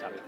Sabe? 0.00 0.18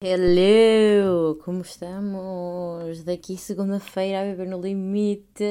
Hello! 0.00 1.36
Como 1.44 1.62
estamos? 1.62 3.04
Daqui 3.04 3.36
segunda-feira 3.36 4.20
a 4.20 4.24
beber 4.24 4.48
no 4.48 4.60
limite. 4.60 5.44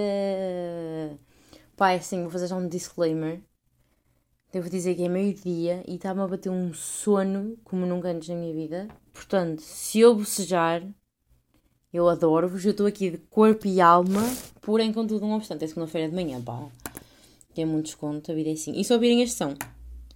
Pá, 1.75 1.91
é 1.91 1.97
assim, 1.97 2.21
vou 2.21 2.29
fazer 2.29 2.47
já 2.47 2.55
um 2.55 2.67
disclaimer. 2.67 3.41
Devo 4.51 4.69
dizer 4.69 4.95
que 4.95 5.03
é 5.05 5.09
meio-dia 5.09 5.83
e 5.87 5.95
está-me 5.95 6.21
a 6.21 6.27
bater 6.27 6.49
um 6.49 6.73
sono 6.73 7.57
como 7.63 7.85
nunca 7.85 8.09
antes 8.09 8.29
na 8.29 8.35
minha 8.35 8.53
vida. 8.53 8.87
Portanto, 9.11 9.61
se 9.61 9.99
eu 9.99 10.15
bocejar, 10.15 10.83
eu 11.93 12.09
adoro-vos. 12.09 12.65
Eu 12.65 12.71
estou 12.71 12.85
aqui 12.87 13.11
de 13.11 13.17
corpo 13.29 13.67
e 13.67 13.79
alma, 13.79 14.21
porém, 14.61 14.91
contudo, 14.91 15.25
não 15.27 15.35
obstante, 15.35 15.63
é 15.63 15.67
segunda-feira 15.67 16.09
de 16.09 16.15
manhã, 16.15 16.41
pá. 16.41 16.67
Tem 17.53 17.65
muito 17.65 17.85
desconto, 17.85 18.31
a 18.31 18.35
vida 18.35 18.49
é 18.49 18.53
assim. 18.53 18.73
E 18.79 18.83
se 18.83 18.91
ouvirem 18.93 19.21
este 19.21 19.37
som, 19.37 19.53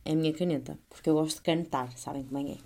é 0.04 0.12
a 0.12 0.16
minha 0.16 0.34
caneta, 0.34 0.78
porque 0.90 1.10
eu 1.10 1.14
gosto 1.14 1.36
de 1.38 1.44
cantar, 1.44 1.92
sabem 1.98 2.24
como 2.24 2.40
é 2.48 2.54
é. 2.54 2.58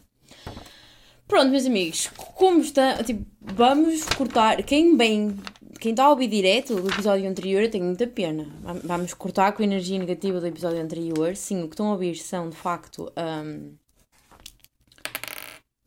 Pronto, 1.28 1.50
meus 1.50 1.66
amigos, 1.66 2.08
como 2.36 2.60
está. 2.62 3.04
Tipo, 3.04 3.26
vamos 3.40 4.04
cortar. 4.04 4.64
Quem 4.64 4.96
bem. 4.98 5.36
Quem 5.80 5.92
está 5.92 6.04
a 6.04 6.10
ouvir 6.10 6.28
direto 6.28 6.76
do 6.76 6.90
episódio 6.90 7.28
anterior, 7.28 7.64
eu 7.64 7.72
tenho 7.72 7.86
muita 7.86 8.06
pena. 8.06 8.48
Vam- 8.62 8.82
Vamos 8.84 9.14
cortar 9.14 9.52
com 9.54 9.62
a 9.64 9.66
energia 9.66 9.98
negativa 9.98 10.40
do 10.40 10.46
episódio 10.46 10.82
anterior. 10.82 11.36
Sim, 11.36 11.64
o 11.64 11.68
que 11.68 11.74
estão 11.74 11.88
a 11.88 11.94
ouvir 11.94 12.16
são 12.18 12.50
de 12.50 12.56
facto. 12.56 13.12
hum, 13.18 13.74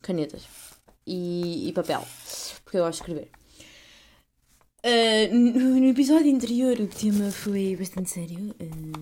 canetas 0.02 0.46
e, 1.06 1.68
e 1.68 1.72
papel. 1.72 2.02
Porque 2.74 2.82
eu 2.82 2.90
de 2.90 2.96
escrever. 2.96 3.30
Ah, 4.82 5.28
no, 5.32 5.86
episódio 5.86 6.34
anterior 6.34 6.76
o 6.80 6.88
tema 6.88 7.30
foi 7.30 7.76
bastante 7.76 8.10
sério. 8.10 8.52
hum, 8.60 8.92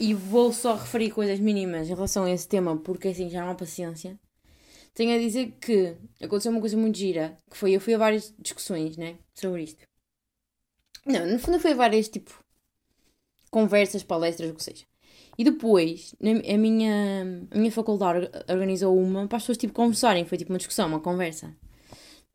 e 0.00 0.12
vou 0.14 0.52
só 0.52 0.74
referir 0.74 1.12
coisas 1.12 1.38
mínimas 1.38 1.86
em 1.88 1.94
relação 1.94 2.24
a 2.24 2.30
esse 2.32 2.48
tema, 2.48 2.76
porque 2.76 3.06
assim 3.08 3.30
já 3.30 3.48
há 3.48 3.54
paciência. 3.54 4.18
Tenho 4.94 5.14
a 5.14 5.18
dizer 5.18 5.52
que 5.60 5.96
aconteceu 6.20 6.50
uma 6.50 6.60
coisa 6.60 6.76
muito 6.76 6.98
gira, 6.98 7.38
que 7.48 7.56
foi, 7.56 7.70
eu 7.76 7.80
fui 7.80 7.94
a 7.94 7.98
várias 7.98 8.34
discussões, 8.36 8.96
né, 8.96 9.16
sobre 9.32 9.62
isto. 9.62 9.84
Não, 11.06 11.24
no 11.24 11.38
fundo 11.38 11.60
foi 11.60 11.70
a 11.70 11.76
várias, 11.76 12.08
tipo, 12.08 12.32
conversas, 13.48 14.02
palestras, 14.02 14.50
o 14.50 14.54
que 14.54 14.62
seja. 14.64 14.84
E 15.38 15.44
depois, 15.44 16.14
a 16.20 16.58
minha, 16.58 17.46
a 17.50 17.58
minha 17.58 17.72
faculdade 17.72 18.26
or- 18.26 18.44
organizou 18.50 18.98
uma 18.98 19.26
para 19.28 19.36
as 19.36 19.44
pessoas, 19.44 19.58
tipo, 19.58 19.72
conversarem. 19.72 20.24
Foi, 20.24 20.36
tipo, 20.36 20.52
uma 20.52 20.58
discussão, 20.58 20.88
uma 20.88 21.00
conversa. 21.00 21.54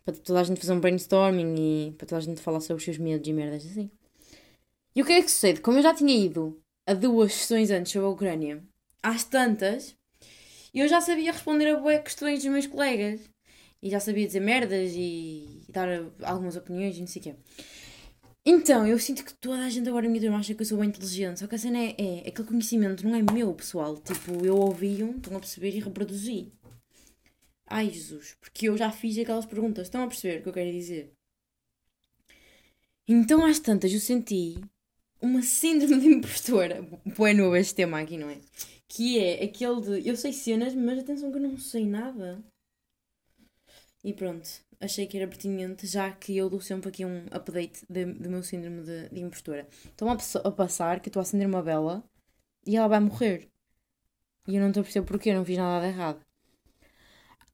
Para 0.08 0.16
toda 0.16 0.40
a 0.40 0.44
gente 0.46 0.62
fazer 0.62 0.72
um 0.72 0.80
brainstorming 0.80 1.56
e 1.58 1.92
para 1.92 2.08
toda 2.08 2.20
a 2.20 2.24
gente 2.24 2.40
falar 2.40 2.62
sobre 2.62 2.80
os 2.80 2.86
seus 2.86 2.98
medos 2.98 3.28
e 3.28 3.34
merdas 3.34 3.66
assim. 3.66 3.92
E 4.96 5.02
o 5.02 5.06
que 5.06 5.12
é 5.12 5.22
que 5.22 5.30
sucede? 5.30 5.60
Como 5.60 5.80
eu 5.80 5.84
já 5.84 5.94
tinha 5.94 6.16
ido 6.16 6.58
a 6.86 6.94
duas 6.94 7.34
sessões 7.34 7.70
antes 7.72 7.92
sobre 7.92 8.08
a 8.08 8.12
Ucrânia, 8.12 8.64
às 9.04 9.26
tantas, 9.26 9.98
eu 10.74 10.88
já 10.88 11.02
sabia 11.02 11.34
responder 11.34 11.68
a 11.72 11.76
boas 11.76 12.02
questões 12.04 12.42
dos 12.42 12.50
meus 12.50 12.66
colegas. 12.66 13.20
E 13.84 13.90
já 13.90 14.00
sabia 14.00 14.26
dizer 14.26 14.40
merdas 14.40 14.94
e 14.96 15.62
dar 15.68 15.90
algumas 16.24 16.56
opiniões 16.56 16.96
e 16.96 17.02
não 17.02 17.08
sei 17.08 17.20
o 17.20 17.24
quê. 17.24 17.36
Então, 18.46 18.88
eu 18.88 18.98
sinto 18.98 19.26
que 19.26 19.34
toda 19.34 19.66
a 19.66 19.70
gente 19.70 19.90
agora 19.90 20.08
minha 20.08 20.22
turma 20.22 20.38
acha 20.38 20.54
que 20.54 20.62
eu 20.62 20.66
sou 20.66 20.78
bem 20.78 20.88
inteligente. 20.88 21.42
Só 21.42 21.48
que 21.48 21.56
a 21.56 21.58
cena 21.58 21.80
é, 21.80 21.96
é 21.98 22.30
aquele 22.30 22.48
conhecimento 22.48 23.06
não 23.06 23.14
é 23.14 23.22
meu, 23.34 23.54
pessoal. 23.54 23.98
Tipo, 23.98 24.46
eu 24.46 24.56
ouvi 24.56 25.04
um, 25.04 25.18
estão 25.18 25.36
a 25.36 25.40
perceber 25.42 25.76
e 25.76 25.82
reproduzi. 25.82 26.54
Ai, 27.68 27.90
Jesus. 27.90 28.36
Porque 28.40 28.70
eu 28.70 28.78
já 28.78 28.92
fiz 28.92 29.18
aquelas 29.18 29.46
perguntas. 29.46 29.88
Estão 29.88 30.04
a 30.04 30.08
perceber 30.08 30.40
o 30.40 30.44
que 30.44 30.50
eu 30.50 30.54
quero 30.54 30.72
dizer? 30.72 31.14
Então, 33.08 33.46
às 33.46 33.60
tantas, 33.60 33.94
eu 33.94 34.00
senti 34.00 34.56
uma 35.22 35.42
síndrome 35.42 36.00
de 36.00 36.08
impostora. 36.08 36.84
Põe 37.16 37.34
novo 37.34 37.56
este 37.56 37.76
tema 37.76 38.00
aqui, 38.00 38.18
não 38.18 38.30
é? 38.30 38.40
Que 38.88 39.20
é 39.20 39.44
aquele 39.44 39.82
de 39.82 40.08
eu 40.08 40.16
sei 40.16 40.32
cenas, 40.34 40.73
mas 40.73 41.00
atenção 41.00 41.32
que 41.32 41.38
eu 41.38 41.42
não 41.42 41.58
sei 41.58 41.86
nada. 41.86 42.44
E 44.04 44.14
pronto, 44.14 44.48
achei 44.80 45.05
que 45.08 45.17
era 45.17 45.28
pertinente, 45.28 45.86
já 45.88 46.11
que 46.11 46.38
eu 46.38 46.49
dou 46.49 46.61
sempre 46.61 46.89
aqui 46.89 47.05
um 47.05 47.26
update 47.32 47.86
do 47.89 48.30
meu 48.30 48.44
síndrome 48.44 48.84
de, 48.84 49.10
de 49.10 49.20
impostora. 49.20 49.67
Estão 49.86 50.10
a, 50.10 50.17
a 50.48 50.52
passar 50.52 50.99
que 50.99 51.10
estou 51.10 51.20
a 51.20 51.23
acender 51.23 51.48
uma 51.48 51.61
vela 51.61 52.04
e 52.66 52.78
ela 52.78 52.88
vai 52.88 52.99
morrer. 52.99 53.49
E 54.48 54.55
eu 54.55 54.61
não 54.61 54.70
estou 54.70 54.82
a 54.82 54.84
perceber 54.84 55.05
porquê, 55.05 55.34
não 55.34 55.44
fiz 55.44 55.58
nada 55.58 55.86
de 55.86 55.94
errado. 55.94 56.27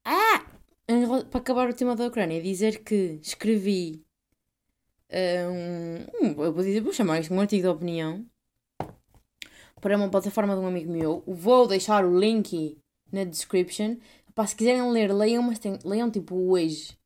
Ah! 0.06 0.46
Para 1.32 1.40
acabar 1.40 1.70
o 1.70 1.74
tema 1.74 1.96
da 1.96 2.08
Ucrânia, 2.08 2.42
dizer 2.42 2.84
que 2.84 3.20
escrevi 3.22 4.04
eh, 5.10 5.48
um, 5.48 6.28
um- 6.28 6.44
eu 6.44 6.54
vou 6.54 6.64
dizer, 6.64 6.82
vou 6.82 6.94
chamar 6.94 7.20
isto 7.20 7.34
um 7.34 7.40
artigo 7.40 7.62
de 7.64 7.68
opinião 7.70 8.26
para 9.80 9.96
uma 9.98 10.10
plataforma 10.10 10.56
de 10.56 10.62
um 10.62 10.68
amigo 10.68 10.92
meu. 10.92 11.24
Vou 11.28 11.68
deixar 11.68 12.06
o 12.06 12.18
link 12.20 12.78
na 13.12 13.24
description. 13.24 13.98
Pá, 14.34 14.48
se 14.48 14.56
quiserem 14.56 14.90
ler, 14.92 15.14
leiam, 15.14 15.44
mas 15.44 15.60
tem- 15.60 15.80
leiam 15.86 16.10
tipo 16.10 16.36
hoje. 16.36 16.98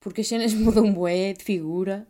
Porque 0.00 0.20
as 0.22 0.28
cenas 0.28 0.52
mudam 0.54 0.92
bué 0.92 1.32
de 1.32 1.44
figura. 1.44 2.06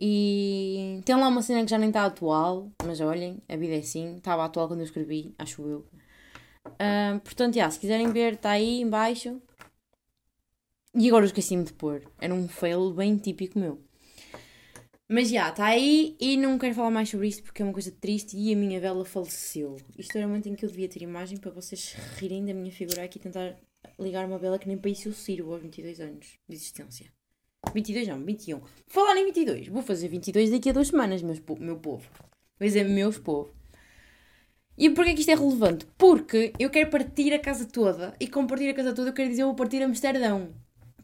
E 0.00 1.00
tem 1.04 1.14
lá 1.16 1.28
uma 1.28 1.42
cena 1.42 1.64
que 1.64 1.70
já 1.70 1.78
nem 1.78 1.88
está 1.90 2.04
atual. 2.04 2.70
Mas 2.84 3.00
olhem, 3.00 3.40
a 3.48 3.56
vida 3.56 3.74
é 3.74 3.78
assim. 3.78 4.16
Estava 4.16 4.44
atual 4.44 4.68
quando 4.68 4.80
eu 4.80 4.84
escrevi, 4.86 5.34
acho 5.38 5.62
eu. 5.62 5.86
Ah, 6.78 7.20
portanto, 7.22 7.54
já, 7.54 7.70
se 7.70 7.78
quiserem 7.78 8.12
ver, 8.12 8.34
está 8.34 8.50
aí 8.50 8.80
em 8.80 8.88
baixo. 8.88 9.40
E 10.94 11.08
agora 11.08 11.24
eu 11.24 11.28
esqueci-me 11.28 11.64
de 11.64 11.72
pôr. 11.72 12.02
Era 12.20 12.34
um 12.34 12.48
fail 12.48 12.92
bem 12.92 13.16
típico 13.16 13.58
meu. 13.58 13.80
Mas 15.08 15.28
já, 15.28 15.50
está 15.50 15.66
aí 15.66 16.16
e 16.18 16.36
não 16.36 16.58
quero 16.58 16.74
falar 16.74 16.90
mais 16.90 17.08
sobre 17.10 17.28
isto 17.28 17.42
porque 17.42 17.60
é 17.60 17.64
uma 17.64 17.72
coisa 17.72 17.90
triste 17.90 18.36
e 18.36 18.52
a 18.52 18.56
minha 18.56 18.80
vela 18.80 19.04
faleceu. 19.04 19.76
Isto 19.98 20.16
era 20.16 20.26
o 20.26 20.30
momento 20.30 20.48
em 20.48 20.54
que 20.54 20.64
eu 20.64 20.70
devia 20.70 20.88
ter 20.88 21.02
imagem 21.02 21.36
para 21.38 21.50
vocês 21.50 21.94
rirem 22.16 22.44
da 22.44 22.54
minha 22.54 22.72
figura 22.72 23.04
aqui 23.04 23.18
e 23.18 23.20
tentar 23.20 23.58
ligar 23.98 24.24
uma 24.24 24.38
vela 24.38 24.58
que 24.58 24.66
nem 24.66 24.78
para 24.78 24.90
isso 24.90 25.08
eu 25.08 25.12
sirvo 25.12 25.52
aos 25.52 25.62
22 25.62 26.00
anos 26.00 26.38
de 26.48 26.54
existência. 26.54 27.12
22 27.74 28.08
não, 28.08 28.24
21. 28.24 28.60
Falar 28.86 29.16
em 29.16 29.26
22, 29.26 29.68
vou 29.68 29.82
fazer 29.82 30.08
22 30.08 30.50
daqui 30.50 30.70
a 30.70 30.72
duas 30.72 30.88
semanas, 30.88 31.22
meus, 31.22 31.40
meu 31.58 31.78
povo. 31.78 32.08
Pois 32.58 32.74
é, 32.74 32.82
meus 32.82 33.18
povo. 33.18 33.52
E 34.82 34.90
porquê 34.90 35.14
que 35.14 35.20
isto 35.20 35.30
é 35.30 35.36
relevante? 35.36 35.86
Porque 35.96 36.52
eu 36.58 36.68
quero 36.68 36.90
partir 36.90 37.32
a 37.32 37.38
casa 37.38 37.64
toda 37.64 38.16
e 38.18 38.26
com 38.26 38.44
partir 38.48 38.68
a 38.68 38.74
casa 38.74 38.92
toda 38.92 39.10
eu 39.10 39.12
quero 39.12 39.28
dizer 39.28 39.42
eu 39.42 39.46
vou 39.46 39.54
partir 39.54 39.80
Amsterdão. 39.80 40.48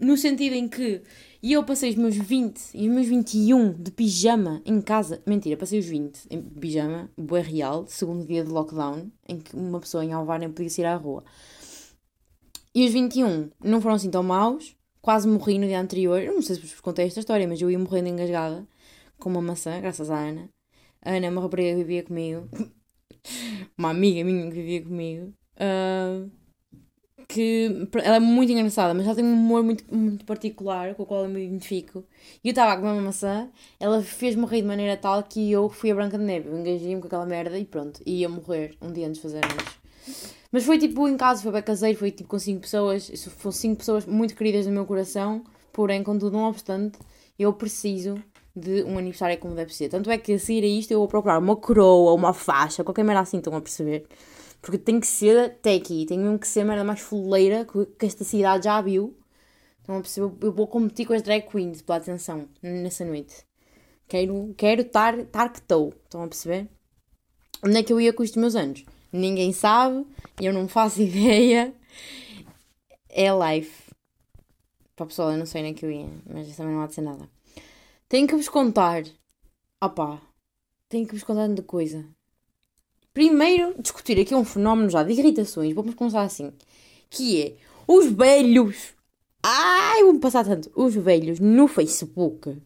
No 0.01 0.17
sentido 0.17 0.55
em 0.55 0.67
que 0.67 1.01
eu 1.41 1.63
passei 1.63 1.91
os 1.91 1.95
meus 1.95 2.17
20 2.17 2.73
e 2.75 2.89
os 2.89 2.93
meus 2.93 3.07
21 3.07 3.75
de 3.75 3.93
pijama 3.93 4.61
em 4.67 4.81
casa. 4.81 5.23
Mentira, 5.25 5.57
passei 5.57 5.79
os 5.79 5.87
20 5.87 6.27
em 6.29 6.43
pijama, 6.43 7.09
bué 7.17 7.41
real, 7.41 7.87
segundo 7.87 8.27
dia 8.27 8.43
de 8.43 8.51
lockdown, 8.51 9.13
em 9.29 9.39
que 9.39 9.55
uma 9.55 9.79
pessoa 9.79 10.05
em 10.05 10.13
Alvar 10.13 10.41
nem 10.41 10.51
podia 10.51 10.71
sair 10.71 10.87
à 10.87 10.97
rua. 10.97 11.23
E 12.75 12.85
os 12.85 12.93
21 12.93 13.49
não 13.63 13.81
foram 13.81 13.95
assim 13.95 14.11
tão 14.11 14.25
maus. 14.25 14.75
Quase 15.01 15.29
morri 15.29 15.57
no 15.57 15.69
dia 15.69 15.81
anterior. 15.81 16.21
Eu 16.21 16.35
não 16.35 16.43
sei 16.43 16.57
se 16.57 16.63
vos 16.63 16.81
contei 16.81 17.07
esta 17.07 17.21
história, 17.21 17.47
mas 17.47 17.61
eu 17.61 17.71
ia 17.71 17.79
morrendo 17.79 18.09
engasgada 18.09 18.67
com 19.21 19.31
uma 19.31 19.41
maçã, 19.41 19.81
graças 19.81 20.11
à 20.11 20.19
Ana. 20.19 20.49
A 21.01 21.13
Ana 21.13 21.27
é 21.27 21.31
uma 21.31 21.41
rapariga 21.41 21.71
que 21.71 21.77
vivia 21.77 22.03
comigo. 22.03 22.49
Uma 23.79 23.91
amiga 23.91 24.25
minha 24.25 24.49
que 24.49 24.55
vivia 24.55 24.83
comigo. 24.83 25.33
ah, 25.59 26.27
que 27.29 27.87
ela 28.03 28.17
é 28.17 28.21
muito 28.21 28.51
engraçada, 28.51 28.95
mas 28.95 29.05
ela 29.05 29.15
tem 29.15 29.25
um 29.25 29.35
humor 29.35 29.63
muito, 29.63 29.85
muito 29.95 30.25
particular 30.25 30.95
com 30.95 31.03
o 31.03 31.07
qual 31.07 31.25
eu 31.25 31.29
me 31.29 31.45
identifico. 31.45 32.03
E 32.43 32.49
eu 32.49 32.53
estava 32.53 32.75
a 32.75 32.93
uma 32.93 33.03
maçã, 33.03 33.51
ela 33.79 34.03
fez-me 34.03 34.47
rir 34.47 34.63
de 34.63 34.67
maneira 34.67 34.97
tal 34.97 35.23
que 35.23 35.53
eu 35.53 35.69
fui 35.69 35.91
a 35.91 35.95
Branca 35.95 36.17
de 36.17 36.25
Neve. 36.25 36.49
Eu 36.49 36.59
engajei-me 36.59 37.01
com 37.01 37.07
aquela 37.07 37.27
merda 37.27 37.59
e 37.59 37.67
pronto, 37.67 38.01
e 38.07 38.21
ia 38.21 38.29
morrer 38.31 38.75
um 38.81 38.91
dia 38.91 39.07
antes 39.07 39.17
de 39.17 39.23
fazer 39.23 39.45
anos. 39.45 39.79
Mas 40.51 40.65
foi 40.65 40.79
tipo 40.79 41.07
em 41.07 41.19
casa, 41.19 41.43
foi 41.43 41.53
bem 41.53 41.63
caseiro, 41.63 41.99
foi 41.99 42.11
tipo 42.11 42.31
com 42.31 42.39
5 42.39 42.63
pessoas. 42.63 43.11
Foram 43.37 43.53
5 43.53 43.77
pessoas 43.77 44.07
muito 44.07 44.35
queridas 44.35 44.67
no 44.67 44.73
meu 44.73 44.87
coração, 44.87 45.45
porém, 45.71 46.03
contudo, 46.03 46.39
não 46.39 46.49
obstante, 46.49 46.99
eu 47.39 47.53
preciso 47.53 48.17
de 48.59 48.83
um 48.85 48.99
aniversário 48.99 49.39
como 49.39 49.55
deve 49.55 49.75
ser. 49.75 49.89
Tanto 49.89 50.11
é 50.11 50.19
que 50.19 50.33
a 50.33 50.39
seguir 50.39 50.65
a 50.65 50.67
isto 50.67 50.91
eu 50.93 50.99
vou 50.99 51.09
procurar 51.09 51.39
uma 51.39 51.57
coroa, 51.57 52.13
uma 52.13 52.33
faixa, 52.33 52.85
qualquer 52.85 53.05
merda 53.05 53.21
assim, 53.21 53.39
estão 53.39 53.55
a 53.55 53.61
perceber? 53.61 54.07
Porque 54.61 54.79
tem 54.79 54.99
que 55.01 55.07
ser 55.07 55.57
techie, 55.63 56.07
tem 56.07 56.19
mesmo 56.19 56.39
que 56.39 56.49
ser 56.49 56.61
a 56.61 56.65
merda 56.65 56.85
mais 56.85 57.01
fuleira 57.01 57.65
que, 57.65 58.07
esta 58.07 58.25
cidade 58.25 58.65
já 58.65 58.81
viu. 58.81 59.17
Estão 59.81 59.97
a 59.97 60.01
perceber? 60.01 60.33
Eu 60.43 60.53
vou 60.53 60.67
competir 60.67 61.07
com 61.07 61.15
as 61.15 61.23
drag 61.23 61.49
queens 61.49 61.81
pela 61.81 61.99
atenção 61.99 62.49
nessa 62.63 63.05
noite. 63.05 63.47
Quero 64.07 64.55
quero 64.57 64.83
estar 64.83 65.17
tar 65.27 65.53
que 65.53 65.59
estou. 65.59 65.95
Estão 66.05 66.23
a 66.23 66.29
perceber? 66.29 66.69
Onde 67.65 67.79
é 67.79 67.83
que 67.83 67.93
eu 67.93 68.01
ia 68.01 68.13
com 68.13 68.23
estes 68.23 68.41
meus 68.41 68.55
anos? 68.55 68.85
Ninguém 69.13 69.53
sabe, 69.53 70.07
eu 70.41 70.53
não 70.53 70.69
faço 70.69 71.01
ideia. 71.03 71.75
É 73.09 73.33
live. 73.33 73.73
Para 74.95 75.05
o 75.05 75.07
pessoal, 75.07 75.31
eu 75.31 75.39
não 75.39 75.47
sei 75.47 75.63
onde 75.63 75.71
é 75.71 75.75
que 75.75 75.87
eu 75.87 75.91
ia, 75.91 76.09
mas 76.27 76.57
também 76.57 76.75
não 76.75 76.83
há 76.83 76.87
de 76.87 76.95
ser 76.95 77.03
nada. 77.03 77.29
Tenho 78.09 78.27
que 78.27 78.35
vos 78.35 78.49
contar. 78.49 79.05
Opá, 79.85 80.19
tenho 80.89 81.07
que 81.07 81.15
vos 81.15 81.23
contar 81.23 81.47
tanta 81.47 81.63
coisa. 81.63 82.07
Primeiro, 83.13 83.75
discutir 83.79 84.19
aqui 84.19 84.35
um 84.35 84.47
fenómeno 84.47 84.89
já 84.89 85.03
de 85.03 85.13
irritações. 85.13 85.75
Vamos 85.75 85.95
começar 85.95 86.23
assim. 86.23 86.51
Que 87.11 87.43
é 87.43 87.57
os 87.87 88.07
velhos. 88.07 88.95
Ai, 89.43 90.05
vou-me 90.05 90.21
passar 90.21 90.47
tanto. 90.47 90.71
Os 90.75 90.95
velhos 90.95 91.39
no 91.39 91.69
Facebook 91.69 92.57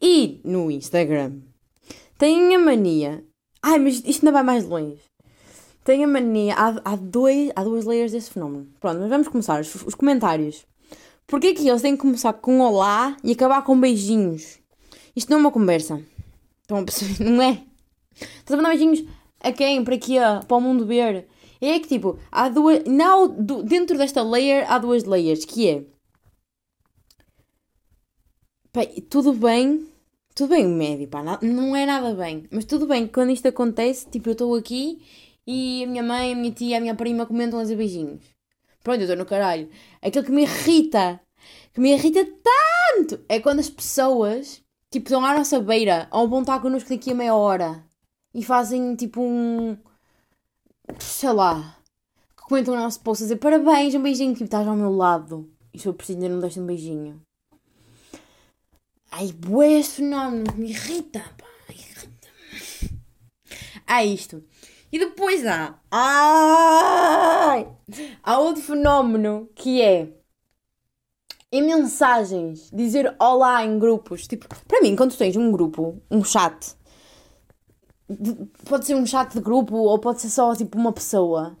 e 0.00 0.40
no 0.42 0.68
Instagram 0.68 1.38
têm 2.18 2.52
a 2.56 2.58
mania. 2.58 3.24
Ai, 3.62 3.78
mas 3.78 4.02
isto 4.04 4.26
ainda 4.26 4.32
vai 4.32 4.42
mais 4.42 4.64
longe. 4.64 5.00
Têm 5.84 6.02
a 6.02 6.08
mania. 6.08 6.54
Há, 6.56 6.92
há, 6.92 6.96
dois, 6.96 7.52
há 7.54 7.62
duas 7.62 7.84
layers 7.84 8.10
desse 8.10 8.32
fenómeno. 8.32 8.66
Pronto, 8.80 8.98
mas 8.98 9.08
vamos 9.08 9.28
começar. 9.28 9.60
Os, 9.60 9.72
os 9.76 9.94
comentários. 9.94 10.66
Porquê 11.24 11.54
que 11.54 11.68
eles 11.68 11.82
têm 11.82 11.94
que 11.94 12.02
começar 12.02 12.32
com 12.32 12.58
olá 12.58 13.16
e 13.22 13.30
acabar 13.30 13.62
com 13.62 13.78
beijinhos? 13.78 14.60
Isto 15.14 15.30
não 15.30 15.38
é 15.38 15.40
uma 15.40 15.50
conversa. 15.50 16.02
Estão 16.62 16.78
a 16.78 16.84
perceber? 16.84 17.24
Não 17.28 17.42
é? 17.42 17.62
Estás 18.14 18.52
a 18.52 18.56
mandar 18.56 18.70
beijinhos 18.70 19.04
a 19.40 19.52
quem? 19.52 19.84
Para 19.84 19.98
quê? 19.98 20.16
Para 20.46 20.56
o 20.56 20.60
mundo 20.60 20.86
ver? 20.86 21.26
É 21.60 21.78
que 21.78 21.88
tipo, 21.88 22.18
há 22.30 22.48
duas. 22.48 22.84
Não, 22.84 23.28
dentro 23.64 23.96
desta 23.98 24.22
layer 24.22 24.70
há 24.70 24.78
duas 24.78 25.04
layers, 25.04 25.44
que 25.44 25.68
é. 25.68 25.84
Pai, 28.72 28.86
tudo 29.08 29.32
bem. 29.32 29.86
Tudo 30.34 30.48
bem, 30.50 30.66
médio, 30.66 31.06
pá, 31.08 31.22
não 31.42 31.76
é 31.76 31.84
nada 31.84 32.14
bem. 32.14 32.48
Mas 32.50 32.64
tudo 32.64 32.86
bem, 32.86 33.06
quando 33.06 33.30
isto 33.30 33.46
acontece, 33.46 34.08
tipo, 34.08 34.30
eu 34.30 34.32
estou 34.32 34.54
aqui 34.54 35.02
e 35.46 35.84
a 35.84 35.86
minha 35.86 36.02
mãe, 36.02 36.32
a 36.32 36.34
minha 36.34 36.50
tia, 36.50 36.78
a 36.78 36.80
minha 36.80 36.94
prima 36.94 37.26
comentam 37.26 37.60
a 37.60 37.64
beijinhos. 37.64 38.24
Pronto, 38.82 39.00
eu 39.00 39.02
estou 39.02 39.16
no 39.16 39.26
caralho. 39.26 39.68
Aquilo 40.00 40.24
que 40.24 40.32
me 40.32 40.42
irrita, 40.42 41.20
que 41.74 41.80
me 41.82 41.92
irrita 41.92 42.24
tanto, 42.24 43.22
é 43.28 43.40
quando 43.40 43.58
as 43.60 43.68
pessoas, 43.68 44.61
tipo, 44.92 45.06
estão 45.06 45.24
à 45.24 45.36
nossa 45.36 45.58
beira, 45.58 46.06
ou 46.10 46.28
vão 46.28 46.42
estar 46.42 46.60
connosco 46.60 46.90
daqui 46.90 47.10
a 47.10 47.14
meia 47.14 47.34
hora 47.34 47.82
e 48.34 48.44
fazem, 48.44 48.94
tipo, 48.94 49.22
um. 49.22 49.76
sei 50.98 51.32
lá. 51.32 51.78
Que 52.36 52.44
comentam 52.44 52.74
o 52.74 52.76
nosso 52.76 53.00
post 53.00 53.22
a 53.22 53.26
dizer 53.26 53.36
parabéns, 53.36 53.94
um 53.94 54.02
beijinho, 54.02 54.34
tipo, 54.34 54.44
estás 54.44 54.68
ao 54.68 54.76
meu 54.76 54.92
lado. 54.94 55.50
E 55.72 55.78
se 55.78 55.86
eu 55.88 55.94
preciso, 55.94 56.18
ainda 56.18 56.28
não 56.34 56.40
deste 56.40 56.60
um 56.60 56.66
beijinho. 56.66 57.20
Ai, 59.10 59.32
bué, 59.32 59.78
esse 59.78 59.96
fenómeno 59.96 60.52
me 60.56 60.70
irrita, 60.70 61.20
pá, 61.38 61.46
irrita. 61.70 62.28
Há 63.86 64.04
isto. 64.04 64.44
E 64.90 64.98
depois 64.98 65.46
há. 65.46 65.78
Ai! 65.90 67.66
Há 68.22 68.38
outro 68.38 68.62
fenómeno 68.62 69.48
que 69.54 69.80
é. 69.80 70.21
Em 71.54 71.60
mensagens, 71.60 72.70
dizer 72.72 73.14
olá 73.20 73.62
em 73.62 73.78
grupos. 73.78 74.26
Tipo, 74.26 74.48
para 74.66 74.80
mim, 74.80 74.96
quando 74.96 75.14
tens 75.14 75.36
um 75.36 75.52
grupo, 75.52 76.00
um 76.10 76.24
chat, 76.24 76.74
pode 78.64 78.86
ser 78.86 78.94
um 78.94 79.04
chat 79.04 79.34
de 79.34 79.40
grupo 79.40 79.76
ou 79.76 79.98
pode 79.98 80.22
ser 80.22 80.30
só 80.30 80.56
tipo 80.56 80.78
uma 80.78 80.92
pessoa. 80.92 81.58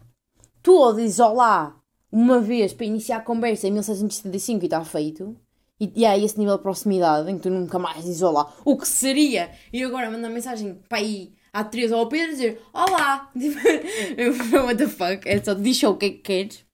Tu 0.62 0.72
ou 0.72 0.94
dizes 0.94 1.20
olá 1.20 1.78
uma 2.10 2.40
vez 2.40 2.72
para 2.72 2.86
iniciar 2.86 3.18
a 3.18 3.20
conversa 3.20 3.68
em 3.68 3.72
1675 3.72 4.64
e 4.64 4.66
está 4.66 4.82
feito. 4.82 5.36
E, 5.78 5.92
e 5.94 6.06
há 6.06 6.16
esse 6.16 6.38
nível 6.38 6.56
de 6.56 6.62
proximidade 6.62 7.30
em 7.30 7.36
que 7.36 7.42
tu 7.42 7.50
nunca 7.50 7.78
mais 7.78 8.02
dizes 8.02 8.22
olá. 8.22 8.50
O 8.64 8.78
que 8.78 8.88
seria? 8.88 9.50
E 9.70 9.84
agora 9.84 10.10
mandar 10.10 10.30
mensagem 10.30 10.80
para 10.88 10.98
aí 10.98 11.34
à 11.52 11.64
Teresa 11.64 11.96
ou 11.96 12.00
ao 12.00 12.08
Pedro 12.08 12.30
dizer 12.30 12.62
olá. 12.72 13.30
Tipo, 13.38 14.56
what 14.56 14.76
the 14.76 14.88
fuck? 14.88 15.28
É 15.28 15.42
só 15.42 15.52
diz 15.52 15.82
o 15.82 15.96
que 15.96 16.06
é 16.06 16.10
que 16.10 16.18
queres. 16.18 16.71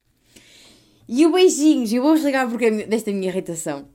E 1.08 1.24
o 1.24 1.32
beijinhos, 1.32 1.90
eu 1.90 2.02
vou 2.02 2.14
explicar 2.14 2.48
porque 2.50 2.66
é 2.66 2.86
desta 2.86 3.10
minha 3.10 3.30
irritação. 3.30 3.88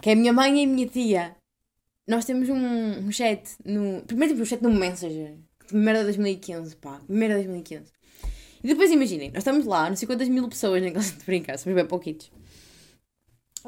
Que 0.00 0.10
é 0.10 0.12
a 0.12 0.16
minha 0.16 0.32
mãe 0.32 0.60
e 0.60 0.64
a 0.64 0.66
minha 0.66 0.86
tia. 0.86 1.36
Nós 2.06 2.24
temos 2.24 2.48
um, 2.48 3.06
um 3.06 3.10
chat 3.10 3.42
no. 3.64 4.02
Primeiro 4.02 4.34
temos 4.34 4.46
um 4.46 4.50
chat 4.50 4.62
no 4.62 4.70
Messenger. 4.70 5.34
Primeiro 5.66 5.98
de 6.00 6.04
2015, 6.04 6.76
pá. 6.76 7.00
De 7.08 7.28
2015. 7.28 7.84
E 8.62 8.68
depois 8.68 8.92
imaginem, 8.92 9.30
nós 9.30 9.38
estamos 9.38 9.66
lá, 9.66 9.88
não 9.88 9.96
sei 9.96 10.06
quantas 10.06 10.28
mil 10.28 10.48
pessoas 10.48 10.80
naquele 10.80 11.02
de 11.04 11.24
brincar, 11.24 11.58
somos 11.58 11.74
bem 11.74 11.86
pouquitos. 11.86 12.30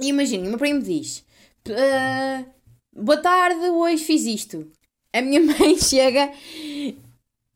E 0.01 0.09
imaginem, 0.09 0.47
o 0.47 0.51
meu 0.51 0.59
primo 0.59 0.81
diz: 0.81 1.25
uh, 1.69 2.47
Boa 2.95 3.19
tarde, 3.19 3.71
hoje 3.71 4.05
fiz 4.05 4.25
isto. 4.25 4.71
A 5.13 5.21
minha 5.21 5.41
mãe 5.59 5.77
chega 5.79 6.33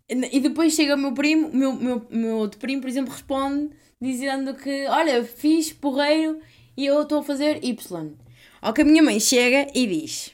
e 0.08 0.40
depois 0.40 0.72
chega 0.72 0.94
o 0.94 0.98
meu 0.98 1.12
primo, 1.12 1.50
meu, 1.52 1.74
meu, 1.74 2.06
meu 2.10 2.36
outro 2.38 2.58
primo, 2.58 2.80
por 2.80 2.88
exemplo, 2.88 3.12
responde 3.12 3.70
dizendo 4.00 4.54
que: 4.54 4.86
Olha, 4.86 5.24
fiz 5.24 5.72
porreiro 5.72 6.40
e 6.76 6.86
eu 6.86 7.02
estou 7.02 7.20
a 7.20 7.24
fazer 7.24 7.64
Y. 7.64 8.16
Ao 8.60 8.72
que 8.72 8.82
a 8.82 8.84
minha 8.84 9.02
mãe 9.02 9.20
chega 9.20 9.68
e 9.74 9.86
diz: 9.86 10.32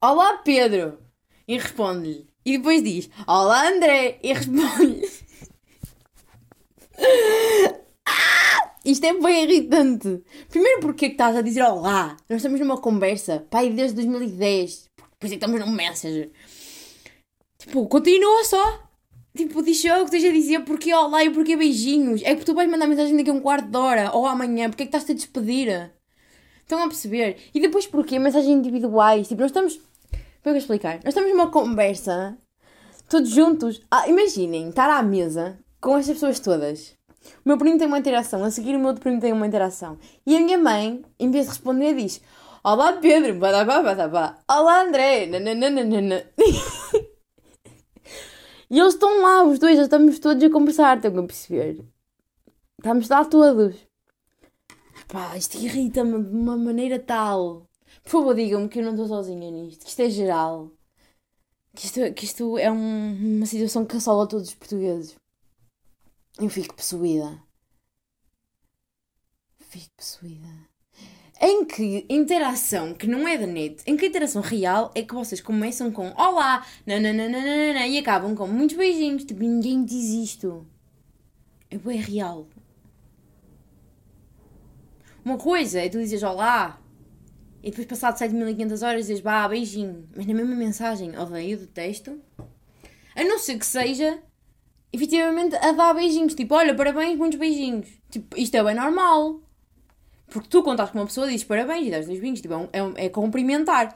Olá, 0.00 0.38
Pedro! 0.38 0.98
E 1.46 1.58
responde-lhe. 1.58 2.26
E 2.44 2.58
depois 2.58 2.82
diz: 2.82 3.10
Olá, 3.26 3.68
André! 3.68 4.18
E 4.22 4.32
responde-lhe. 4.32 5.08
Isto 8.84 9.06
é 9.06 9.12
bem 9.12 9.44
irritante. 9.44 10.22
Primeiro 10.48 10.80
porque 10.80 11.04
é 11.06 11.08
que 11.08 11.14
estás 11.14 11.36
a 11.36 11.42
dizer 11.42 11.62
olá? 11.62 12.16
Nós 12.28 12.38
estamos 12.38 12.58
numa 12.58 12.80
conversa, 12.80 13.46
pai, 13.48 13.70
desde 13.70 13.94
2010. 13.96 14.90
Por 15.20 15.26
isso 15.26 15.34
é 15.34 15.38
que 15.38 15.44
estamos 15.44 15.60
num 15.60 15.70
Messenger. 15.70 16.30
Tipo, 17.58 17.86
continua 17.86 18.44
só. 18.44 18.91
Tipo, 19.36 19.62
diz 19.62 19.84
eu 19.84 19.96
que 19.98 20.04
esteja 20.04 20.28
a 20.28 20.32
dizer 20.32 20.60
porque 20.64 20.92
olá 20.92 21.24
e 21.24 21.30
porque 21.30 21.56
beijinhos. 21.56 22.20
É 22.22 22.34
porque 22.34 22.44
tu 22.44 22.54
vais 22.54 22.70
mandar 22.70 22.86
mensagem 22.86 23.16
daqui 23.16 23.30
a 23.30 23.32
um 23.32 23.40
quarto 23.40 23.68
de 23.68 23.76
hora 23.76 24.10
ou 24.12 24.26
amanhã. 24.26 24.68
Porque 24.68 24.82
é 24.82 24.86
que 24.86 24.90
estás-te 24.90 25.12
a 25.12 25.14
despedir? 25.14 25.90
Estão 26.62 26.82
a 26.82 26.86
perceber? 26.86 27.38
E 27.54 27.60
depois 27.60 27.86
porquê? 27.86 28.18
Mensagens 28.18 28.50
individuais. 28.50 29.28
Tipo, 29.28 29.40
nós 29.40 29.50
estamos. 29.50 29.76
Como 29.76 29.84
é 30.14 30.42
que 30.42 30.48
eu 30.48 30.56
explicar? 30.56 30.96
Nós 30.96 31.08
estamos 31.08 31.30
numa 31.30 31.50
conversa, 31.50 32.36
todos 33.08 33.30
juntos. 33.30 33.80
Ah, 33.90 34.08
imaginem, 34.08 34.68
estar 34.68 34.90
à 34.90 35.02
mesa 35.02 35.58
com 35.80 35.96
estas 35.96 36.14
pessoas 36.14 36.40
todas 36.40 36.96
o 37.44 37.48
meu 37.48 37.58
primo 37.58 37.78
tem 37.78 37.86
uma 37.86 37.98
interação, 37.98 38.42
a 38.44 38.50
seguir 38.50 38.74
o 38.74 38.78
meu 38.78 38.88
outro 38.88 39.02
primo 39.02 39.20
tem 39.20 39.32
uma 39.32 39.46
interação. 39.46 39.98
E 40.26 40.36
a 40.36 40.40
minha 40.40 40.58
mãe, 40.58 41.02
em 41.18 41.30
vez 41.30 41.44
de 41.44 41.50
responder, 41.50 41.94
diz: 41.94 42.20
Olá 42.64 42.94
Pedro, 42.94 43.34
badabá, 43.34 43.82
badabá. 43.82 44.38
Olá 44.48 44.82
André, 44.82 45.26
nananana. 45.26 46.24
e 48.72 48.78
eles 48.78 48.94
estão 48.94 49.20
lá, 49.20 49.44
os 49.44 49.58
dois, 49.58 49.76
já 49.76 49.84
estamos 49.84 50.18
todos 50.18 50.42
a 50.42 50.50
conversar, 50.50 50.96
estão 50.96 51.22
a 51.22 51.26
perceber? 51.26 51.84
Estamos 52.78 53.06
lá 53.06 53.22
todos. 53.22 53.76
Pá, 55.08 55.36
isto 55.36 55.58
irrita-me 55.58 56.24
de 56.24 56.34
uma 56.34 56.56
maneira 56.56 56.98
tal. 56.98 57.68
Por 58.02 58.10
favor, 58.10 58.34
digam-me 58.34 58.70
que 58.70 58.78
eu 58.78 58.84
não 58.84 58.92
estou 58.92 59.06
sozinha 59.06 59.50
nisto, 59.50 59.84
que 59.84 59.90
isto 59.90 60.00
é 60.00 60.08
geral. 60.08 60.72
Que 61.74 61.84
isto, 61.84 62.14
que 62.14 62.24
isto 62.24 62.56
é 62.56 62.72
um, 62.72 63.36
uma 63.36 63.44
situação 63.44 63.84
que 63.84 63.96
assola 63.96 64.26
todos 64.26 64.48
os 64.48 64.54
portugueses. 64.54 65.16
Eu 66.40 66.48
fico 66.48 66.74
possuída. 66.74 67.42
Fico 69.58 69.94
possuída. 69.98 70.71
Em 71.44 71.64
que 71.64 72.06
interação 72.08 72.94
que 72.94 73.08
não 73.08 73.26
é 73.26 73.36
da 73.36 73.48
net, 73.48 73.82
em 73.84 73.96
que 73.96 74.06
interação 74.06 74.40
real 74.40 74.92
é 74.94 75.02
que 75.02 75.12
vocês 75.12 75.40
começam 75.40 75.90
com 75.90 76.12
Olá, 76.16 76.64
nananana, 76.86 77.84
e 77.84 77.98
acabam 77.98 78.32
com 78.36 78.46
muitos 78.46 78.76
beijinhos. 78.76 79.24
Tipo, 79.24 79.40
ninguém 79.42 79.84
diz 79.84 80.10
isto. 80.10 80.64
É 81.68 81.76
bem 81.76 81.98
real. 81.98 82.46
Uma 85.24 85.36
coisa 85.36 85.80
é 85.80 85.88
tu 85.88 85.98
dizes 85.98 86.22
Olá 86.22 86.80
e 87.60 87.70
depois 87.70 87.88
passado 87.88 88.18
7500 88.18 88.82
horas 88.84 89.06
dizes 89.08 89.20
Bah, 89.20 89.48
beijinho. 89.48 90.08
Mas 90.14 90.24
na 90.24 90.34
mesma 90.34 90.54
mensagem, 90.54 91.18
odeio, 91.18 91.58
detesto. 91.58 92.20
A 93.16 93.24
não 93.24 93.40
ser 93.40 93.58
que 93.58 93.66
seja 93.66 94.22
efetivamente 94.92 95.56
a 95.56 95.72
dar 95.72 95.92
beijinhos. 95.92 96.36
Tipo, 96.36 96.54
olha, 96.54 96.72
parabéns, 96.72 97.18
muitos 97.18 97.36
beijinhos. 97.36 97.88
Tipo, 98.08 98.38
isto 98.38 98.56
é 98.56 98.62
bem 98.62 98.76
normal. 98.76 99.40
Porque 100.32 100.48
tu 100.48 100.62
contas 100.62 100.90
com 100.90 100.98
uma 100.98 101.06
pessoa, 101.06 101.26
dizes 101.26 101.44
parabéns 101.44 101.86
e 101.86 101.90
dás 101.90 102.06
dois 102.06 102.18
beijinhos. 102.18 102.40
Tipo, 102.40 102.54
é, 102.72 102.82
um, 102.82 102.92
é, 102.96 103.04
é 103.04 103.08
cumprimentar. 103.10 103.94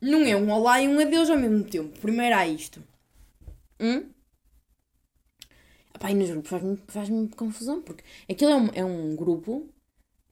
Não 0.00 0.22
é 0.24 0.36
um 0.36 0.50
olá 0.50 0.82
e 0.82 0.88
um 0.88 0.98
adeus 0.98 1.30
ao 1.30 1.38
mesmo 1.38 1.62
tempo. 1.62 1.96
Primeiro 2.00 2.34
há 2.34 2.46
isto. 2.46 2.82
Hum? 3.80 4.10
E 6.08 6.14
nos 6.14 6.30
grupos 6.30 6.50
faz-me 6.50 6.78
faz 6.88 7.08
confusão. 7.36 7.80
Porque 7.80 8.02
aquilo 8.28 8.50
é 8.50 8.56
um, 8.56 8.68
é 8.74 8.84
um 8.84 9.14
grupo, 9.14 9.68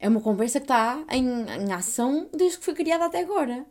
é 0.01 0.09
uma 0.09 0.21
conversa 0.21 0.59
que 0.59 0.65
está 0.65 1.05
em, 1.13 1.25
em 1.25 1.73
ação 1.73 2.29
desde 2.37 2.59
que 2.59 2.65
foi 2.65 2.75
criada 2.75 3.05
até 3.05 3.21
agora. 3.21 3.65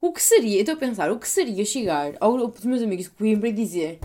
O 0.00 0.10
que 0.10 0.22
seria, 0.22 0.56
eu 0.56 0.60
estou 0.60 0.74
a 0.74 0.78
pensar, 0.78 1.12
o 1.12 1.18
que 1.18 1.28
seria 1.28 1.64
chegar 1.66 2.14
ao 2.18 2.32
grupo 2.32 2.56
dos 2.56 2.64
meus 2.64 2.82
amigos 2.82 3.04
de 3.04 3.10
Coimbra 3.10 3.50
e 3.50 3.52
dizer 3.52 4.00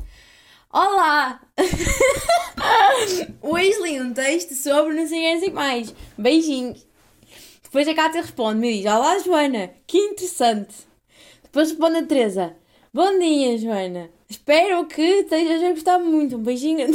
Olá! 0.80 1.42
Hoje 3.42 3.82
li 3.82 4.00
um 4.00 4.14
texto 4.14 4.54
sobre 4.54 4.94
não 4.94 5.08
sei 5.08 5.34
assim 5.34 5.50
mais. 5.50 5.92
Beijinhos. 6.16 6.86
Depois 7.64 7.88
a 7.88 7.96
Cátia 7.96 8.22
responde-me 8.22 8.78
diz: 8.78 8.86
Olá, 8.86 9.18
Joana, 9.18 9.72
que 9.88 9.98
interessante. 9.98 10.76
Depois 11.42 11.72
responde 11.72 11.98
a 11.98 12.06
Teresa: 12.06 12.56
Bom 12.94 13.18
dia, 13.18 13.58
Joana. 13.58 14.12
Espero 14.30 14.86
que 14.86 15.02
estejas 15.02 15.64
a 15.64 15.72
gostar 15.72 15.98
muito. 15.98 16.36
Um 16.36 16.44
beijinho. 16.44 16.86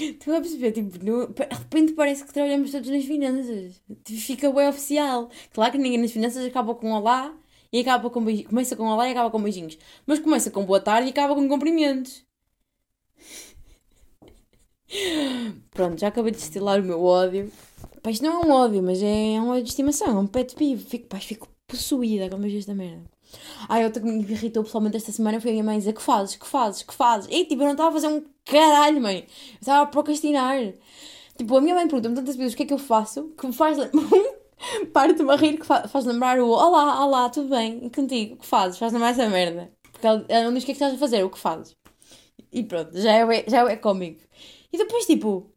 Estão 0.00 0.38
a 0.38 0.40
perceber? 0.40 0.72
Tipo, 0.72 1.04
no, 1.04 1.28
de 1.28 1.44
repente 1.44 1.92
parece 1.92 2.24
que 2.24 2.34
trabalhamos 2.34 2.72
todos 2.72 2.90
nas 2.90 3.04
finanças. 3.04 3.80
Fica 4.04 4.50
bem 4.50 4.68
oficial. 4.68 5.30
Claro 5.54 5.70
que 5.70 5.78
ninguém 5.78 6.00
nas 6.00 6.10
finanças 6.10 6.44
acaba 6.44 6.74
com 6.74 6.90
olá 6.90 7.32
e 7.72 7.80
acaba 7.80 8.10
com. 8.10 8.24
Começa 8.44 8.76
com 8.76 8.84
olá 8.84 9.08
e 9.08 9.12
acaba 9.12 9.30
com 9.30 9.42
beijinhos. 9.42 9.78
Mas 10.06 10.18
começa 10.18 10.50
com 10.50 10.64
boa 10.64 10.80
tarde 10.80 11.08
e 11.08 11.10
acaba 11.10 11.34
com 11.34 11.48
cumprimentos. 11.48 12.24
Pronto, 15.70 15.98
já 15.98 16.08
acabei 16.08 16.32
de 16.32 16.38
destilar 16.38 16.80
o 16.80 16.84
meu 16.84 17.02
ódio. 17.04 17.50
Pá, 18.02 18.10
isto 18.10 18.24
não 18.24 18.42
é 18.42 18.46
um 18.46 18.50
ódio, 18.50 18.82
mas 18.82 19.02
é 19.02 19.40
um 19.40 19.50
ódio 19.50 19.64
de 19.64 19.70
estimação, 19.70 20.08
é 20.08 20.20
um 20.20 20.26
pet 20.26 20.54
peeve. 20.54 20.84
Fico, 20.84 21.06
pá, 21.06 21.18
fico 21.18 21.48
possuída 21.66 22.28
com 22.28 22.38
vejo 22.38 22.58
esta 22.58 22.74
merda. 22.74 23.04
Ai, 23.68 23.84
outra 23.84 24.02
que 24.02 24.08
me 24.08 24.22
irritou 24.22 24.64
pessoalmente 24.64 24.96
esta 24.96 25.12
semana 25.12 25.40
foi 25.40 25.50
a 25.50 25.52
minha 25.52 25.64
mãe 25.64 25.78
dizer 25.78 25.92
que 25.92 26.02
fazes, 26.02 26.36
que 26.36 26.46
fazes, 26.46 26.82
que 26.82 26.94
fazes. 26.94 27.28
E 27.30 27.44
tipo, 27.44 27.62
eu 27.62 27.66
não 27.66 27.72
estava 27.72 27.90
a 27.90 27.92
fazer 27.92 28.08
um 28.08 28.24
caralho, 28.44 29.00
mãe. 29.00 29.18
Eu 29.18 29.58
estava 29.60 29.82
a 29.82 29.86
procrastinar. 29.86 30.58
Tipo, 31.36 31.56
a 31.56 31.60
minha 31.60 31.74
mãe 31.74 31.86
pergunta-me 31.86 32.16
tantas 32.16 32.36
vezes 32.36 32.54
o 32.54 32.56
que 32.56 32.64
é 32.64 32.66
que 32.66 32.74
eu 32.74 32.78
faço 32.78 33.32
que 33.38 33.46
me 33.46 33.52
faz 33.52 33.78
parte-me 34.92 35.30
a 35.30 35.36
rir 35.36 35.58
que 35.58 35.66
faz 35.66 36.04
lembrar 36.04 36.38
o 36.38 36.48
Olá, 36.48 37.04
olá, 37.04 37.28
tudo 37.28 37.48
bem? 37.48 37.84
E 37.84 37.90
contigo, 37.90 38.34
o 38.34 38.38
que 38.38 38.46
fazes? 38.46 38.78
Faz 38.78 38.92
lembrar 38.92 39.10
essa 39.10 39.28
merda. 39.28 39.70
Porque 39.92 40.06
ela, 40.06 40.24
ela 40.28 40.44
não 40.44 40.54
diz 40.54 40.62
o 40.62 40.66
que 40.66 40.72
é 40.72 40.74
que 40.74 40.82
estás 40.82 40.94
a 40.94 40.98
fazer, 40.98 41.24
o 41.24 41.30
que 41.30 41.38
fazes. 41.38 41.76
E 42.52 42.62
pronto, 42.62 42.98
já 42.98 43.12
é, 43.12 43.44
já 43.48 43.70
é 43.70 43.76
cómico. 43.76 44.22
E 44.72 44.78
depois, 44.78 45.06
tipo, 45.06 45.52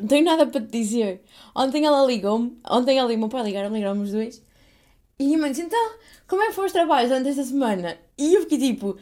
não 0.00 0.08
tenho 0.08 0.24
nada 0.24 0.46
para 0.46 0.60
te 0.60 0.68
dizer. 0.68 1.22
Ontem 1.54 1.84
ela 1.84 2.04
ligou-me, 2.04 2.58
ontem 2.68 2.98
ela 2.98 3.12
e 3.12 3.16
o 3.16 3.18
meu 3.18 3.28
pai 3.28 3.42
ligaram, 3.42 3.74
ligaram 3.74 4.00
os 4.00 4.12
dois. 4.12 4.42
E 5.18 5.34
a 5.34 5.38
mãe 5.38 5.50
disse, 5.50 5.62
então, 5.62 5.92
como 6.26 6.42
é 6.42 6.46
que 6.46 6.52
foram 6.52 6.66
os 6.66 6.72
trabalhos 6.72 7.10
durante 7.10 7.28
esta 7.28 7.44
semana? 7.44 7.98
E 8.16 8.34
eu 8.34 8.42
fiquei 8.42 8.58
tipo, 8.58 8.96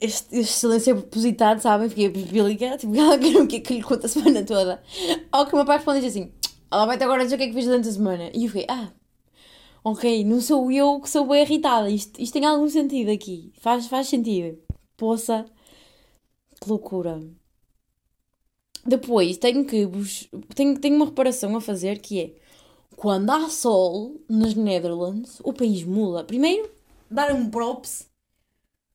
este, 0.00 0.36
este 0.36 0.54
silêncio 0.54 0.90
é 0.90 0.94
propositado, 0.94 1.60
sabem? 1.60 1.88
Fiquei 1.88 2.08
bíblica, 2.08 2.76
tipo, 2.76 2.94
ela 2.98 3.16
quer 3.18 3.36
o 3.36 3.46
que 3.46 3.56
é 3.56 3.60
que 3.60 3.74
lhe 3.74 3.82
conta 3.82 4.06
a 4.06 4.08
semana 4.08 4.42
toda. 4.42 4.82
Ao 5.30 5.46
que 5.46 5.52
o 5.52 5.56
meu 5.56 5.64
pai 5.64 5.76
responde 5.76 6.04
assim, 6.04 6.32
ela 6.74 6.86
vai-te 6.86 7.04
agora 7.04 7.24
dizer 7.24 7.36
o 7.36 7.38
que 7.38 7.44
é 7.44 7.48
que 7.48 7.54
fiz 7.54 7.66
durante 7.66 7.88
a 7.88 7.92
semana. 7.92 8.30
E 8.34 8.44
eu 8.44 8.50
fiquei, 8.50 8.66
ah, 8.68 8.92
ok, 9.84 10.24
não 10.24 10.40
sou 10.40 10.70
eu 10.72 11.00
que 11.00 11.08
sou 11.08 11.26
bem 11.26 11.42
irritada, 11.42 11.88
isto, 11.88 12.20
isto 12.20 12.32
tem 12.32 12.44
algum 12.44 12.68
sentido 12.68 13.10
aqui, 13.10 13.52
faz, 13.60 13.86
faz 13.86 14.08
sentido. 14.08 14.58
Poça, 14.96 15.44
que 16.60 16.68
loucura. 16.68 17.22
Depois 18.86 19.38
tenho 19.38 19.64
que 19.64 19.86
vos. 19.86 20.28
Tenho, 20.54 20.78
tenho 20.78 20.96
uma 20.96 21.06
reparação 21.06 21.56
a 21.56 21.60
fazer 21.60 22.00
que 22.00 22.20
é 22.20 22.34
quando 22.96 23.30
há 23.30 23.48
sol 23.48 24.20
nas 24.28 24.54
Netherlands, 24.54 25.40
o 25.42 25.52
país 25.52 25.84
muda. 25.84 26.24
Primeiro, 26.24 26.70
dar 27.10 27.32
um 27.32 27.50
props, 27.50 28.08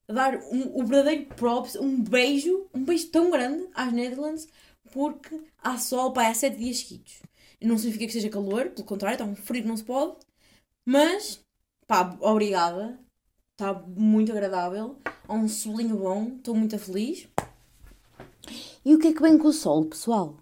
dar 0.07 0.36
um, 0.51 0.81
o 0.81 0.86
verdadeiro 0.86 1.25
props, 1.36 1.75
um 1.75 2.01
beijo, 2.01 2.67
um 2.74 2.83
beijo 2.83 3.07
tão 3.09 3.31
grande 3.31 3.67
às 3.74 3.91
Netherlands, 3.91 4.48
porque 4.91 5.41
há 5.57 5.77
sol 5.77 6.12
para 6.12 6.29
há 6.29 6.33
sete 6.33 6.57
dias 6.57 6.79
seguidos. 6.79 7.28
Não 7.62 7.78
significa 7.78 8.08
que 8.08 8.13
seja 8.13 8.30
calor, 8.30 8.70
pelo 8.70 8.88
contrário, 8.88 9.16
está 9.16 9.25
um 9.25 9.36
frio 9.36 9.63
que 9.63 9.68
não 9.68 9.78
se 9.78 9.84
pode, 9.84 10.16
mas 10.86 11.44
pá, 11.88 12.18
obrigada. 12.22 13.00
Está 13.51 13.74
muito 13.74 14.32
agradável. 14.32 14.98
Há 15.28 15.34
um 15.34 15.48
solinho 15.48 15.98
bom, 15.98 16.36
estou 16.38 16.56
muito 16.56 16.80
feliz. 16.80 17.28
E 18.86 18.96
o 18.96 19.00
que 19.00 19.10
é 19.10 19.13
que 19.13 19.22
vem 19.22 19.38
com 19.38 19.50
o 19.50 19.54
sol, 19.54 19.86
pessoal? 19.86 20.38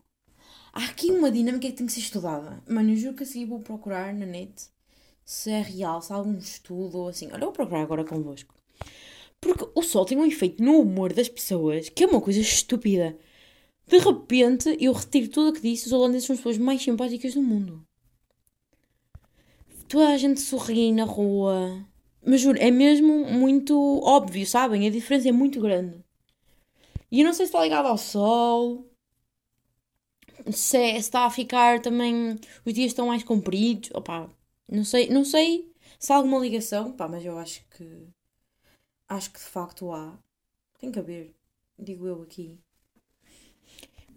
Há 0.72 0.86
aqui 0.86 1.10
uma 1.10 1.32
dinâmica 1.32 1.68
que 1.68 1.74
tem 1.74 1.88
que 1.88 1.94
ser 1.94 2.02
estudada. 2.02 2.62
Mano, 2.70 2.92
eu 2.92 2.96
juro 2.96 3.16
que 3.16 3.24
a 3.24 3.26
seguir 3.26 3.46
vou 3.46 3.60
procurar 3.60 4.14
na 4.14 4.28
net 4.28 4.70
se 5.26 5.50
é 5.50 5.62
real, 5.62 6.02
se 6.02 6.14
há 6.14 6.16
algum 6.16 6.38
estudo 6.38 7.00
ou 7.00 7.08
assim. 7.10 7.28
Olha, 7.28 7.38
eu 7.38 7.48
vou 7.48 7.52
procurar 7.52 7.82
agora 7.82 8.06
convosco. 8.06 8.54
Porque 9.42 9.68
o 9.76 9.82
sol 9.82 10.06
tem 10.06 10.18
um 10.18 10.26
efeito 10.26 10.64
no 10.64 10.80
humor 10.80 11.12
das 11.14 11.28
pessoas 11.28 11.90
que 11.90 12.04
é 12.04 12.08
uma 12.08 12.22
coisa 12.22 12.40
estúpida. 12.40 13.18
De 13.88 13.98
repente, 14.00 14.78
eu 14.80 14.92
retiro 14.92 15.30
tudo 15.30 15.50
o 15.50 15.54
que 15.54 15.62
disse. 15.62 15.88
Os 15.88 15.94
holandeses 15.94 16.26
são 16.26 16.34
as 16.34 16.40
pessoas 16.40 16.58
mais 16.58 16.82
simpáticas 16.84 17.34
do 17.34 17.42
mundo. 17.42 17.86
Toda 19.88 20.10
a 20.10 20.18
gente 20.18 20.42
sorri 20.42 20.92
na 20.92 21.06
rua. 21.06 21.86
Mas 22.26 22.42
juro, 22.42 22.58
é 22.60 22.70
mesmo 22.70 23.26
muito 23.26 24.02
óbvio, 24.04 24.46
sabem? 24.46 24.86
A 24.86 24.92
diferença 24.92 25.30
é 25.30 25.32
muito 25.32 25.62
grande. 25.62 26.04
E 27.10 27.22
eu 27.22 27.26
não 27.26 27.34
sei 27.34 27.46
se 27.46 27.52
está 27.52 27.64
ligado 27.64 27.86
ao 27.86 27.98
sol, 27.98 28.86
se, 30.52 30.78
é, 30.78 30.92
se 30.94 30.98
está 31.00 31.26
a 31.26 31.30
ficar 31.30 31.82
também. 31.82 32.38
Os 32.66 32.74
dias 32.74 32.88
estão 32.88 33.08
mais 33.08 33.24
compridos. 33.24 33.90
Opa, 33.94 34.30
não 34.68 34.84
sei, 34.84 35.10
não 35.10 35.24
sei 35.24 35.72
se 36.00 36.12
há 36.12 36.18
alguma 36.18 36.40
ligação, 36.40 36.92
pá, 36.92 37.08
mas 37.08 37.26
eu 37.26 37.38
acho 37.38 37.66
que. 37.70 38.08
Acho 39.08 39.32
que 39.32 39.40
de 39.40 39.46
facto 39.46 39.92
há. 39.94 40.18
Tem 40.80 40.92
que 40.92 41.00
haver, 41.00 41.34
digo 41.80 42.06
eu 42.06 42.22
aqui. 42.22 42.60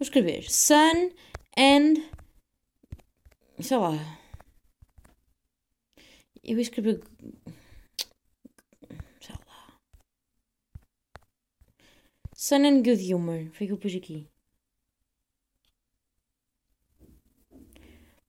Vou 0.01 0.05
escrever 0.05 0.41
Sun 0.49 1.11
and. 1.55 1.93
Sei 3.59 3.77
lá. 3.77 3.91
Eu 6.43 6.55
vou 6.55 6.61
escrever 6.61 7.03
Sun 12.33 12.65
and 12.65 12.81
Good 12.81 13.13
Humor. 13.13 13.51
Foi 13.53 13.67
que 13.67 13.73
eu 13.73 13.77
pus 13.77 13.93
aqui. 13.93 14.27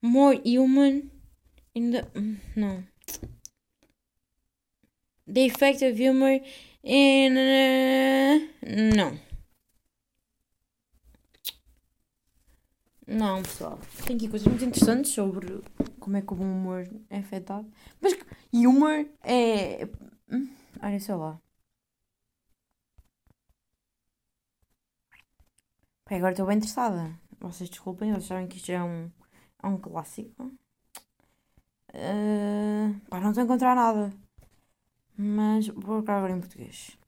More 0.03 0.43
human 0.45 1.11
in 1.75 1.93
the. 1.93 2.03
No. 2.55 2.87
The 5.27 5.47
effect 5.47 5.83
of 5.83 5.99
humor 5.99 6.39
in. 6.85 7.33
Uh, 7.33 8.95
não. 8.95 9.32
Não, 13.13 13.43
pessoal. 13.43 13.79
Tem 14.07 14.17
aqui 14.17 14.27
coisas 14.29 14.49
muito 14.49 14.65
interessantes 14.65 15.13
sobre 15.13 15.63
como 16.01 16.17
é 16.17 16.23
que 16.23 16.33
o 16.33 16.37
bom 16.37 16.45
humor 16.45 16.89
é 17.11 17.19
afetado. 17.19 17.71
Mas 18.01 18.15
humor 18.53 19.07
é. 19.23 19.87
Hum, 20.31 20.49
olha, 20.83 20.99
sei 20.99 21.15
lá. 21.15 21.39
Pai, 26.05 26.17
agora 26.19 26.33
estou 26.33 26.47
bem 26.47 26.57
interessada. 26.57 27.19
Vocês 27.41 27.69
desculpem, 27.69 28.13
vocês 28.13 28.27
sabem 28.27 28.47
que 28.49 28.57
isto 28.57 28.71
é 28.73 28.83
um, 28.83 29.11
é 29.63 29.67
um 29.67 29.77
clássico. 29.79 30.51
Uh, 31.95 32.99
pá, 33.11 33.21
não 33.21 33.31
estou 33.31 33.43
a 33.43 33.45
encontrar 33.45 33.75
nada. 33.77 34.11
Mas 35.17 35.69
vou 35.69 35.83
colocar 35.85 36.19
agora 36.19 36.33
em 36.33 36.41
português. 36.41 36.99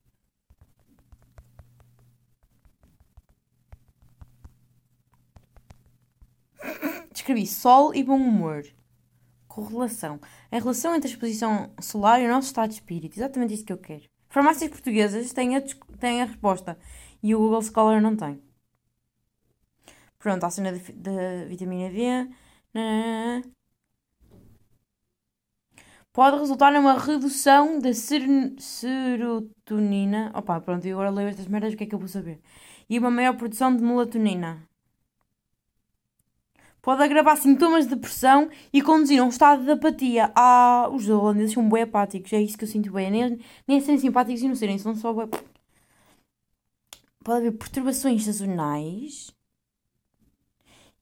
Escrevi 7.24 7.46
sol 7.46 7.94
e 7.94 8.04
bom 8.04 8.18
humor. 8.18 8.66
Correlação. 9.48 10.20
A 10.52 10.58
relação 10.58 10.94
entre 10.94 11.08
a 11.08 11.10
exposição 11.10 11.72
solar 11.80 12.20
e 12.20 12.26
o 12.26 12.28
nosso 12.28 12.48
estado 12.48 12.68
de 12.68 12.74
espírito. 12.74 13.16
Exatamente 13.16 13.54
isso 13.54 13.64
que 13.64 13.72
eu 13.72 13.78
quero. 13.78 14.02
Farmácias 14.28 14.68
portuguesas 14.68 15.32
têm 15.32 15.56
a, 15.56 15.62
têm 15.98 16.20
a 16.20 16.26
resposta 16.26 16.78
e 17.22 17.34
o 17.34 17.38
Google 17.38 17.62
Scholar 17.62 18.02
não 18.02 18.14
tem. 18.14 18.42
Pronto, 20.18 20.44
a 20.44 20.50
cena 20.50 20.70
da 20.72 21.46
vitamina 21.48 21.88
D. 21.88 22.28
Pode 26.12 26.40
resultar 26.40 26.74
numa 26.74 26.98
redução 26.98 27.78
da 27.78 27.94
serotonina. 28.58 30.30
Opa, 30.34 30.60
pronto, 30.60 30.86
e 30.86 30.92
agora 30.92 31.08
leio 31.08 31.30
estas 31.30 31.48
merdas, 31.48 31.72
o 31.72 31.76
que 31.78 31.84
é 31.84 31.86
que 31.86 31.94
eu 31.94 31.98
vou 31.98 32.06
saber? 32.06 32.38
E 32.86 32.98
uma 32.98 33.10
maior 33.10 33.34
produção 33.34 33.74
de 33.74 33.82
melatonina. 33.82 34.68
Pode 36.84 37.02
agravar 37.02 37.38
sintomas 37.38 37.84
de 37.84 37.94
depressão 37.94 38.50
e 38.70 38.82
conduzir 38.82 39.18
a 39.18 39.24
um 39.24 39.30
estado 39.30 39.64
de 39.64 39.70
apatia. 39.70 40.30
Ah, 40.36 40.90
os 40.92 41.08
holandeses 41.08 41.54
são 41.54 41.66
bem 41.66 41.82
apáticos, 41.82 42.30
é 42.34 42.42
isso 42.42 42.58
que 42.58 42.64
eu 42.64 42.68
sinto 42.68 42.92
bem. 42.92 43.10
Nem, 43.10 43.40
nem 43.66 43.80
serem 43.80 43.98
simpáticos 43.98 44.42
e 44.42 44.48
não 44.48 44.54
serem, 44.54 44.76
são 44.76 44.94
só 44.94 45.10
bem... 45.14 45.26
Pode 47.24 47.38
haver 47.38 47.52
perturbações 47.52 48.26
sazonais 48.26 49.34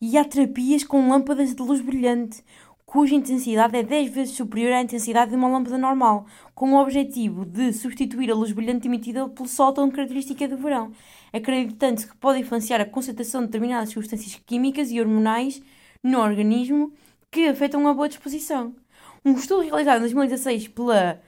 e 0.00 0.16
há 0.16 0.24
terapias 0.24 0.84
com 0.84 1.08
lâmpadas 1.08 1.52
de 1.52 1.60
luz 1.60 1.80
brilhante, 1.80 2.44
cuja 2.86 3.16
intensidade 3.16 3.76
é 3.76 3.82
10 3.82 4.12
vezes 4.12 4.36
superior 4.36 4.72
à 4.72 4.82
intensidade 4.82 5.32
de 5.32 5.36
uma 5.36 5.48
lâmpada 5.48 5.78
normal, 5.78 6.26
com 6.54 6.74
o 6.74 6.80
objetivo 6.80 7.44
de 7.44 7.72
substituir 7.72 8.30
a 8.30 8.34
luz 8.36 8.52
brilhante 8.52 8.86
emitida 8.86 9.28
pelo 9.28 9.48
sol 9.48 9.72
tão 9.72 9.90
característica 9.90 10.46
do 10.46 10.56
verão, 10.58 10.92
acreditando-se 11.32 12.06
que 12.06 12.16
pode 12.16 12.40
influenciar 12.40 12.80
a 12.80 12.84
concentração 12.84 13.40
de 13.40 13.46
determinadas 13.46 13.90
substâncias 13.90 14.40
químicas 14.46 14.90
e 14.90 15.00
hormonais 15.00 15.62
no 16.02 16.20
organismo 16.20 16.92
que 17.30 17.48
afetam 17.48 17.86
a 17.88 17.94
boa 17.94 18.08
disposição. 18.08 18.74
Um 19.24 19.34
estudo 19.34 19.62
realizado 19.62 19.98
em 19.98 20.00
2016 20.00 20.68
pela 20.68 21.20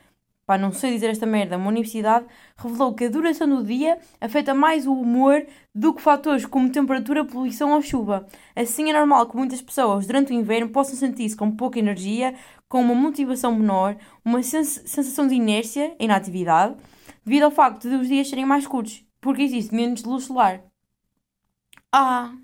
pá, 0.46 0.58
não 0.58 0.72
sei 0.72 0.92
dizer 0.92 1.10
esta 1.10 1.26
merda, 1.26 1.56
uma 1.56 1.68
universidade 1.68 2.26
revelou 2.56 2.94
que 2.94 3.04
a 3.04 3.08
duração 3.08 3.48
do 3.48 3.64
dia 3.64 3.98
afeta 4.20 4.52
mais 4.52 4.86
o 4.86 4.92
humor 4.92 5.46
do 5.74 5.94
que 5.94 6.02
fatores 6.02 6.44
como 6.44 6.70
temperatura, 6.70 7.24
poluição 7.24 7.72
ou 7.72 7.80
chuva. 7.80 8.26
Assim 8.54 8.90
é 8.90 8.92
normal 8.92 9.26
que 9.26 9.36
muitas 9.36 9.62
pessoas 9.62 10.06
durante 10.06 10.32
o 10.32 10.34
inverno 10.34 10.68
possam 10.68 10.96
sentir-se 10.96 11.36
com 11.36 11.50
pouca 11.50 11.78
energia, 11.78 12.34
com 12.68 12.80
uma 12.82 12.94
motivação 12.94 13.54
menor, 13.54 13.96
uma 14.24 14.42
sens 14.42 14.82
sensação 14.84 15.26
de 15.26 15.34
inércia, 15.34 15.94
inatividade, 15.98 16.74
devido 17.24 17.44
ao 17.44 17.50
facto 17.50 17.88
de 17.88 17.94
os 17.94 18.08
dias 18.08 18.28
serem 18.28 18.44
mais 18.44 18.66
curtos, 18.66 19.04
porque 19.24 19.40
existe 19.40 19.74
menos 19.74 20.04
luz 20.04 20.24
solar. 20.24 20.62
Ah! 21.90 22.36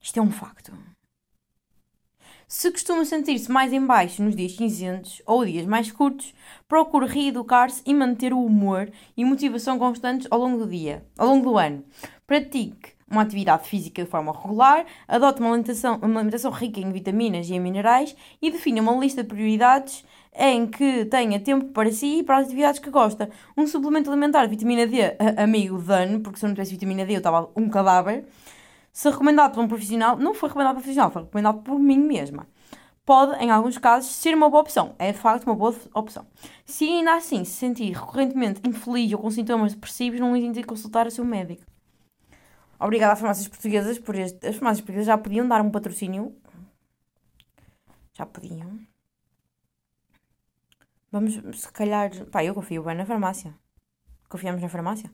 Isto 0.00 0.18
é 0.18 0.22
um 0.22 0.30
facto. 0.30 0.72
Se 2.48 2.70
costuma 2.70 3.04
sentir-se 3.04 3.52
mais 3.52 3.70
em 3.70 3.84
baixo 3.86 4.22
nos 4.22 4.34
dias 4.34 4.56
cinzentos 4.56 5.20
ou 5.26 5.44
dias 5.44 5.66
mais 5.66 5.92
curtos, 5.92 6.34
procure 6.66 7.06
reeducar-se 7.06 7.82
e 7.84 7.92
manter 7.92 8.32
o 8.32 8.42
humor 8.42 8.90
e 9.14 9.22
motivação 9.22 9.78
constantes 9.78 10.26
ao 10.30 10.40
longo 10.40 10.64
do 10.64 10.70
dia, 10.70 11.06
ao 11.18 11.28
longo 11.28 11.50
do 11.50 11.58
ano. 11.58 11.84
Pratique 12.26 12.94
uma 13.06 13.20
atividade 13.20 13.68
física 13.68 14.02
de 14.02 14.08
forma 14.08 14.32
regular, 14.32 14.86
adote 15.06 15.40
uma 15.40 15.50
alimentação, 15.50 15.96
uma 15.96 16.20
alimentação 16.20 16.50
rica 16.50 16.80
em 16.80 16.90
vitaminas 16.90 17.50
e 17.50 17.54
em 17.54 17.60
minerais 17.60 18.16
e 18.40 18.50
defina 18.50 18.80
uma 18.80 18.96
lista 18.96 19.22
de 19.22 19.28
prioridades 19.28 20.02
em 20.34 20.66
que 20.66 21.04
tenha 21.06 21.40
tempo 21.40 21.66
para 21.66 21.90
si 21.92 22.18
e 22.18 22.22
para 22.22 22.38
as 22.38 22.46
atividades 22.46 22.80
que 22.80 22.90
gosta. 22.90 23.30
Um 23.56 23.66
suplemento 23.66 24.10
alimentar 24.10 24.44
de 24.44 24.50
vitamina 24.50 24.86
D, 24.86 24.98
amigo, 25.36 25.78
dano, 25.78 26.20
porque 26.20 26.38
se 26.38 26.44
eu 26.44 26.48
não 26.48 26.54
tivesse 26.54 26.72
vitamina 26.72 27.04
D 27.04 27.14
eu 27.14 27.18
estava 27.18 27.50
um 27.56 27.68
cadáver. 27.68 28.24
Se 28.92 29.08
recomendado 29.08 29.54
por 29.54 29.62
um 29.62 29.68
profissional, 29.68 30.16
não 30.16 30.34
foi 30.34 30.48
recomendado 30.48 30.74
por 30.74 30.80
um 30.80 30.82
profissional, 30.82 31.10
foi 31.10 31.22
recomendado 31.22 31.62
por 31.62 31.78
mim 31.78 31.98
mesma. 31.98 32.46
Pode, 33.04 33.42
em 33.42 33.50
alguns 33.50 33.76
casos, 33.78 34.10
ser 34.10 34.34
uma 34.34 34.48
boa 34.48 34.62
opção. 34.62 34.94
É 34.98 35.10
de 35.10 35.18
facto 35.18 35.44
uma 35.46 35.54
boa 35.54 35.74
opção. 35.94 36.26
Se 36.64 36.84
ainda 36.84 37.14
assim 37.14 37.44
se 37.44 37.52
sentir 37.52 37.92
recorrentemente 37.92 38.60
infeliz 38.68 39.12
ou 39.12 39.18
com 39.18 39.30
sintomas 39.30 39.74
depressivos, 39.74 40.20
não 40.20 40.36
hesite 40.36 40.60
em 40.60 40.62
consultar 40.62 41.06
o 41.06 41.10
seu 41.10 41.24
médico. 41.24 41.62
Obrigada 42.78 43.12
às 43.12 43.18
farmácias 43.18 43.48
portuguesas 43.48 43.98
por 43.98 44.14
este. 44.14 44.46
As 44.46 44.54
farmácias 44.54 44.80
portuguesas 44.80 45.06
já 45.06 45.18
podiam 45.18 45.46
dar 45.46 45.60
um 45.60 45.70
patrocínio. 45.70 46.34
Já 48.12 48.24
podiam. 48.24 48.89
Vamos, 51.12 51.34
se 51.60 51.72
calhar. 51.72 52.10
Pá, 52.26 52.44
eu 52.44 52.54
confio 52.54 52.84
bem 52.84 52.96
na 52.96 53.04
farmácia. 53.04 53.54
Confiamos 54.28 54.62
na 54.62 54.68
farmácia? 54.68 55.10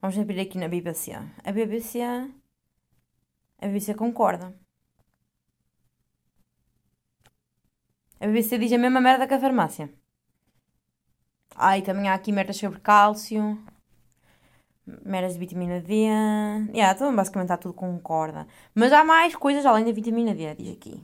Vamos 0.00 0.18
abrir 0.18 0.40
aqui 0.40 0.58
na 0.58 0.68
BBC. 0.68 1.12
A 1.44 1.52
BBC. 1.52 2.02
A 3.58 3.66
BBC 3.66 3.94
concorda. 3.94 4.54
A 8.20 8.26
BBC 8.26 8.58
diz 8.58 8.72
a 8.72 8.78
mesma 8.78 9.00
merda 9.00 9.26
que 9.26 9.34
a 9.34 9.40
farmácia. 9.40 9.90
Ai, 11.56 11.82
também 11.82 12.08
há 12.08 12.14
aqui 12.14 12.32
merdas 12.32 12.56
sobre 12.58 12.80
cálcio. 12.80 13.42
Merdas 14.86 15.34
de 15.34 15.38
vitamina 15.38 15.80
D. 15.80 15.94
Yeah, 16.74 16.92
então 16.94 17.14
basicamente 17.14 17.46
está 17.46 17.56
tudo 17.56 17.74
concorda. 17.74 18.46
Mas 18.74 18.92
há 18.92 19.04
mais 19.04 19.34
coisas 19.36 19.64
além 19.64 19.84
da 19.84 19.92
vitamina 19.92 20.34
D, 20.34 20.54
diz 20.54 20.72
aqui. 20.76 21.02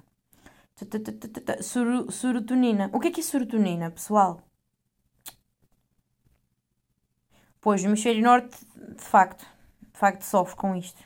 Serotonina. 2.10 2.90
O 2.92 3.00
que 3.00 3.08
é 3.08 3.10
que 3.10 3.20
é 3.20 3.22
serotonina, 3.22 3.90
pessoal? 3.90 4.42
Pois, 7.60 7.82
o 7.82 7.86
hemisfério 7.86 8.22
norte, 8.22 8.58
de 8.94 9.02
facto, 9.02 9.46
de 9.80 9.98
facto 9.98 10.22
sofre 10.22 10.54
com 10.56 10.76
isto. 10.76 11.02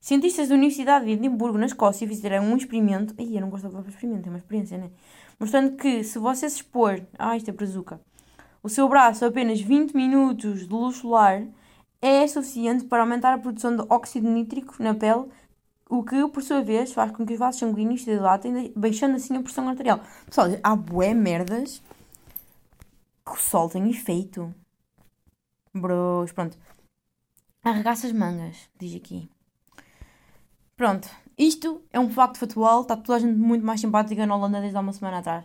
Cientistas 0.00 0.48
da 0.48 0.54
Universidade 0.54 1.06
de 1.06 1.12
Edimburgo, 1.12 1.58
na 1.58 1.66
Escócia, 1.66 2.06
fizeram 2.06 2.44
um 2.44 2.56
experimento. 2.56 3.14
Ih, 3.20 3.34
eu 3.34 3.40
não 3.40 3.50
gosto 3.50 3.64
da 3.64 3.70
palavra 3.70 3.90
experimento, 3.90 4.28
é 4.28 4.30
uma 4.30 4.38
experiência, 4.38 4.78
né? 4.78 4.90
Mostrando 5.40 5.76
que 5.76 6.04
se 6.04 6.18
você 6.18 6.48
se 6.48 6.56
expor. 6.56 7.00
Ah, 7.18 7.36
isto 7.36 7.50
é 7.50 7.52
brazuca. 7.52 8.00
O 8.62 8.68
seu 8.68 8.88
braço 8.88 9.24
a 9.24 9.28
apenas 9.28 9.60
20 9.60 9.94
minutos 9.94 10.60
de 10.60 10.72
luz 10.72 10.96
solar 10.98 11.44
é 12.00 12.26
suficiente 12.28 12.84
para 12.84 13.02
aumentar 13.02 13.34
a 13.34 13.38
produção 13.38 13.74
de 13.76 13.82
óxido 13.88 14.28
nítrico 14.28 14.76
na 14.78 14.94
pele, 14.94 15.26
o 15.88 16.02
que, 16.02 16.26
por 16.28 16.42
sua 16.42 16.62
vez, 16.62 16.92
faz 16.92 17.12
com 17.12 17.26
que 17.26 17.34
os 17.34 17.38
vasos 17.38 17.60
sanguíneos 17.60 18.02
se 18.02 18.10
dilatem, 18.10 18.72
baixando 18.74 19.16
assim 19.16 19.36
a 19.36 19.42
pressão 19.42 19.68
arterial. 19.68 20.00
Pessoal, 20.26 20.48
há 20.62 20.76
bué 20.76 21.14
merdas 21.14 21.82
que 23.24 23.32
o 23.32 23.36
sol 23.36 23.68
tem 23.68 23.88
efeito. 23.90 24.54
Bros, 25.74 26.32
pronto. 26.32 26.56
Arregaça 27.62 28.06
as 28.06 28.12
mangas, 28.12 28.68
diz 28.78 28.94
aqui. 28.94 29.28
Pronto, 30.76 31.08
isto 31.38 31.82
é 31.92 32.00
um 32.00 32.10
facto 32.10 32.38
factual, 32.38 32.82
está 32.82 32.96
toda 32.96 33.16
a 33.16 33.20
gente 33.20 33.38
muito 33.38 33.64
mais 33.64 33.80
simpática 33.80 34.26
na 34.26 34.36
Holanda 34.36 34.60
desde 34.60 34.76
há 34.76 34.80
uma 34.80 34.92
semana 34.92 35.18
atrás. 35.18 35.44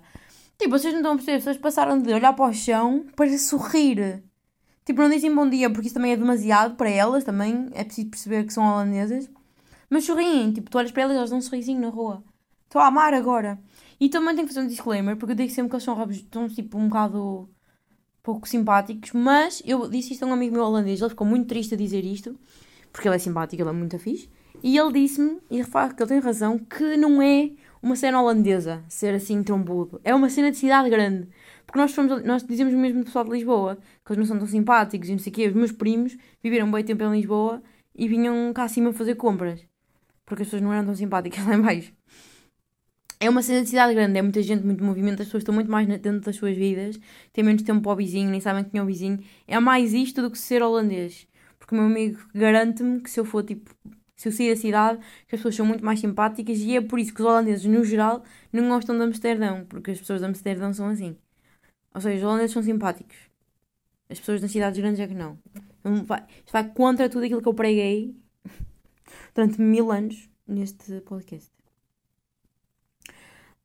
Tipo, 0.57 0.71
vocês 0.71 0.93
não 0.93 0.99
estão 0.99 1.13
a 1.13 1.15
perceber, 1.15 1.37
as 1.37 1.43
pessoas 1.43 1.57
passaram 1.57 2.01
de 2.01 2.13
olhar 2.13 2.33
para 2.33 2.49
o 2.49 2.53
chão 2.53 3.05
para 3.15 3.37
sorrir. 3.37 4.23
Tipo, 4.83 5.01
não 5.01 5.09
dizem 5.09 5.33
bom 5.33 5.47
dia 5.47 5.69
porque 5.69 5.87
isso 5.87 5.93
também 5.93 6.11
é 6.11 6.17
demasiado 6.17 6.75
para 6.75 6.89
elas, 6.89 7.23
também 7.23 7.69
é 7.73 7.83
preciso 7.83 8.09
perceber 8.09 8.43
que 8.43 8.53
são 8.53 8.65
holandesas. 8.65 9.29
Mas 9.89 10.05
sorriem, 10.05 10.51
tipo, 10.53 10.69
tu 10.69 10.77
olhas 10.77 10.91
para 10.91 11.03
elas 11.03 11.15
e 11.15 11.17
elas 11.17 11.29
dão 11.29 11.39
um 11.39 11.41
sorrisinho 11.41 11.81
na 11.81 11.89
rua. 11.89 12.23
Estou 12.65 12.81
a 12.81 12.87
amar 12.87 13.13
agora. 13.13 13.59
E 13.99 14.09
também 14.09 14.35
tenho 14.35 14.47
que 14.47 14.53
fazer 14.53 14.65
um 14.65 14.69
disclaimer, 14.69 15.17
porque 15.17 15.31
eu 15.33 15.35
digo 15.35 15.51
sempre 15.51 15.69
que 15.69 15.75
eles 15.75 15.83
são, 15.83 15.95
rabos- 15.95 16.17
estão 16.17 16.47
tipo 16.47 16.77
um 16.77 16.87
bocado 16.87 17.49
pouco 18.23 18.47
simpáticos, 18.47 19.11
mas 19.13 19.61
eu 19.65 19.89
disse 19.89 20.13
isto 20.13 20.23
a 20.23 20.27
um 20.27 20.33
amigo 20.33 20.53
meu 20.55 20.63
holandês, 20.63 21.01
ele 21.01 21.09
ficou 21.09 21.25
muito 21.25 21.47
triste 21.47 21.73
a 21.73 21.77
dizer 21.77 22.05
isto, 22.05 22.37
porque 22.91 23.07
ele 23.07 23.15
é 23.15 23.19
simpático, 23.19 23.61
ele 23.61 23.69
é 23.69 23.73
muito 23.73 23.97
fixe, 23.97 24.29
e 24.61 24.77
ele 24.77 24.91
disse-me, 24.93 25.39
e 25.49 25.61
repara 25.61 25.93
que 25.93 26.01
ele 26.03 26.09
tem 26.09 26.19
razão, 26.19 26.59
que 26.59 26.97
não 26.97 27.21
é 27.21 27.51
uma 27.81 27.95
cena 27.95 28.21
holandesa 28.21 28.83
ser 28.89 29.15
assim 29.15 29.41
trombudo, 29.41 29.99
é 30.03 30.13
uma 30.13 30.29
cena 30.29 30.51
de 30.51 30.57
cidade 30.57 30.89
grande. 30.89 31.27
Porque 31.65 31.79
nós, 31.79 31.93
fomos, 31.93 32.23
nós 32.23 32.43
dizemos 32.43 32.73
mesmo 32.73 32.99
do 32.99 33.05
pessoal 33.05 33.23
de 33.25 33.31
Lisboa, 33.31 33.77
que 34.03 34.11
eles 34.11 34.17
não 34.17 34.25
são 34.25 34.37
tão 34.39 34.47
simpáticos 34.47 35.07
e 35.07 35.11
não 35.11 35.19
sei 35.19 35.31
o 35.31 35.35
quê. 35.35 35.47
Os 35.47 35.53
meus 35.53 35.71
primos 35.71 36.17
viveram 36.41 36.69
bem 36.71 36.83
tempo 36.83 37.03
em 37.03 37.11
Lisboa 37.11 37.61
e 37.95 38.07
vinham 38.07 38.51
cá 38.53 38.63
acima 38.63 38.91
fazer 38.91 39.15
compras. 39.15 39.68
Porque 40.29 40.43
as 40.43 40.49
pessoas 40.49 40.63
não 40.63 40.73
eram 40.73 40.85
tão 40.87 40.95
simpáticas 40.95 41.45
lá 41.47 41.57
baixo. 41.59 41.93
É 43.21 43.29
uma 43.29 43.41
cena 43.41 43.61
de 43.63 43.69
cidade 43.69 43.93
grande, 43.93 44.17
é 44.17 44.21
muita 44.21 44.41
gente, 44.41 44.65
muito 44.65 44.81
movimento, 44.83 45.21
as 45.21 45.27
pessoas 45.27 45.41
estão 45.41 45.53
muito 45.53 45.69
mais 45.69 45.85
dentro 45.87 46.21
das 46.21 46.35
suas 46.37 46.55
vidas, 46.55 46.97
têm 47.33 47.43
menos 47.43 47.63
tempo 47.63 47.81
para 47.81 47.91
o 47.91 47.95
vizinho, 47.95 48.29
nem 48.29 48.39
sabem 48.39 48.63
quem 48.63 48.79
é 48.79 48.83
o 48.83 48.85
vizinho. 48.85 49.19
É 49.45 49.59
mais 49.59 49.93
isto 49.93 50.21
do 50.21 50.31
que 50.31 50.37
ser 50.39 50.63
holandês. 50.63 51.27
Porque 51.59 51.75
o 51.75 51.77
meu 51.77 51.87
amigo 51.87 52.17
garante-me 52.33 53.01
que 53.01 53.09
se 53.11 53.19
eu 53.19 53.25
for 53.25 53.43
tipo, 53.43 53.75
se 54.15 54.29
eu 54.29 54.31
sair 54.31 54.55
da 54.55 54.61
cidade, 54.61 54.99
que 55.27 55.35
as 55.35 55.39
pessoas 55.41 55.55
são 55.55 55.65
muito 55.65 55.83
mais 55.83 55.99
simpáticas 55.99 56.59
e 56.59 56.75
é 56.77 56.81
por 56.81 56.97
isso 56.99 57.13
que 57.13 57.21
os 57.21 57.27
holandeses, 57.27 57.65
no 57.65 57.83
geral, 57.83 58.23
não 58.53 58.69
gostam 58.69 58.95
de 58.97 59.03
Amsterdão, 59.03 59.65
porque 59.67 59.91
as 59.91 59.99
pessoas 59.99 60.21
de 60.21 60.25
Amsterdão 60.27 60.71
são 60.73 60.87
assim. 60.87 61.17
Ou 61.95 62.01
seja, 62.01 62.17
os 62.17 62.23
holandeses 62.23 62.53
são 62.53 62.63
simpáticos. 62.63 63.17
As 64.09 64.19
pessoas 64.19 64.41
nas 64.41 64.51
cidades 64.51 64.79
grandes 64.79 64.99
é 64.99 65.07
que 65.07 65.13
não. 65.13 65.39
Vai- 66.05 66.25
Isto 66.39 66.51
vai 66.51 66.69
contra 66.73 67.09
tudo 67.09 67.25
aquilo 67.25 67.41
que 67.41 67.47
eu 67.47 67.53
preguei 67.53 68.15
durante 69.33 69.61
mil 69.61 69.91
anos 69.91 70.29
neste 70.47 71.01
podcast. 71.01 71.51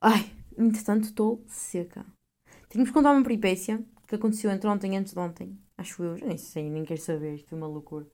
Ai, 0.00 0.30
entretanto 0.58 1.04
estou 1.04 1.44
seca. 1.48 2.04
Tenho-vos 2.68 2.92
contar 2.92 3.12
uma 3.12 3.22
peripécia 3.22 3.82
que 4.06 4.14
aconteceu 4.14 4.50
entre 4.50 4.68
ontem 4.68 4.94
e 4.94 4.96
antes 4.96 5.12
de 5.12 5.18
ontem. 5.18 5.58
Acho 5.76 6.02
eu, 6.02 6.16
já 6.16 6.26
nem 6.26 6.36
sei, 6.36 6.70
nem 6.70 6.84
quero 6.84 7.00
saber, 7.00 7.34
isto 7.34 7.48
foi 7.48 7.58
uma 7.58 7.66
loucura. 7.66 8.06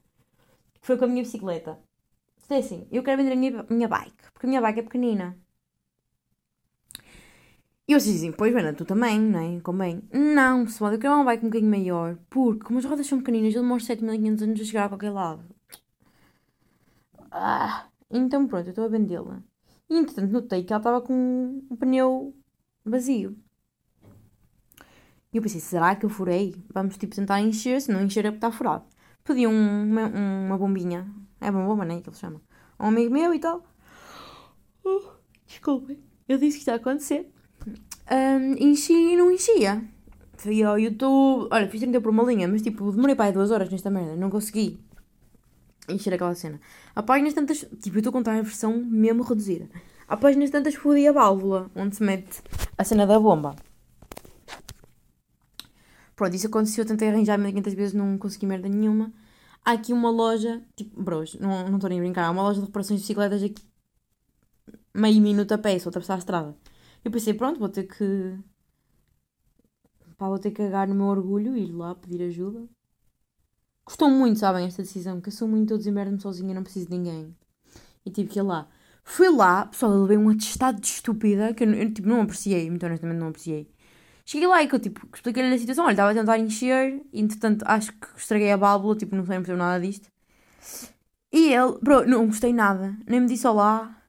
Que 0.81 0.87
foi 0.87 0.97
com 0.97 1.05
a 1.05 1.09
minha 1.09 1.23
bicicleta. 1.23 1.79
Isto 2.39 2.55
é 2.55 2.59
assim, 2.59 2.87
eu 2.91 3.03
quero 3.03 3.23
vender 3.23 3.33
a 3.33 3.37
minha, 3.37 3.67
minha 3.69 3.89
bike, 3.89 4.33
porque 4.33 4.47
a 4.47 4.49
minha 4.49 4.61
bike 4.61 4.81
é 4.81 4.83
pequenina. 4.83 5.39
E 7.87 7.93
vocês 7.93 8.15
dizem, 8.15 8.31
pois, 8.31 8.55
Bena, 8.55 8.73
tu 8.73 8.85
também, 8.85 9.19
não 9.21 9.41
é? 9.41 9.61
Convém. 9.61 10.01
Não, 10.13 10.65
pessoal, 10.65 10.93
eu 10.93 10.99
quero 10.99 11.13
uma 11.13 11.25
bike 11.25 11.45
um 11.45 11.49
bocadinho 11.49 11.71
maior, 11.71 12.17
porque 12.31 12.65
como 12.65 12.79
as 12.79 12.85
rodas 12.85 13.07
são 13.07 13.19
pequeninas, 13.19 13.53
eu 13.53 13.63
demoro 13.63 13.83
7500 13.83 14.43
anos 14.45 14.61
a 14.61 14.65
chegar 14.65 14.85
a 14.85 14.89
qualquer 14.89 15.11
lado. 15.11 15.45
Ah, 17.31 17.87
então 18.11 18.47
pronto, 18.47 18.67
eu 18.67 18.71
estou 18.71 18.85
a 18.85 18.89
vendê-la. 18.89 19.43
E 19.89 19.97
entretanto 19.97 20.31
notei 20.33 20.65
que 20.65 20.73
ela 20.73 20.81
estava 20.81 21.01
com 21.01 21.15
um 21.71 21.77
pneu 21.77 22.35
vazio. 22.85 23.37
E 25.33 25.37
eu 25.37 25.43
pensei, 25.43 25.61
será 25.61 25.95
que 25.95 26.05
eu 26.05 26.11
furei? 26.11 26.55
Vamos 26.73 26.97
tipo 26.97 27.15
tentar 27.15 27.41
encher, 27.41 27.81
se 27.81 27.93
não 27.93 28.03
encher 28.03 28.25
é 28.27 28.31
porque 28.31 28.39
está 28.39 28.51
furado. 28.51 28.85
Pedi 29.23 29.47
um- 29.47 29.83
uma, 29.85 30.07
uma 30.09 30.59
bombinha. 30.59 31.07
É 31.41 31.51
uma 31.51 31.65
bomba, 31.65 31.85
né? 31.85 32.01
Que 32.01 32.09
ele 32.09 32.17
chama. 32.17 32.41
A 32.79 32.85
um 32.85 32.89
amigo 32.89 33.13
meu 33.13 33.33
e 33.33 33.39
tal. 33.39 33.65
Uh, 34.85 35.09
desculpem. 35.47 35.99
Eu 36.29 36.39
disse 36.39 36.57
que 36.57 36.59
isto 36.61 36.69
ia 36.69 36.75
acontecer. 36.77 37.31
Ahm, 38.09 38.57
enchi 38.59 38.93
e 38.93 39.17
não 39.17 39.31
enchia. 39.31 39.85
Fui 40.37 40.63
ao 40.63 40.79
YouTube. 40.79 41.49
Olha, 41.53 41.69
fiz 41.69 41.81
30 41.81 42.01
por 42.01 42.11
uma 42.11 42.25
linha, 42.25 42.49
mas 42.49 42.63
tipo, 42.63 42.91
demorei 42.91 43.15
para 43.15 43.27
aí 43.27 43.33
duas 43.33 43.51
horas 43.51 43.69
nesta 43.71 43.91
merda. 43.91 44.17
Não 44.17 44.31
consegui 44.31 44.81
encher 45.91 46.15
aquela 46.15 46.35
cena. 46.35 46.61
Há 46.95 47.03
páginas 47.03 47.35
tantas. 47.35 47.59
Tipo, 47.81 47.97
eu 47.97 48.01
estou 48.01 48.11
a 48.11 48.13
contar 48.13 48.39
a 48.39 48.43
versão 48.43 48.77
mesmo 48.85 49.23
reduzida. 49.23 49.69
Há 50.09 50.17
páginas 50.17 50.51
tantas 50.51 50.75
fodi 50.75 51.07
a 51.07 51.13
válvula, 51.13 51.71
onde 51.75 51.97
se 51.97 52.03
mete 52.03 52.43
a 52.77 52.85
cena 52.85 53.07
da 53.07 53.19
bomba. 53.19 53.55
Pronto, 56.17 56.35
isso 56.35 56.49
aconteceu. 56.49 56.83
Eu 56.85 56.89
tentei 56.89 57.09
arranjar 57.09 57.39
1500 57.39 57.75
vezes, 57.75 57.95
não 57.95 58.19
consegui 58.19 58.47
merda 58.47 58.69
nenhuma. 58.69 59.13
Há 59.65 59.73
aqui 59.73 59.93
uma 59.93 60.11
loja, 60.11 60.63
tipo, 60.75 61.03
bros, 61.03 61.35
não 61.37 61.75
estou 61.75 61.89
nem 61.89 61.99
a 61.99 62.03
brincar. 62.03 62.27
Há 62.27 62.31
uma 62.31 62.43
loja 62.43 62.61
de 62.61 62.67
reparações 62.67 63.01
de 63.01 63.05
bicicletas 63.05 63.43
aqui. 63.43 63.63
Meio 64.95 65.21
minuto 65.23 65.53
a 65.53 65.59
pé, 65.59 65.79
só 65.79 65.89
atravessar 65.89 66.17
a 66.17 66.19
estrada. 66.19 66.57
Eu 67.05 67.11
pensei, 67.11 67.33
pronto, 67.33 67.59
vou 67.59 67.69
ter 67.69 67.85
que. 67.85 68.39
Pá, 70.19 70.29
vou 70.29 70.39
ter 70.39 70.51
que 70.51 70.63
cagar 70.63 70.87
no 70.89 70.95
meu 70.95 71.07
orgulho 71.07 71.57
e 71.57 71.65
ir 71.65 71.73
lá 71.73 71.95
pedir 71.95 72.23
ajuda. 72.25 72.69
Custou 73.91 74.09
muito, 74.09 74.39
sabem, 74.39 74.67
esta 74.67 74.83
decisão, 74.83 75.21
que 75.21 75.31
eu 75.31 75.33
sou 75.33 75.49
muito, 75.49 75.75
eu 75.75 75.77
desemberdo-me 75.77 76.21
sozinha, 76.21 76.55
não 76.55 76.63
preciso 76.63 76.87
de 76.87 76.97
ninguém. 76.97 77.35
E 78.07 78.11
tive 78.13 78.29
que 78.31 78.39
ir 78.39 78.43
lá. 78.43 78.69
Fui 79.03 79.29
lá, 79.29 79.67
pessoal, 79.67 79.91
eu 79.93 80.03
levei 80.03 80.17
um 80.17 80.29
atestado 80.29 80.81
de 80.81 80.87
estúpida 80.87 81.53
que 81.53 81.65
eu, 81.65 81.75
eu, 81.75 81.93
tipo, 81.93 82.07
não 82.07 82.21
apreciei, 82.21 82.71
muito 82.71 82.87
honestamente 82.87 83.19
não 83.19 83.27
apreciei. 83.27 83.69
Cheguei 84.25 84.47
lá 84.47 84.63
e 84.63 84.69
que 84.69 84.77
eu, 84.77 84.79
tipo, 84.79 85.05
expliquei-lhe 85.13 85.53
a 85.53 85.59
situação, 85.59 85.87
olha, 85.87 85.95
estava 85.95 86.13
a 86.13 86.15
tentar 86.15 86.39
encher, 86.39 87.03
e 87.13 87.21
entretanto 87.21 87.65
acho 87.67 87.93
que 87.95 88.07
estraguei 88.17 88.53
a 88.53 88.57
válvula, 88.57 88.95
tipo, 88.95 89.17
não 89.17 89.27
sei 89.27 89.39
perceber 89.39 89.59
nada 89.59 89.85
disto. 89.85 90.09
E 91.33 91.53
ele, 91.53 91.77
bro, 91.83 92.07
não 92.07 92.27
gostei 92.27 92.53
nada, 92.53 92.97
nem 93.09 93.21
me 93.21 93.27
disse 93.27 93.45
olá. 93.45 94.01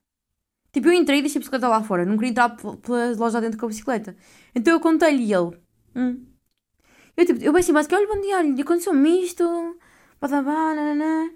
Tipo, 0.71 0.89
eu 0.89 0.93
entrei 0.93 1.19
e 1.19 1.21
deixei 1.23 1.39
a 1.39 1.41
bicicleta 1.41 1.67
lá 1.67 1.81
fora, 1.81 2.05
não 2.05 2.17
queria 2.17 2.29
entrar 2.29 2.49
pel- 2.49 2.77
pelas 2.77 3.17
lojas 3.17 3.41
dentro 3.41 3.57
com 3.57 3.65
a 3.65 3.69
bicicleta. 3.69 4.15
Então 4.53 4.73
eu 4.73 4.79
contei-lhe 4.79 5.23
e 5.23 5.33
ele, 5.33 5.57
hum. 5.95 6.30
Eu, 7.17 7.25
tipo, 7.25 7.43
eu 7.43 7.55
assim, 7.55 7.71
mas 7.71 7.87
olha, 7.91 8.07
bom 8.07 8.21
dia, 8.21 8.37
olha, 8.37 8.61
aconteceu-me 8.61 9.23
isto, 9.23 9.43
badabá, 10.19 10.73
nananã. 10.73 11.31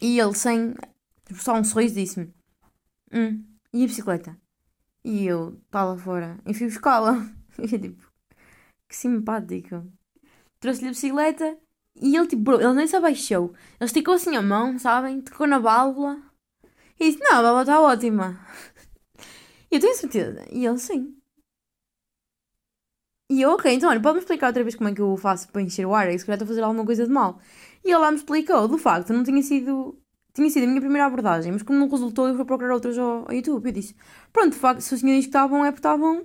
E 0.00 0.18
ele, 0.18 0.34
sem, 0.34 0.74
tipo, 1.26 1.42
só 1.42 1.54
um 1.54 1.64
sorriso, 1.64 1.94
disse-me, 1.94 2.32
hum, 3.12 3.44
e 3.72 3.84
a 3.84 3.86
bicicleta? 3.86 4.36
E 5.04 5.26
eu, 5.26 5.60
está 5.66 5.84
lá 5.84 5.96
fora, 5.96 6.38
enfio 6.46 6.68
buscá-la. 6.68 7.14
Eu 7.58 7.64
achei 7.64 7.78
tipo, 7.78 8.02
que 8.88 8.96
simpático. 8.96 9.86
Trouxe-lhe 10.60 10.88
a 10.88 10.90
bicicleta 10.90 11.58
e 11.96 12.16
ele 12.16 12.26
tipo, 12.26 12.42
bro, 12.42 12.60
ele 12.60 12.74
nem 12.74 12.86
se 12.86 12.96
abaixou. 12.96 13.54
Ele 13.78 13.86
esticou 13.86 14.14
assim 14.14 14.36
a 14.36 14.42
mão, 14.42 14.78
sabem? 14.78 15.20
Tocou 15.20 15.46
na 15.46 15.58
válvula 15.58 16.22
e 16.98 17.10
disse: 17.10 17.22
Não, 17.22 17.38
a 17.38 17.42
válvula 17.42 17.62
está 17.62 17.80
ótima. 17.80 18.40
E 19.72 19.76
eu 19.76 19.80
tenho 19.80 19.94
certeza. 19.94 20.44
E 20.50 20.66
ele 20.66 20.78
sim. 20.78 21.16
E 23.30 23.42
eu, 23.42 23.52
ok, 23.52 23.72
então 23.72 23.88
olha, 23.88 24.00
pode-me 24.00 24.18
explicar 24.18 24.48
outra 24.48 24.64
vez 24.64 24.74
como 24.74 24.90
é 24.90 24.92
que 24.92 25.00
eu 25.00 25.16
faço 25.16 25.48
para 25.52 25.62
encher 25.62 25.86
o 25.86 25.94
ar? 25.94 26.08
É 26.08 26.12
que 26.12 26.18
se 26.18 26.26
calhar 26.26 26.34
estou 26.34 26.46
a 26.46 26.48
fazer 26.48 26.62
alguma 26.62 26.84
coisa 26.84 27.06
de 27.06 27.12
mal. 27.12 27.38
E 27.84 27.94
lá 27.94 28.10
me 28.10 28.16
explicou, 28.16 28.66
do 28.66 28.76
facto, 28.76 29.12
não 29.12 29.22
tinha 29.22 29.40
sido. 29.40 29.96
Tinha 30.34 30.50
sido 30.50 30.64
a 30.64 30.66
minha 30.66 30.80
primeira 30.80 31.06
abordagem, 31.06 31.52
mas 31.52 31.62
como 31.62 31.78
não 31.78 31.88
resultou, 31.88 32.28
eu 32.28 32.34
fui 32.34 32.44
procurar 32.44 32.74
outras 32.74 32.98
ao, 32.98 33.28
ao 33.28 33.32
YouTube. 33.32 33.66
Eu 33.66 33.72
disse: 33.72 33.94
Pronto, 34.32 34.52
de 34.52 34.58
facto, 34.58 34.80
se 34.80 34.94
o 34.94 34.98
senhor 34.98 35.14
diz 35.14 35.26
que 35.26 35.28
está 35.28 35.46
bom, 35.46 35.64
é 35.64 35.70
porque 35.70 35.78
está 35.78 35.96
bom. 35.96 36.24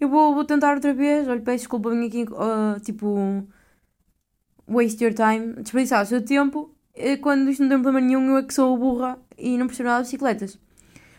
Eu 0.00 0.08
vou, 0.08 0.34
vou 0.34 0.44
tentar 0.44 0.74
outra 0.74 0.92
vez. 0.92 1.28
Olha, 1.28 1.40
peço 1.40 1.58
desculpa, 1.58 1.90
vim 1.90 2.06
aqui, 2.06 2.24
uh, 2.24 2.80
tipo. 2.80 3.46
Waste 4.66 5.04
your 5.04 5.14
time, 5.14 5.54
desperdiçar 5.62 6.02
o 6.02 6.06
seu 6.06 6.24
tempo. 6.24 6.74
Quando 7.20 7.50
isto 7.50 7.62
não 7.62 7.68
tem 7.68 7.82
problema 7.82 8.04
nenhum, 8.04 8.30
eu 8.30 8.38
é 8.38 8.42
que 8.42 8.54
sou 8.54 8.76
burra 8.76 9.18
e 9.38 9.56
não 9.56 9.66
percebo 9.68 9.88
nada 9.90 10.02
de 10.02 10.08
bicicletas. 10.08 10.58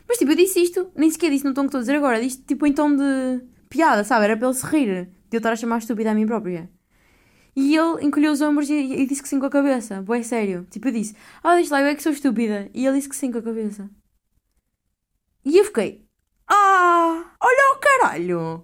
Mas 0.08 0.18
tipo, 0.18 0.32
eu 0.32 0.36
disse 0.36 0.62
isto, 0.62 0.92
nem 0.96 1.10
sequer 1.10 1.30
disse 1.30 1.46
no 1.46 1.54
tom 1.54 1.62
que 1.62 1.68
estou 1.68 1.80
a 1.80 1.82
dizer 1.82 1.96
agora, 1.96 2.22
disse 2.22 2.42
tipo 2.44 2.68
em 2.68 2.74
tom 2.74 2.96
de 2.96 3.53
piada, 3.74 4.04
sabe? 4.04 4.26
Era 4.26 4.38
para 4.38 4.48
ele 4.48 4.56
se 4.56 4.66
rir 4.68 5.10
de 5.30 5.36
eu 5.36 5.40
estar 5.40 5.52
a 5.52 5.56
chamar 5.56 5.80
estúpida 5.80 6.12
a 6.12 6.14
mim 6.14 6.28
própria. 6.28 6.70
E 7.56 7.76
ele 7.76 8.06
encolheu 8.06 8.32
os 8.32 8.40
ombros 8.42 8.70
e, 8.70 8.74
e 8.74 9.06
disse 9.08 9.22
que 9.22 9.28
sim 9.28 9.40
com 9.40 9.48
a 9.48 9.50
cabeça. 9.50 10.02
Boa, 10.04 10.20
é 10.20 10.24
sério. 10.24 10.68
Tipo, 10.70 10.90
eu 10.90 10.92
disse, 10.92 11.16
ah, 11.44 11.56
deixa 11.56 11.74
lá, 11.74 11.82
eu 11.82 11.88
é 11.88 11.96
que 11.96 12.04
sou 12.04 12.12
estúpida. 12.12 12.70
E 12.74 12.86
ele 12.86 12.98
disse 12.98 13.10
que 13.10 13.16
sim 13.16 13.32
com 13.32 13.40
a 13.40 13.42
cabeça. 13.42 13.90
E 15.44 15.58
eu 15.58 15.66
fiquei, 15.66 16.06
ah, 16.48 17.32
olha 17.42 17.76
o 17.76 17.80
caralho. 17.80 18.64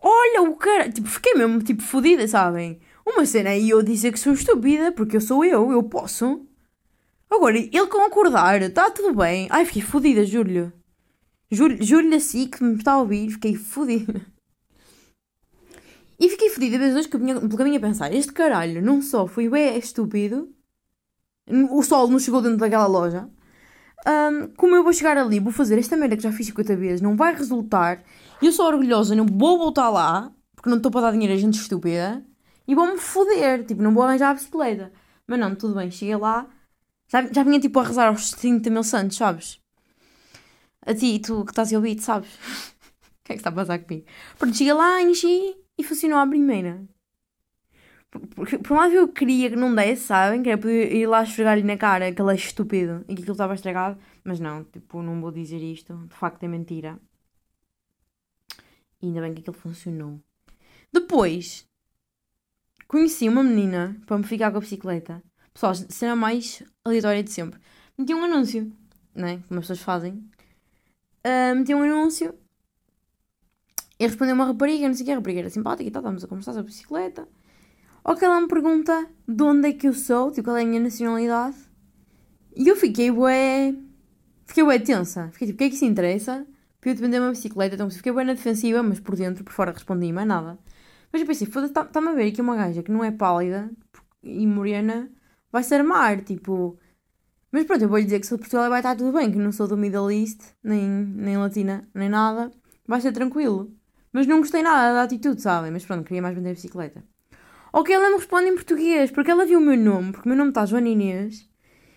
Olha 0.00 0.42
o 0.42 0.56
caralho. 0.56 0.92
Tipo, 0.92 1.08
fiquei 1.08 1.34
mesmo, 1.34 1.60
tipo, 1.62 1.82
fodida, 1.82 2.26
sabem? 2.28 2.80
Uma 3.04 3.26
cena 3.26 3.50
aí 3.50 3.70
eu 3.70 3.82
dizer 3.82 4.12
que 4.12 4.18
sou 4.20 4.32
estúpida, 4.32 4.92
porque 4.92 5.16
eu 5.16 5.20
sou 5.20 5.44
eu, 5.44 5.72
eu 5.72 5.82
posso. 5.82 6.46
Agora, 7.30 7.58
ele 7.58 7.86
concordar, 7.86 8.62
está 8.62 8.90
tudo 8.90 9.14
bem. 9.14 9.48
Ai, 9.50 9.64
fiquei 9.64 9.82
fodida, 9.82 10.24
juro-lhe. 10.24 10.72
Juro-lhe 11.52 12.14
assim 12.14 12.48
que 12.48 12.64
me 12.64 12.76
está 12.76 12.92
a 12.92 12.98
ouvir, 12.98 13.30
fiquei 13.30 13.54
fodida. 13.54 14.26
E 16.18 16.28
fiquei 16.28 16.48
fodida 16.48 16.78
vezes 16.78 16.96
hoje 16.96 17.08
que 17.08 17.16
eu 17.16 17.20
vinha, 17.20 17.34
pelo 17.34 17.56
caminho 17.56 17.76
a 17.76 17.80
pensar: 17.80 18.14
este 18.14 18.32
caralho 18.32 18.80
não 18.80 19.02
só 19.02 19.26
foi 19.26 19.48
bem 19.48 19.76
estúpido, 19.76 20.54
o 21.70 21.82
sol 21.82 22.08
não 22.08 22.18
chegou 22.18 22.40
dentro 22.40 22.58
daquela 22.58 22.86
loja, 22.86 23.28
um, 24.06 24.48
como 24.56 24.74
eu 24.74 24.82
vou 24.82 24.92
chegar 24.92 25.16
ali, 25.16 25.38
vou 25.40 25.52
fazer 25.52 25.78
esta 25.78 25.96
merda 25.96 26.16
que 26.16 26.22
já 26.22 26.32
fiz 26.32 26.46
50 26.46 26.76
vezes, 26.76 27.00
não 27.00 27.16
vai 27.16 27.34
resultar, 27.34 28.02
e 28.40 28.46
eu 28.46 28.52
sou 28.52 28.66
orgulhosa, 28.66 29.14
não 29.14 29.26
vou 29.26 29.58
voltar 29.58 29.90
lá, 29.90 30.32
porque 30.54 30.70
não 30.70 30.76
estou 30.78 30.90
para 30.90 31.02
dar 31.02 31.12
dinheiro 31.12 31.34
a 31.34 31.36
gente 31.36 31.58
estúpida, 31.58 32.24
e 32.66 32.74
vou-me 32.74 32.98
foder, 32.98 33.64
tipo, 33.64 33.82
não 33.82 33.92
vou 33.92 34.02
arranjar 34.02 34.30
a 34.30 34.34
bicicleta. 34.34 34.92
Mas 35.26 35.38
não, 35.38 35.54
tudo 35.54 35.74
bem, 35.74 35.90
cheguei 35.90 36.16
lá, 36.16 36.48
já, 37.08 37.26
já 37.32 37.42
vinha 37.42 37.60
tipo 37.60 37.78
a 37.78 37.84
rezar 37.84 38.08
aos 38.08 38.30
30 38.30 38.70
mil 38.70 38.82
santos, 38.82 39.16
sabes? 39.16 39.61
A 40.84 40.94
ti, 40.94 41.18
tu 41.20 41.44
que 41.44 41.52
estás 41.52 41.72
a 41.72 41.76
ouvir, 41.76 42.00
sabes? 42.00 42.34
O 42.34 43.24
que 43.24 43.32
é 43.32 43.34
que 43.34 43.40
está 43.40 43.50
a 43.50 43.52
passar 43.52 43.78
comigo? 43.78 44.06
Porque 44.38 44.54
cheguei 44.54 44.72
lá, 44.72 45.00
enchi 45.00 45.56
e 45.78 45.84
funcionou 45.84 46.18
à 46.18 46.26
primeira. 46.26 46.84
Porque, 48.34 48.58
por 48.58 48.76
mais 48.76 48.92
que 48.92 48.98
eu 48.98 49.08
queria 49.08 49.48
que 49.48 49.56
não 49.56 49.74
desse, 49.74 50.04
sabem? 50.06 50.42
Que 50.42 50.56
poder 50.56 50.92
ir 50.94 51.06
lá 51.06 51.22
esfregar-lhe 51.22 51.62
na 51.62 51.76
cara 51.78 52.12
que 52.12 52.20
ele 52.20 52.32
é 52.32 52.34
estúpido 52.34 53.04
e 53.08 53.14
que 53.14 53.22
aquilo 53.22 53.32
estava 53.32 53.54
estragado. 53.54 53.98
Mas 54.22 54.38
não, 54.38 54.64
tipo, 54.64 55.02
não 55.02 55.20
vou 55.20 55.30
dizer 55.30 55.62
isto. 55.62 55.94
De 56.08 56.14
facto 56.14 56.42
é 56.42 56.48
mentira. 56.48 56.98
E 59.00 59.06
ainda 59.06 59.20
bem 59.22 59.32
que 59.34 59.40
aquilo 59.40 59.56
funcionou. 59.56 60.20
Depois, 60.92 61.66
conheci 62.86 63.28
uma 63.28 63.42
menina 63.42 63.96
para 64.04 64.18
me 64.18 64.24
ficar 64.24 64.50
com 64.50 64.58
a 64.58 64.60
bicicleta. 64.60 65.22
Pessoal, 65.54 65.74
cena 65.74 66.14
mais 66.14 66.62
aleatória 66.84 67.22
de 67.22 67.30
sempre. 67.30 67.58
Meti 67.96 68.12
um 68.14 68.24
anúncio, 68.24 68.70
né? 69.14 69.42
Como 69.48 69.60
as 69.60 69.66
pessoas 69.66 69.80
fazem. 69.80 70.30
Uh, 71.24 71.76
um 71.76 71.82
anúncio 71.82 72.34
e 74.02 74.06
respondeu 74.06 74.34
uma 74.34 74.46
rapariga, 74.46 74.88
não 74.88 74.94
sei 74.94 75.04
o 75.04 75.06
que, 75.06 75.12
a 75.12 75.14
rapariga 75.14 75.40
era 75.42 75.50
simpática 75.50 75.88
e 75.88 75.90
tal, 75.92 76.00
estávamos 76.00 76.24
a 76.24 76.26
conversar 76.26 76.52
sobre 76.54 76.72
bicicleta. 76.72 77.28
Ou 78.02 78.16
que 78.16 78.24
ela 78.24 78.40
me 78.40 78.48
pergunta 78.48 79.08
de 79.28 79.42
onde 79.44 79.68
é 79.68 79.72
que 79.72 79.86
eu 79.86 79.94
sou, 79.94 80.32
tipo, 80.32 80.48
qual 80.48 80.56
é 80.56 80.62
a 80.62 80.66
minha 80.66 80.80
nacionalidade. 80.80 81.56
E 82.56 82.66
eu 82.66 82.74
fiquei 82.74 83.12
bué... 83.12 83.72
Fiquei 84.44 84.64
bué 84.64 84.80
tensa. 84.80 85.30
Fiquei 85.30 85.46
tipo, 85.46 85.54
o 85.54 85.58
que 85.58 85.64
é 85.64 85.68
que 85.68 85.76
isso 85.76 85.84
interessa? 85.84 86.44
Para 86.80 86.90
eu 86.90 86.94
depender 86.96 87.18
de 87.18 87.22
uma 87.22 87.30
bicicleta, 87.30 87.76
então 87.76 87.88
fiquei 87.90 88.10
bué 88.10 88.24
na 88.24 88.32
defensiva, 88.32 88.82
mas 88.82 88.98
por 88.98 89.14
dentro, 89.14 89.44
por 89.44 89.52
fora 89.52 89.70
respondi, 89.70 90.12
mais 90.12 90.26
nada. 90.26 90.58
Mas 91.12 91.20
eu 91.20 91.26
pensei, 91.28 91.46
foda-se, 91.46 91.70
está-me 91.70 92.06
tá 92.06 92.10
a 92.10 92.14
ver 92.14 92.26
aqui 92.26 92.40
uma 92.40 92.56
gaja 92.56 92.82
que 92.82 92.90
não 92.90 93.04
é 93.04 93.12
pálida 93.12 93.70
e 94.20 94.44
morena, 94.48 95.08
vai-se 95.52 95.72
armar, 95.72 96.22
tipo... 96.24 96.76
Mas 97.52 97.64
pronto, 97.66 97.82
eu 97.82 97.88
vou-lhe 97.88 98.04
dizer 98.04 98.18
que 98.18 98.26
sou 98.26 98.38
de 98.38 98.42
Portugal 98.42 98.70
vai 98.70 98.80
estar 98.80 98.96
tudo 98.96 99.12
bem, 99.12 99.30
que 99.30 99.36
não 99.38 99.52
sou 99.52 99.68
do 99.68 99.76
Middle 99.76 100.10
East, 100.10 100.40
nem, 100.64 100.88
nem 100.88 101.36
Latina, 101.36 101.86
nem 101.94 102.08
nada. 102.08 102.50
Vai 102.86 103.00
ser 103.00 103.12
tranquilo. 103.12 103.70
Mas 104.12 104.26
não 104.26 104.38
gostei 104.38 104.62
nada 104.62 104.94
da 104.94 105.02
atitude, 105.02 105.40
sabem? 105.42 105.70
Mas 105.70 105.84
pronto, 105.84 106.04
queria 106.04 106.22
mais 106.22 106.34
vender 106.34 106.50
a 106.50 106.54
bicicleta. 106.54 107.04
Que 107.84 107.92
ela 107.92 108.10
me 108.10 108.16
responde 108.16 108.48
em 108.48 108.54
português, 108.54 109.10
porque 109.10 109.30
ela 109.30 109.44
viu 109.46 109.58
o 109.58 109.62
meu 109.62 109.76
nome, 109.76 110.12
porque 110.12 110.28
o 110.28 110.30
meu 110.30 110.38
nome 110.38 110.50
está 110.50 110.64
Joana 110.64 110.88
Inês. 110.88 111.48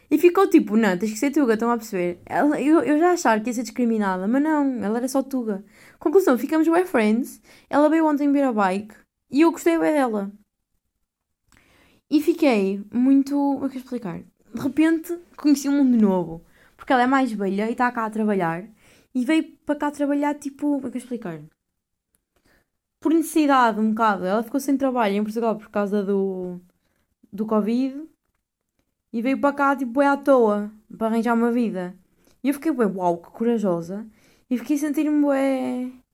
E 0.10 0.18
ficou 0.18 0.48
tipo, 0.50 0.78
não, 0.78 0.98
tens 0.98 1.12
que 1.12 1.18
ser 1.20 1.32
Tuga, 1.32 1.54
estão 1.54 1.72
a 1.72 1.78
perceber? 1.78 2.22
Ela, 2.26 2.62
eu, 2.62 2.82
eu 2.82 3.00
já 3.00 3.12
achava 3.14 3.42
que 3.42 3.50
ia 3.50 3.54
ser 3.54 3.64
discriminada, 3.64 4.28
mas 4.28 4.42
não, 4.42 4.84
ela 4.84 4.98
era 4.98 5.08
só 5.08 5.24
Tuga. 5.24 5.64
Conclusão, 6.00 6.38
ficamos 6.38 6.68
bem 6.68 6.86
friends. 6.86 7.42
Ela 7.70 7.90
veio 7.90 8.06
ontem 8.06 8.32
ver 8.32 8.44
a 8.44 8.54
bike 8.54 8.96
e 9.32 9.42
eu 9.42 9.52
gostei 9.52 9.78
bem 9.80 9.94
dela. 9.94 10.32
E 12.10 12.22
fiquei 12.22 12.84
muito. 12.94 13.36
É 13.64 13.66
eu 13.66 13.80
explicar? 13.80 14.22
Repente 14.68 15.18
conheci 15.38 15.70
um 15.70 15.84
mundo 15.84 16.02
novo. 16.02 16.42
Porque 16.76 16.92
ela 16.92 17.04
é 17.04 17.08
mais 17.08 17.32
velha 17.32 17.68
e 17.70 17.72
está 17.72 17.92
cá 17.92 18.06
a 18.06 18.10
trabalhar. 18.10 18.64
E 19.14 19.24
veio 19.24 19.44
para 19.66 19.76
cá 19.76 19.92
trabalhar 19.92 20.36
tipo. 20.36 20.76
Como 20.76 20.88
é 20.88 20.92
que 20.92 20.98
eu 20.98 21.02
explicar? 21.02 21.42
por 23.06 23.14
necessidade 23.14 23.80
um 23.80 23.90
bocado. 23.92 24.26
Ela 24.26 24.42
ficou 24.42 24.60
sem 24.60 24.76
trabalho 24.76 25.14
em 25.16 25.24
Portugal 25.24 25.56
por 25.56 25.70
causa 25.70 26.02
do, 26.04 26.60
do 27.32 27.46
Covid 27.46 28.04
e 29.14 29.22
veio 29.22 29.40
para 29.40 29.54
cá 29.54 29.76
tipo 29.76 30.02
é 30.02 30.08
à 30.08 30.18
toa 30.18 30.72
para 30.98 31.06
arranjar 31.06 31.36
uma 31.36 31.52
vida. 31.52 31.96
E 32.44 32.48
eu 32.50 32.54
fiquei 32.56 32.72
uau, 32.72 33.18
que 33.20 33.30
corajosa. 33.30 34.08
E 34.50 34.58
fiquei 34.58 34.76
sentindo-me. 34.80 36.05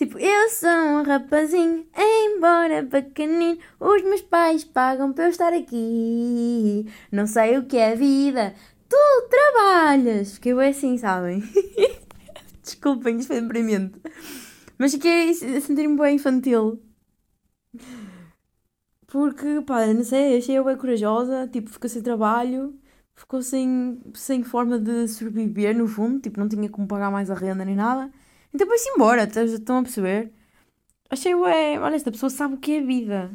Tipo, 0.00 0.18
eu 0.18 0.48
sou 0.48 0.70
um 0.70 1.02
rapazinho, 1.02 1.86
embora 1.94 2.82
pequenino, 2.86 3.58
os 3.78 4.02
meus 4.02 4.22
pais 4.22 4.64
pagam 4.64 5.12
para 5.12 5.24
eu 5.24 5.28
estar 5.28 5.52
aqui. 5.52 6.86
Não 7.12 7.26
sei 7.26 7.58
o 7.58 7.66
que 7.66 7.76
é 7.76 7.94
vida, 7.94 8.54
tu 8.88 8.96
trabalhas. 9.28 10.36
Fiquei 10.36 10.54
ué 10.54 10.68
assim, 10.68 10.96
sabem? 10.96 11.42
Desculpem, 12.64 13.18
isto 13.18 13.28
foi 13.28 13.42
deprimente. 13.42 14.00
Mas 14.78 14.92
fiquei 14.92 15.32
a 15.32 15.34
sentir-me 15.34 15.98
bem 15.98 16.16
infantil. 16.16 16.82
Porque, 19.06 19.60
pá, 19.66 19.86
não 19.88 20.02
sei, 20.02 20.38
achei 20.38 20.56
eu 20.56 20.64
bem 20.64 20.78
corajosa, 20.78 21.46
tipo, 21.46 21.68
ficou 21.68 21.90
sem 21.90 22.00
trabalho, 22.00 22.74
ficou 23.14 23.42
sem, 23.42 24.00
sem 24.14 24.42
forma 24.44 24.78
de 24.78 25.06
sobreviver, 25.08 25.76
no 25.76 25.86
fundo, 25.86 26.20
tipo, 26.22 26.40
não 26.40 26.48
tinha 26.48 26.70
como 26.70 26.88
pagar 26.88 27.10
mais 27.10 27.30
a 27.30 27.34
renda 27.34 27.66
nem 27.66 27.76
nada. 27.76 28.10
Então 28.52 28.66
foi-se 28.66 28.88
embora, 28.90 29.24
estão 29.24 29.78
a 29.78 29.82
perceber? 29.82 30.32
Achei, 31.10 31.34
ué, 31.34 31.78
olha, 31.80 31.96
esta 31.96 32.10
pessoa 32.12 32.30
sabe 32.30 32.54
o 32.54 32.58
que 32.58 32.76
é 32.76 32.80
vida. 32.80 33.30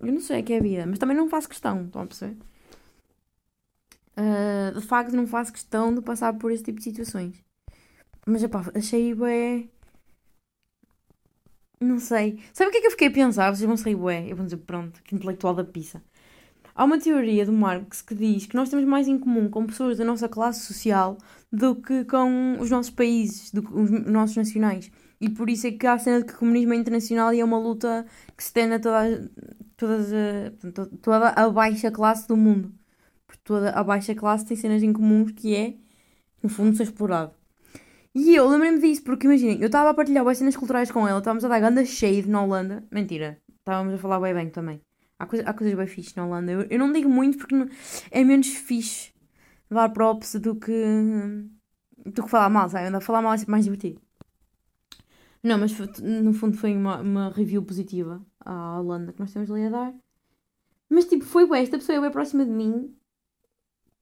Eu 0.00 0.12
não 0.12 0.20
sei 0.20 0.40
o 0.40 0.44
que 0.44 0.52
é 0.54 0.60
vida, 0.60 0.86
mas 0.86 0.98
também 0.98 1.16
não 1.16 1.28
faço 1.28 1.48
questão, 1.48 1.86
estão 1.86 2.02
a 2.02 2.06
perceber? 2.06 2.36
Uh, 4.16 4.78
de 4.80 4.86
facto, 4.86 5.12
não 5.14 5.26
faço 5.26 5.52
questão 5.52 5.94
de 5.94 6.00
passar 6.00 6.32
por 6.38 6.50
esse 6.50 6.64
tipo 6.64 6.78
de 6.78 6.84
situações. 6.84 7.42
Mas, 8.26 8.44
pá, 8.46 8.64
achei, 8.74 9.14
ué, 9.14 9.68
não 11.80 11.98
sei. 11.98 12.42
Sabe 12.52 12.68
o 12.68 12.72
que 12.72 12.78
é 12.78 12.80
que 12.80 12.86
eu 12.86 12.90
fiquei 12.92 13.08
a 13.08 13.10
pensar? 13.10 13.54
Vocês 13.54 13.66
vão 13.66 13.76
se 13.76 13.84
rir, 13.84 13.96
ué. 13.96 14.30
Eu 14.30 14.36
vou 14.36 14.44
dizer, 14.44 14.58
pronto, 14.58 15.02
que 15.02 15.14
intelectual 15.14 15.54
da 15.54 15.64
pizza. 15.64 16.02
Há 16.76 16.84
uma 16.84 16.98
teoria 16.98 17.46
do 17.46 17.54
Marx 17.54 18.02
que 18.02 18.14
diz 18.14 18.44
que 18.44 18.54
nós 18.54 18.68
temos 18.68 18.84
mais 18.84 19.08
em 19.08 19.18
comum 19.18 19.48
com 19.48 19.64
pessoas 19.64 19.96
da 19.96 20.04
nossa 20.04 20.28
classe 20.28 20.60
social 20.66 21.16
do 21.50 21.74
que 21.74 22.04
com 22.04 22.58
os 22.60 22.68
nossos 22.68 22.90
países, 22.90 23.50
do, 23.50 23.62
os 23.74 23.90
nossos 24.06 24.36
nacionais. 24.36 24.90
E 25.18 25.30
por 25.30 25.48
isso 25.48 25.66
é 25.66 25.72
que 25.72 25.86
há 25.86 25.94
a 25.94 25.98
cena 25.98 26.18
de 26.18 26.26
que 26.26 26.34
o 26.34 26.38
comunismo 26.38 26.74
é 26.74 26.76
internacional 26.76 27.32
e 27.32 27.40
é 27.40 27.44
uma 27.44 27.58
luta 27.58 28.04
que 28.36 28.44
se 28.44 28.52
tende 28.52 28.74
a 28.74 28.78
toda, 28.78 29.30
todas 29.74 30.12
a, 30.12 30.86
toda 31.00 31.28
a 31.30 31.48
baixa 31.48 31.90
classe 31.90 32.28
do 32.28 32.36
mundo. 32.36 32.70
Porque 33.26 33.40
toda 33.42 33.70
a 33.70 33.82
baixa 33.82 34.14
classe 34.14 34.44
tem 34.44 34.54
cenas 34.54 34.82
em 34.82 34.92
comum 34.92 35.24
que 35.24 35.56
é, 35.56 35.76
no 36.42 36.50
fundo, 36.50 36.76
ser 36.76 36.82
explorado. 36.82 37.32
E 38.14 38.34
eu 38.34 38.46
lembrei-me 38.50 38.80
disso, 38.80 39.02
porque 39.02 39.26
imaginem, 39.26 39.60
eu 39.60 39.66
estava 39.66 39.88
a 39.90 39.94
partilhar 39.94 40.24
boas 40.24 40.36
cenas 40.36 40.56
culturais 40.56 40.90
com 40.90 41.08
ela, 41.08 41.20
estávamos 41.20 41.44
a 41.44 41.48
dar 41.48 41.60
ganda 41.60 41.82
shade 41.86 42.28
na 42.28 42.42
Holanda. 42.42 42.84
Mentira, 42.90 43.38
estávamos 43.60 43.94
a 43.94 43.98
falar 43.98 44.20
bem 44.20 44.34
bem 44.34 44.50
também. 44.50 44.80
Há, 45.18 45.26
coisa, 45.26 45.48
há 45.48 45.54
coisas 45.54 45.76
bem 45.76 45.86
fixe 45.86 46.16
na 46.16 46.26
Holanda. 46.26 46.52
Eu, 46.52 46.62
eu 46.62 46.78
não 46.78 46.92
digo 46.92 47.08
muito 47.08 47.38
porque 47.38 47.54
é 48.10 48.22
menos 48.22 48.48
fixe 48.48 49.12
dar 49.70 49.88
props 49.88 50.34
do 50.36 50.54
que, 50.54 50.72
do 52.04 52.22
que 52.22 52.30
falar 52.30 52.50
mal, 52.50 52.68
sabe? 52.68 52.86
Andar 52.86 52.98
a 52.98 53.00
falar 53.00 53.22
mal 53.22 53.34
é 53.34 53.38
sempre 53.38 53.52
mais 53.52 53.64
divertido. 53.64 54.00
Não, 55.42 55.58
mas 55.58 55.76
no 56.00 56.32
fundo 56.32 56.56
foi 56.56 56.76
uma, 56.76 57.00
uma 57.00 57.30
review 57.30 57.62
positiva 57.62 58.24
à 58.40 58.80
Holanda 58.80 59.12
que 59.12 59.20
nós 59.20 59.32
temos 59.32 59.50
ali 59.50 59.66
a 59.66 59.70
dar. 59.70 59.94
Mas 60.88 61.06
tipo, 61.06 61.24
foi 61.24 61.48
bem, 61.48 61.62
esta 61.62 61.78
pessoa 61.78 61.98
é 61.98 62.00
bem 62.00 62.10
próxima 62.10 62.44
de 62.44 62.50
mim. 62.50 62.94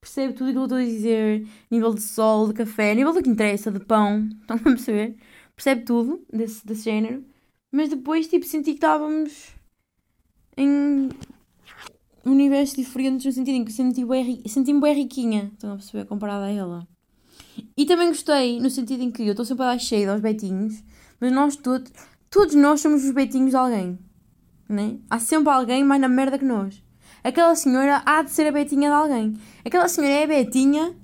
Percebe 0.01 0.35
tudo 0.35 0.49
aquilo 0.51 0.69
que 0.69 0.75
eu 0.75 0.79
estou 0.79 0.79
a 0.79 0.85
dizer. 0.85 1.49
Nível 1.71 1.95
de 1.95 2.03
sol, 2.03 2.49
de 2.49 2.55
café, 2.55 2.95
nível 2.95 3.13
do 3.13 3.23
que 3.23 3.29
interessa, 3.31 3.71
de 3.71 3.81
pão. 3.81 4.29
Estão 4.41 4.57
a 4.57 4.61
perceber? 4.61 5.17
Percebe 5.57 5.83
tudo 5.83 6.25
desse, 6.33 6.67
desse 6.67 6.85
género. 6.85 7.25
Mas 7.73 7.89
depois, 7.89 8.29
tipo, 8.29 8.45
senti 8.45 8.73
que 8.73 8.77
estávamos 8.77 9.55
em 10.57 11.11
universos 12.25 12.77
diferentes 12.77 13.27
no 13.27 13.33
sentido 13.33 13.57
em 13.57 13.65
que 13.65 13.73
senti 13.73 14.05
bem, 14.05 14.43
senti-me 14.47 14.81
bem 14.81 14.95
riquinha. 14.95 15.51
Estão 15.53 15.73
a 15.73 15.77
perceber? 15.77 16.05
Comparada 16.07 16.47
a 16.47 16.51
ela. 16.51 16.87
E 17.77 17.85
também 17.85 18.09
gostei 18.09 18.61
no 18.61 18.71
sentido 18.71 19.03
em 19.03 19.11
que 19.11 19.23
eu 19.23 19.31
estou 19.31 19.45
sempre 19.45 19.65
a 19.65 19.69
dar 19.69 19.79
cheio 19.79 20.11
aos 20.11 20.21
betinhos. 20.21 20.83
Mas 21.21 21.33
nós 21.33 21.57
todos, 21.57 21.93
todos 22.31 22.55
nós 22.55 22.81
somos 22.81 23.05
os 23.05 23.11
betinhos 23.11 23.51
de 23.51 23.57
alguém. 23.57 23.99
Né? 24.69 24.99
Há 25.11 25.19
sempre 25.19 25.53
alguém 25.53 25.85
mais 25.85 26.01
na 26.01 26.09
merda 26.09 26.39
que 26.39 26.45
nós. 26.45 26.83
Aquela 27.23 27.55
senhora 27.55 28.03
há 28.05 28.23
de 28.23 28.31
ser 28.31 28.47
a 28.49 28.53
betinha 28.53 28.89
de 28.89 28.95
alguém. 28.95 29.35
Aquela 29.65 29.89
senhora 29.89 30.15
é 30.15 30.25
a 30.25 30.27
betinha 30.27 30.95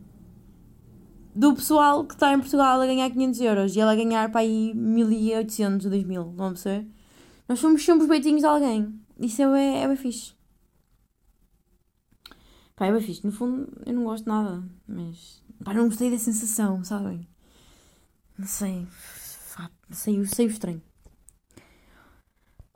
do 1.35 1.55
pessoal 1.55 2.05
que 2.05 2.15
está 2.15 2.33
em 2.35 2.41
Portugal 2.41 2.81
a 2.81 2.87
ganhar 2.87 3.09
500 3.09 3.41
euros 3.41 3.77
e 3.77 3.81
ela 3.81 3.93
a 3.93 3.97
ganhar 3.97 4.31
para 4.31 4.41
aí 4.41 4.75
1800 4.75 5.87
ou 5.87 5.91
2000. 5.91 6.35
Não 6.37 6.49
perceber? 6.49 6.87
Nós 7.49 7.59
somos 7.59 7.85
sempre 7.85 8.03
os 8.03 8.09
betinhos 8.09 8.41
de 8.41 8.47
alguém. 8.47 9.01
Isso 9.21 9.43
é, 9.43 9.83
é 9.83 9.87
bem 9.87 9.97
fixe. 9.97 10.33
Pá, 12.75 12.87
é 12.87 12.93
bem 12.93 13.03
fixe. 13.03 13.25
No 13.25 13.31
fundo, 13.31 13.71
eu 13.85 13.93
não 13.93 14.05
gosto 14.05 14.25
de 14.25 14.31
nada. 14.31 14.65
Mas, 14.89 15.43
pá, 15.63 15.75
não 15.75 15.85
gostei 15.85 16.11
da 16.11 16.19
sensação, 16.19 16.83
sabem? 16.83 17.29
Não 18.39 18.47
sei. 18.47 18.87
Saiu, 19.91 20.25
saiu 20.25 20.49
estranho. 20.49 20.83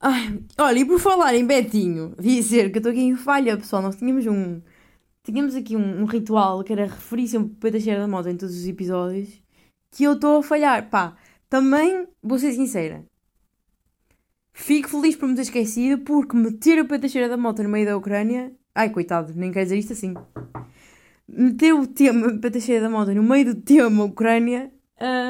Ai, 0.00 0.38
olha, 0.58 0.80
e 0.80 0.84
por 0.84 1.00
falar 1.00 1.34
em 1.34 1.46
Betinho, 1.46 2.14
dizer 2.20 2.70
que 2.70 2.76
eu 2.76 2.80
estou 2.80 2.92
aqui 2.92 3.00
em 3.00 3.16
falha, 3.16 3.56
pessoal. 3.56 3.80
Nós 3.80 3.96
tínhamos 3.96 4.26
um. 4.26 4.60
Tínhamos 5.22 5.54
aqui 5.54 5.74
um, 5.76 6.02
um 6.02 6.04
ritual 6.04 6.62
que 6.62 6.72
era 6.74 6.84
referir 6.84 7.26
sempre 7.28 7.52
o 7.52 7.56
Pedro 7.56 7.80
Cheira 7.80 8.00
da 8.00 8.08
Moto 8.08 8.28
em 8.28 8.36
todos 8.36 8.54
os 8.54 8.66
episódios. 8.66 9.30
Que 9.90 10.04
eu 10.04 10.12
estou 10.12 10.40
a 10.40 10.42
falhar. 10.42 10.90
Pá, 10.90 11.16
também 11.48 12.06
vou 12.22 12.38
ser 12.38 12.52
sincera. 12.52 13.06
Fico 14.56 14.88
feliz 14.88 15.16
por 15.16 15.28
me 15.28 15.34
ter 15.34 15.42
esquecido 15.42 16.02
porque 16.04 16.36
meter 16.36 16.80
o 16.80 16.86
Pedro 16.86 17.08
Cheira 17.08 17.28
da 17.28 17.36
Moto 17.36 17.62
no 17.64 17.68
meio 17.68 17.84
da 17.84 17.96
Ucrânia. 17.96 18.52
Ai, 18.72 18.88
coitado, 18.88 19.32
nem 19.34 19.50
quero 19.50 19.64
dizer 19.64 19.76
isto 19.76 19.92
assim. 19.92 20.14
Meter 21.28 21.74
o 21.74 21.86
tema 21.88 22.38
Pedro 22.38 22.60
Cheira 22.60 22.82
da 22.82 22.88
Moto 22.88 23.12
no 23.12 23.22
meio 23.24 23.52
do 23.52 23.60
tema 23.60 24.04
Ucrânia. 24.04 24.72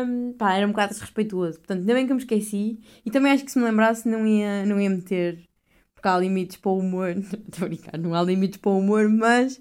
hum, 0.06 0.34
pá, 0.38 0.54
era 0.54 0.66
um 0.66 0.70
bocado 0.70 0.92
desrespeituoso. 0.92 1.58
Portanto, 1.58 1.80
ainda 1.80 1.94
bem 1.94 2.04
que 2.06 2.12
eu 2.12 2.16
me 2.16 2.22
esqueci. 2.22 2.78
E 3.04 3.10
também 3.10 3.32
acho 3.32 3.44
que 3.44 3.50
se 3.50 3.58
me 3.58 3.64
lembrasse 3.64 4.06
não 4.06 4.26
ia, 4.26 4.66
não 4.66 4.78
ia 4.78 4.90
meter. 4.90 5.42
Porque 5.94 6.06
há 6.06 6.18
limites 6.18 6.58
para 6.58 6.70
o 6.70 6.78
humor. 6.78 7.10
Estou 7.16 7.64
a 7.64 7.68
brincar, 7.68 7.98
não 7.98 8.14
há 8.14 8.22
limites 8.22 8.58
para 8.58 8.72
o 8.72 8.78
humor, 8.78 9.08
mas 9.08 9.60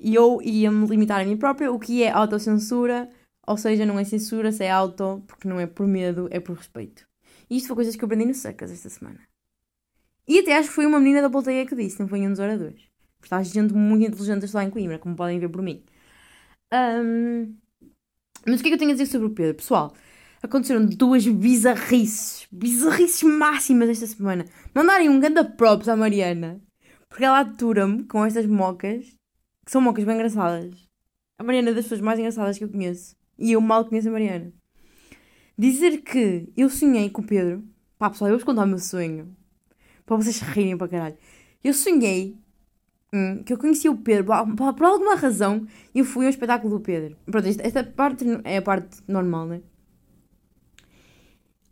eu 0.00 0.40
ia-me 0.42 0.86
limitar 0.86 1.20
a 1.20 1.24
mim 1.24 1.36
própria, 1.36 1.70
o 1.70 1.78
que 1.78 2.02
é 2.02 2.10
autocensura, 2.10 3.08
ou 3.46 3.56
seja, 3.56 3.84
não 3.84 3.98
é 3.98 4.04
censura, 4.04 4.50
se 4.50 4.64
é 4.64 4.70
auto, 4.70 5.22
porque 5.26 5.46
não 5.46 5.60
é 5.60 5.66
por 5.66 5.86
medo, 5.86 6.26
é 6.30 6.40
por 6.40 6.56
respeito. 6.56 7.07
E 7.50 7.56
isto 7.56 7.68
foi 7.68 7.76
coisas 7.76 7.96
que 7.96 8.04
eu 8.04 8.06
aprendi 8.06 8.26
no 8.26 8.34
Secas 8.34 8.70
esta 8.70 8.88
semana. 8.88 9.20
E 10.26 10.38
até 10.40 10.56
acho 10.56 10.68
que 10.68 10.74
foi 10.74 10.86
uma 10.86 11.00
menina 11.00 11.22
da 11.22 11.28
Volteia 11.28 11.66
que 11.66 11.74
disse, 11.74 11.98
não 12.00 12.08
foi 12.08 12.20
um 12.20 12.30
dos 12.30 12.38
oradores. 12.38 12.82
Porque 13.18 13.34
há 13.34 13.42
gente 13.42 13.72
muito 13.72 14.06
inteligente 14.06 14.42
a 14.42 14.44
estudar 14.44 14.64
em 14.64 14.70
Coimbra, 14.70 14.98
como 14.98 15.16
podem 15.16 15.38
ver 15.38 15.48
por 15.48 15.62
mim. 15.62 15.82
Ahm, 16.70 17.54
mas 18.46 18.60
o 18.60 18.62
que 18.62 18.68
é 18.68 18.70
que 18.70 18.74
eu 18.74 18.78
tenho 18.78 18.90
a 18.90 18.94
dizer 18.94 19.06
sobre 19.06 19.28
o 19.28 19.30
Pedro? 19.30 19.54
Pessoal, 19.56 19.94
aconteceram 20.42 20.84
duas 20.86 21.26
bizarrices, 21.26 22.46
bizarrices 22.52 23.22
máximas 23.22 23.88
esta 23.88 24.06
semana. 24.06 24.44
Não 24.74 24.84
darem 24.86 25.08
um 25.08 25.18
ganda 25.18 25.44
props 25.44 25.88
à 25.88 25.96
Mariana, 25.96 26.60
porque 27.08 27.24
ela 27.24 27.40
atura-me 27.40 28.04
com 28.04 28.24
estas 28.24 28.46
mocas, 28.46 29.06
que 29.64 29.72
são 29.72 29.80
mocas 29.80 30.04
bem 30.04 30.14
engraçadas. 30.14 30.88
A 31.38 31.44
Mariana 31.44 31.70
é 31.70 31.74
das 31.74 31.84
pessoas 31.84 32.00
mais 32.00 32.18
engraçadas 32.18 32.58
que 32.58 32.64
eu 32.64 32.70
conheço. 32.70 33.16
E 33.38 33.52
eu 33.52 33.60
mal 33.60 33.84
conheço 33.84 34.08
a 34.08 34.12
Mariana. 34.12 34.52
Dizer 35.58 36.02
que 36.02 36.48
eu 36.56 36.70
sonhei 36.70 37.10
com 37.10 37.22
o 37.22 37.26
Pedro. 37.26 37.64
Pá, 37.98 38.10
pessoal, 38.10 38.28
eu 38.30 38.34
vou-vos 38.34 38.44
contar 38.44 38.64
o 38.64 38.68
meu 38.68 38.78
sonho. 38.78 39.36
Para 40.06 40.16
vocês 40.16 40.40
rirem 40.40 40.76
para 40.78 40.88
caralho. 40.88 41.16
Eu 41.64 41.74
sonhei 41.74 42.36
hum, 43.12 43.42
que 43.44 43.52
eu 43.52 43.58
conhecia 43.58 43.90
o 43.90 43.96
Pedro. 43.98 44.26
Por, 44.56 44.74
por- 44.74 44.86
alguma 44.86 45.16
razão, 45.16 45.66
eu 45.94 46.04
fui 46.04 46.26
ao 46.26 46.30
espetáculo 46.30 46.78
do 46.78 46.82
Pedro. 46.84 47.16
Pronto, 47.26 47.46
esta, 47.48 47.62
esta 47.66 47.84
parte 47.84 48.24
é 48.44 48.58
a 48.58 48.62
parte 48.62 48.98
normal, 49.08 49.46
né? 49.46 49.62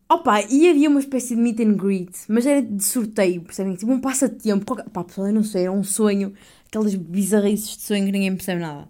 Opa, 0.09 0.41
e 0.43 0.69
havia 0.69 0.89
uma 0.89 1.01
espécie 1.01 1.35
de 1.35 1.41
meet 1.43 1.59
and 1.61 1.75
greet, 1.77 2.13
mas 2.29 2.47
era 2.47 2.63
de 2.63 2.85
sorteio, 2.85 3.43
percebem? 3.43 3.75
Tipo 3.75 3.93
um 3.93 4.01
passatempo. 4.01 4.65
Qualquer... 4.65 4.89
Pá, 4.91 5.03
pessoal, 5.05 5.27
eu 5.29 5.35
não 5.35 5.43
sei, 5.43 5.63
era 5.63 5.73
um 5.73 5.83
sonho. 5.83 6.33
Aquelas 6.67 6.95
bizarrices 6.95 7.77
de 7.77 7.83
sonho 7.83 8.07
que 8.07 8.13
ninguém 8.13 8.35
percebe 8.37 8.61
nada. 8.61 8.89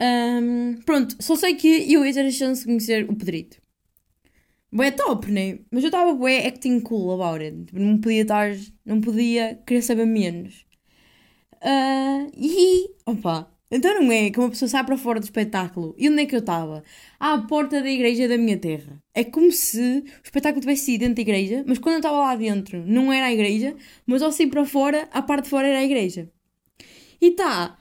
Hum, 0.00 0.80
pronto, 0.86 1.16
só 1.22 1.36
sei 1.36 1.54
que 1.56 1.92
eu 1.92 2.04
ia 2.06 2.12
ter 2.14 2.26
a 2.26 2.30
chance 2.30 2.62
de 2.62 2.66
conhecer 2.68 3.08
o 3.10 3.16
Pedrito. 3.16 3.61
Bué 4.72 4.90
top, 4.90 5.30
né? 5.30 5.58
Mas 5.70 5.82
eu 5.84 5.88
estava 5.88 6.14
bué 6.14 6.46
acting 6.46 6.80
cool 6.80 7.12
about 7.12 7.44
it. 7.44 7.64
Tipo, 7.66 7.78
Não 7.80 7.98
podia 7.98 8.22
estar... 8.22 8.50
Não 8.84 9.00
podia 9.00 9.56
querer 9.66 9.82
saber 9.82 10.06
menos. 10.06 10.64
Ah, 11.60 12.26
e... 12.36 12.88
Opa, 13.06 13.52
então 13.70 14.00
não 14.00 14.12
é 14.12 14.30
que 14.30 14.38
uma 14.38 14.50
pessoa 14.50 14.68
sai 14.68 14.84
para 14.84 14.96
fora 14.98 15.20
do 15.20 15.24
espetáculo. 15.24 15.94
E 15.98 16.08
onde 16.08 16.22
é 16.22 16.26
que 16.26 16.34
eu 16.34 16.40
estava? 16.40 16.82
À 17.18 17.38
porta 17.38 17.80
da 17.82 17.90
igreja 17.90 18.28
da 18.28 18.36
minha 18.36 18.58
terra. 18.58 19.02
É 19.14 19.24
como 19.24 19.50
se 19.52 20.04
o 20.06 20.22
espetáculo 20.24 20.60
tivesse 20.60 20.86
sido 20.86 21.00
dentro 21.00 21.16
da 21.16 21.22
igreja, 21.22 21.64
mas 21.66 21.78
quando 21.78 21.94
eu 21.94 21.98
estava 22.00 22.18
lá 22.18 22.36
dentro 22.36 22.84
não 22.86 23.12
era 23.12 23.26
a 23.26 23.32
igreja, 23.32 23.74
mas 24.06 24.22
ao 24.22 24.32
sair 24.32 24.48
para 24.48 24.64
fora, 24.66 25.08
a 25.12 25.22
parte 25.22 25.44
de 25.44 25.50
fora 25.50 25.68
era 25.68 25.78
a 25.78 25.84
igreja. 25.84 26.30
E 27.20 27.30
tá, 27.32 27.78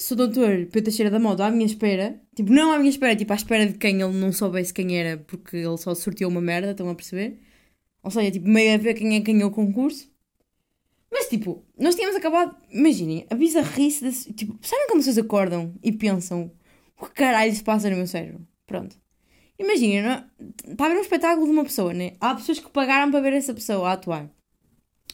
se 0.00 0.14
o 0.14 0.16
doutor 0.16 0.66
Pedro 0.66 0.84
Teixeira 0.84 1.10
da 1.10 1.18
Moda 1.18 1.46
à 1.46 1.50
minha 1.50 1.66
espera, 1.66 2.18
tipo, 2.34 2.50
não 2.50 2.72
à 2.72 2.78
minha 2.78 2.88
espera, 2.90 3.14
tipo, 3.14 3.32
à 3.32 3.36
espera 3.36 3.66
de 3.66 3.76
quem 3.78 4.00
ele 4.00 4.14
não 4.18 4.32
soubesse 4.32 4.72
quem 4.72 4.98
era, 4.98 5.18
porque 5.18 5.56
ele 5.58 5.76
só 5.76 5.94
sorteou 5.94 6.30
uma 6.30 6.40
merda, 6.40 6.70
estão 6.70 6.88
a 6.88 6.94
perceber? 6.94 7.38
Ou 8.02 8.10
seja, 8.10 8.30
tipo, 8.30 8.48
meio 8.48 8.74
a 8.74 8.78
ver 8.78 8.94
quem 8.94 9.14
é 9.16 9.20
que 9.20 9.32
ganhou 9.32 9.50
o 9.50 9.52
concurso. 9.52 10.10
Mas, 11.12 11.28
tipo, 11.28 11.64
nós 11.78 11.94
tínhamos 11.96 12.16
acabado, 12.16 12.56
imaginem, 12.70 13.26
a 13.28 13.34
bizarrice 13.34 14.02
desse, 14.02 14.32
tipo, 14.32 14.56
sabem 14.62 14.86
como 14.88 15.02
vocês 15.02 15.18
acordam 15.18 15.74
e 15.82 15.92
pensam 15.92 16.50
o 16.98 17.04
que 17.06 17.12
caralho 17.12 17.54
se 17.54 17.62
passa 17.62 17.90
no 17.90 17.96
meu 17.96 18.06
cérebro? 18.06 18.46
Pronto. 18.66 18.96
Imaginem, 19.58 20.02
não- 20.02 20.24
está 20.66 20.86
a 20.86 20.88
ver 20.88 20.96
um 20.96 21.02
espetáculo 21.02 21.44
de 21.46 21.52
uma 21.52 21.64
pessoa, 21.64 21.92
né? 21.92 22.12
Há 22.20 22.34
pessoas 22.34 22.58
que 22.58 22.70
pagaram 22.70 23.10
para 23.10 23.20
ver 23.20 23.34
essa 23.34 23.52
pessoa 23.52 23.90
a 23.90 23.92
atuar. 23.92 24.24
O 24.24 24.30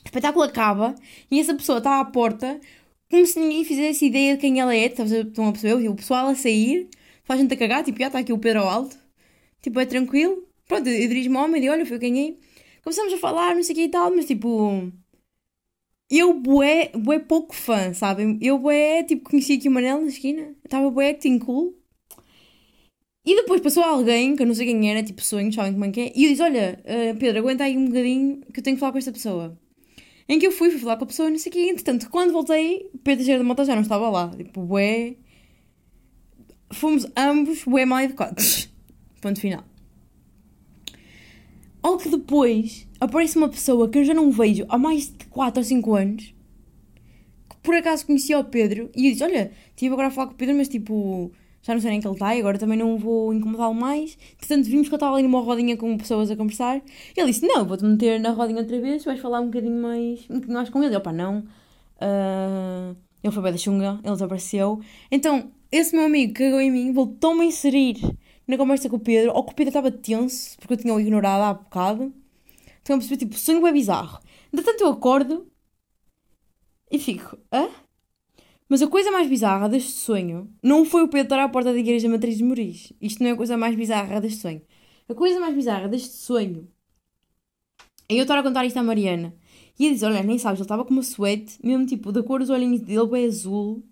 espetáculo 0.05 0.45
acaba 0.45 0.95
e 1.29 1.41
essa 1.41 1.55
pessoa 1.55 1.79
está 1.79 1.99
à 1.99 2.05
porta 2.05 2.61
como 3.11 3.27
se 3.27 3.39
ninguém 3.39 3.65
fizesse 3.65 4.07
ideia 4.07 4.35
de 4.35 4.41
quem 4.41 4.61
ela 4.61 4.75
é. 4.75 4.87
Estão 4.87 5.49
a 5.49 5.53
perceber? 5.53 5.89
O 5.89 5.95
pessoal 5.95 6.29
a 6.29 6.35
sair, 6.35 6.89
faz 7.25 7.41
gente 7.41 7.53
a 7.55 7.57
cagar, 7.57 7.85
tipo, 7.85 7.99
já 7.99 8.09
está 8.09 8.19
aqui 8.19 8.33
o 8.33 8.39
Pedro 8.39 8.63
ao 8.63 8.69
alto. 8.69 8.97
Tipo, 9.63 9.81
é 9.81 9.87
tranquilo. 9.87 10.47
Pronto, 10.67 10.89
eu 10.89 11.09
dirijo-me 11.09 11.37
ao 11.37 11.45
homem 11.45 11.59
e 11.59 11.61
digo, 11.63 11.73
olha, 11.73 11.87
foi 11.87 11.99
quem 11.99 12.29
é. 12.29 12.35
Começamos 12.83 13.13
a 13.13 13.19
falar, 13.19 13.55
não 13.55 13.63
sei 13.63 13.73
o 13.75 13.77
que 13.77 13.85
e 13.85 13.89
tal, 13.89 14.11
mas 14.15 14.27
tipo... 14.27 14.93
Eu, 16.09 16.35
bué, 16.35 16.91
bué 16.95 17.19
pouco 17.19 17.55
fã, 17.55 17.93
sabem? 17.93 18.39
Eu, 18.41 18.59
bué, 18.59 19.03
tipo, 19.03 19.29
conheci 19.29 19.55
aqui 19.55 19.69
o 19.69 19.73
Manel 19.73 20.01
na 20.01 20.07
esquina. 20.09 20.55
Estava 20.65 20.89
bué 20.91 21.11
acting 21.11 21.39
cool. 21.41 21.75
E 23.25 23.35
depois 23.35 23.61
passou 23.61 23.83
alguém, 23.83 24.37
que 24.37 24.43
eu 24.43 24.47
não 24.47 24.55
sei 24.55 24.67
quem 24.67 24.89
era, 24.89 25.03
tipo 25.03 25.21
sonhos, 25.21 25.55
sabem 25.57 25.73
como 25.73 25.85
é 25.85 25.91
que 25.91 26.01
é? 26.01 26.13
E 26.15 26.25
eu 26.25 26.31
disse, 26.31 26.43
olha, 26.43 26.81
eh, 26.85 27.13
Pedro, 27.15 27.41
aguenta 27.41 27.65
aí 27.65 27.77
um 27.77 27.87
bocadinho 27.87 28.41
que 28.53 28.61
eu 28.61 28.63
tenho 28.63 28.77
que 28.77 28.81
falar 28.81 28.93
com 28.93 28.99
esta 28.99 29.11
pessoa. 29.11 29.59
Em 30.29 30.39
que 30.39 30.47
eu 30.47 30.53
fui, 30.53 30.71
fui 30.71 30.81
falar 30.81 30.97
com 30.97 31.05
a 31.05 31.07
pessoa, 31.07 31.31
não 31.31 31.39
sei 31.39 31.51
o 31.51 31.53
quê. 31.53 31.61
Entretanto, 31.71 32.11
quando 32.11 32.33
voltei, 32.33 32.91
Pedro 33.05 33.19
Teixeira 33.19 33.39
da 33.39 33.45
Mota 33.45 33.65
já 33.65 33.75
não 33.75 33.83
estava 33.83 34.09
lá. 34.11 34.29
Tipo, 34.37 34.63
bué... 34.63 35.17
Fomos 36.73 37.07
ambos 37.17 37.63
bué 37.65 37.85
mal 37.85 38.01
educados. 38.01 38.69
Ponto 39.21 39.41
final. 39.41 39.65
Ao 41.81 41.97
que 41.97 42.09
depois 42.09 42.89
aparece 42.99 43.37
uma 43.37 43.49
pessoa 43.49 43.89
que 43.89 43.99
eu 43.99 44.05
já 44.05 44.13
não 44.13 44.33
vejo 44.33 44.67
há 44.69 44.77
mais 44.77 45.09
de 45.09 45.27
4 45.27 45.61
ou 45.61 45.65
5 45.65 45.95
anos 45.95 46.35
que 47.49 47.57
por 47.63 47.75
acaso 47.77 48.07
conhecia 48.07 48.39
o 48.39 48.45
Pedro 48.45 48.91
e 48.97 49.07
eu 49.07 49.13
disse: 49.13 49.23
Olha, 49.23 49.53
estive 49.71 49.93
agora 49.93 50.09
a 50.09 50.11
falar 50.11 50.27
com 50.27 50.35
o 50.35 50.37
Pedro, 50.37 50.57
mas 50.57 50.69
tipo, 50.69 51.31
já 51.67 51.75
não 51.75 51.81
sei 51.81 51.91
nem 51.91 52.01
que 52.01 52.07
ele 52.07 52.15
está 52.15 52.37
e 52.37 52.39
agora 52.39 52.59
também 52.59 52.79
não 52.79 52.97
vou 52.97 53.35
incomodá-lo 53.35 53.75
mais. 53.75 54.17
Portanto, 54.39 54.67
vimos 54.67 54.87
que 54.89 54.95
eu 54.95 54.97
estava 54.97 55.15
ali 55.17 55.25
numa 55.25 55.41
rodinha 55.41 55.77
com 55.77 55.99
pessoas 55.99 56.31
a 56.31 56.37
conversar. 56.37 56.81
Ele 57.17 57.27
disse: 57.27 57.45
Não, 57.45 57.65
vou-te 57.67 57.85
meter 57.85 58.21
na 58.21 58.31
rodinha 58.31 58.61
outra 58.61 58.81
vez, 58.81 59.05
vais 59.05 59.19
falar 59.19 59.41
um 59.41 59.47
bocadinho 59.47 59.83
mais, 59.83 60.21
um 60.31 60.35
bocadinho 60.35 60.55
mais 60.55 60.71
com 60.71 60.83
ele. 60.85 60.95
Eu, 60.95 61.01
pá, 61.01 61.13
não. 61.13 61.45
Ah, 62.01 62.95
ele 63.23 63.33
foi 63.33 63.43
bem 63.43 63.53
da 63.53 63.59
chunga, 63.59 63.99
ele 64.05 64.13
desapareceu. 64.13 64.81
Então, 65.11 65.51
esse 65.73 65.97
meu 65.97 66.07
amigo 66.07 66.35
cagou 66.35 66.61
em 66.61 66.71
mim 66.71 66.93
voltou-me 66.93 67.43
a 67.43 67.45
inserir 67.47 67.97
na 68.47 68.57
conversa 68.57 68.89
com 68.89 68.97
o 68.97 69.01
Pedro, 69.01 69.33
ou 69.35 69.43
que 69.43 69.53
o 69.53 69.57
Pedro 69.57 69.71
estava 69.71 69.91
tenso, 69.91 70.57
porque 70.59 70.75
eu 70.75 70.77
tinha-o 70.77 71.01
ignorado 71.01 71.43
há 71.43 71.55
bocado. 71.55 72.15
Estão 72.79 72.95
a 72.95 72.99
perceber, 72.99 73.17
tipo, 73.19 73.35
o 73.35 73.39
sonho 73.39 73.67
é 73.67 73.73
bizarro. 73.73 74.21
Entretanto, 74.53 74.83
eu 74.83 74.91
acordo 74.91 75.49
e 76.91 76.99
fico, 76.99 77.37
hã? 77.53 77.69
Mas 78.69 78.83
a 78.83 78.89
coisa 78.89 79.11
mais 79.11 79.29
bizarra 79.29 79.69
deste 79.69 79.93
sonho 79.93 80.53
não 80.63 80.85
foi 80.85 81.03
o 81.03 81.09
Pedro 81.09 81.27
estar 81.27 81.43
à 81.43 81.49
porta 81.49 81.73
da 81.73 81.79
igreja 81.79 82.09
matriz 82.09 82.37
de 82.37 82.45
Moris. 82.45 82.93
Isto 83.01 83.23
não 83.23 83.31
é 83.31 83.33
a 83.33 83.37
coisa 83.37 83.57
mais 83.57 83.75
bizarra 83.77 84.21
deste 84.21 84.41
sonho. 84.41 84.63
A 85.09 85.15
coisa 85.15 85.39
mais 85.39 85.55
bizarra 85.55 85.89
deste 85.89 86.15
sonho 86.15 86.69
Aí 88.09 88.19
eu 88.19 88.23
estava 88.23 88.41
a 88.41 88.43
contar 88.43 88.65
isto 88.65 88.77
à 88.77 88.83
Mariana. 88.83 89.35
E 89.79 89.85
ele 89.85 89.95
diz: 89.95 90.03
Olha, 90.03 90.23
nem 90.23 90.39
sabes, 90.39 90.61
ele 90.61 90.65
estava 90.65 90.85
com 90.85 90.93
uma 90.93 91.03
suete, 91.03 91.59
mesmo 91.65 91.87
tipo, 91.87 92.13
da 92.13 92.23
cor 92.23 92.41
dos 92.41 92.51
olhinhos 92.51 92.81
dele, 92.81 93.07
bem 93.07 93.27
azul, 93.27 93.83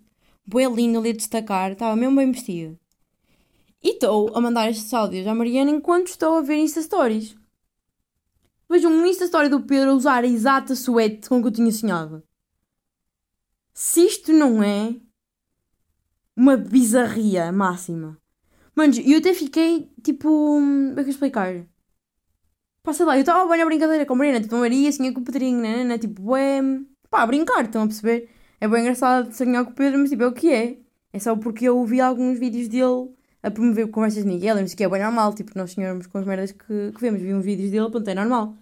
bem 0.45 0.73
lindo 0.73 0.99
ali 0.99 1.09
a 1.09 1.13
destacar, 1.13 1.73
estava 1.73 1.95
mesmo 1.95 2.15
bem 2.15 2.31
vestido. 2.31 2.79
E 3.83 3.89
estou 3.89 4.35
a 4.35 4.41
mandar 4.41 4.69
estes 4.69 4.93
áudios 4.93 5.27
à 5.27 5.35
Mariana 5.35 5.69
enquanto 5.69 6.07
estou 6.07 6.37
a 6.37 6.41
ver 6.41 6.57
Insta 6.57 6.81
Stories. 6.81 7.35
Vejo 8.69 8.87
um 8.87 9.05
Insta 9.05 9.25
Story 9.25 9.49
do 9.49 9.61
Pedro 9.61 9.91
a 9.91 9.93
usar 9.93 10.23
a 10.23 10.27
exata 10.27 10.75
suete 10.75 11.29
com 11.29 11.41
que 11.41 11.47
eu 11.47 11.51
tinha 11.51 11.71
sonhado. 11.71 12.23
Se 13.77 14.05
isto 14.05 14.31
não 14.31 14.63
é 14.63 14.95
uma 16.33 16.55
bizarria 16.55 17.51
máxima. 17.51 18.17
Manos, 18.73 18.97
eu 18.99 19.17
até 19.17 19.33
fiquei 19.33 19.91
tipo. 20.01 20.29
Como 20.29 20.93
é 20.93 21.03
que 21.03 21.09
eu 21.09 21.11
explicar? 21.11 21.65
Pá, 22.81 22.93
sei 22.93 23.05
lá, 23.05 23.17
eu 23.17 23.19
estava 23.19 23.49
bem 23.49 23.59
na 23.59 23.65
brincadeira 23.65 24.05
com 24.05 24.13
a 24.13 24.15
Mariana, 24.15 24.39
tipo, 24.39 24.55
a 24.55 24.59
Maria 24.59 24.89
sonhei 24.93 25.11
com 25.11 25.19
o 25.19 25.23
Pedrinho, 25.25 25.59
né, 25.59 25.77
né, 25.77 25.83
né, 25.83 25.97
tipo, 25.97 26.37
é. 26.37 26.61
pá, 27.09 27.23
a 27.23 27.27
brincar, 27.27 27.65
estão 27.65 27.83
a 27.83 27.87
perceber? 27.87 28.29
É 28.61 28.67
bem 28.67 28.81
engraçado 28.81 29.33
sonhar 29.33 29.65
com 29.65 29.71
o 29.71 29.75
Pedro, 29.75 29.99
mas 29.99 30.09
tipo, 30.09 30.23
é 30.23 30.27
o 30.27 30.31
que 30.31 30.53
é. 30.53 30.77
É 31.11 31.19
só 31.19 31.35
porque 31.35 31.65
eu 31.65 31.77
ouvi 31.77 31.99
alguns 31.99 32.39
vídeos 32.39 32.69
dele 32.69 33.09
a 33.43 33.51
promover 33.51 33.89
conversas 33.89 34.23
de 34.23 34.29
Miguel, 34.29 34.55
mas 34.55 34.73
que 34.73 34.85
é 34.85 34.89
bem 34.89 35.01
normal, 35.01 35.33
tipo, 35.33 35.51
nós 35.55 35.71
sonhamos 35.71 36.07
com 36.07 36.17
as 36.17 36.25
merdas 36.25 36.53
que, 36.53 36.91
que 36.93 37.01
vemos, 37.01 37.21
vi 37.21 37.33
uns 37.33 37.43
vídeos 37.43 37.71
dele, 37.71 37.89
pronto, 37.89 38.07
é 38.07 38.15
normal. 38.15 38.55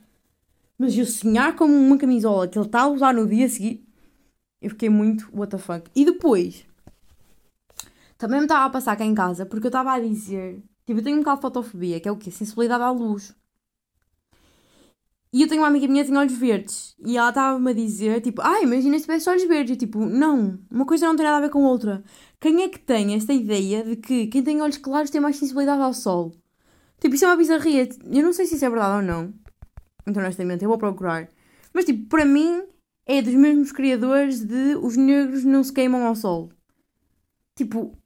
Mas 0.77 0.97
eu 0.97 1.05
sonhar 1.05 1.55
com 1.55 1.65
uma 1.65 1.97
camisola 1.99 2.47
que 2.47 2.57
ele 2.57 2.65
está 2.65 2.81
a 2.81 2.87
usar 2.87 3.13
no 3.13 3.27
dia 3.27 3.45
a 3.45 3.49
seguir, 3.49 3.85
eu 4.63 4.69
fiquei 4.69 4.89
muito 4.89 5.29
what 5.33 5.51
the 5.51 5.57
fuck. 5.57 5.89
E 5.95 6.05
depois, 6.05 6.65
também 8.17 8.39
me 8.39 8.45
estava 8.45 8.65
a 8.65 8.69
passar 8.69 8.95
cá 8.95 9.05
em 9.05 9.13
casa, 9.13 9.45
porque 9.45 9.67
eu 9.67 9.69
estava 9.69 9.91
a 9.91 9.99
dizer, 9.99 10.63
tipo, 10.85 10.99
eu 10.99 11.03
tenho 11.03 11.17
um 11.17 11.19
bocado 11.19 11.37
de 11.37 11.41
fotofobia, 11.41 11.99
que 11.99 12.07
é 12.07 12.11
o 12.11 12.17
quê? 12.17 12.31
Sensibilidade 12.31 12.83
à 12.83 12.89
luz. 12.89 13.35
E 15.33 15.41
eu 15.41 15.47
tenho 15.47 15.61
uma 15.61 15.67
amiga 15.67 15.87
minha 15.87 16.03
que 16.03 16.09
tem 16.11 16.17
olhos 16.17 16.37
verdes. 16.37 16.95
E 17.03 17.17
ela 17.17 17.29
estava-me 17.29 17.71
a 17.71 17.73
dizer, 17.73 18.21
tipo, 18.21 18.39
ah, 18.41 18.61
imagina 18.61 18.97
se 18.97 19.05
tivesse 19.05 19.27
olhos 19.29 19.43
verdes. 19.45 19.71
Eu, 19.71 19.77
tipo, 19.77 20.05
não, 20.05 20.59
uma 20.69 20.85
coisa 20.85 21.07
não 21.07 21.15
tem 21.15 21.25
nada 21.25 21.37
a 21.37 21.41
ver 21.41 21.49
com 21.49 21.63
outra. 21.63 22.03
Quem 22.39 22.61
é 22.61 22.69
que 22.69 22.79
tem 22.79 23.15
esta 23.15 23.33
ideia 23.33 23.83
de 23.83 23.95
que 23.95 24.27
quem 24.27 24.43
tem 24.43 24.61
olhos 24.61 24.77
claros 24.77 25.09
tem 25.09 25.19
mais 25.19 25.37
sensibilidade 25.37 25.81
ao 25.81 25.93
sol? 25.93 26.35
Tipo, 26.99 27.15
isso 27.15 27.25
é 27.25 27.27
uma 27.29 27.35
bizarria. 27.35 27.89
Eu 28.05 28.23
não 28.23 28.31
sei 28.31 28.45
se 28.45 28.55
isso 28.55 28.63
é 28.63 28.69
verdade 28.69 28.97
ou 28.97 29.01
não. 29.01 29.33
Então, 30.05 30.21
honestamente, 30.21 30.63
eu 30.63 30.69
vou 30.69 30.77
procurar. 30.77 31.27
Mas, 31.73 31.85
tipo, 31.85 32.07
para 32.07 32.25
mim, 32.25 32.63
é 33.05 33.21
dos 33.21 33.33
mesmos 33.33 33.71
criadores 33.71 34.43
de 34.43 34.75
os 34.75 34.95
negros 34.95 35.43
não 35.43 35.63
se 35.63 35.73
queimam 35.73 36.05
ao 36.05 36.15
sol. 36.15 36.51
Tipo, 37.55 37.97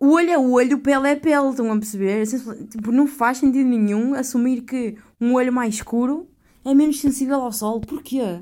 o 0.00 0.10
olho 0.10 0.30
é 0.30 0.38
olho, 0.38 0.78
pele 0.80 1.08
é 1.08 1.16
pele, 1.16 1.48
estão 1.48 1.72
a 1.72 1.76
perceber? 1.76 2.26
Tipo, 2.68 2.92
não 2.92 3.06
faz 3.06 3.38
sentido 3.38 3.68
nenhum 3.68 4.14
assumir 4.14 4.62
que 4.62 4.96
um 5.20 5.34
olho 5.34 5.52
mais 5.52 5.74
escuro 5.74 6.28
é 6.64 6.74
menos 6.74 7.00
sensível 7.00 7.40
ao 7.40 7.52
sol. 7.52 7.80
Porquê? 7.80 8.40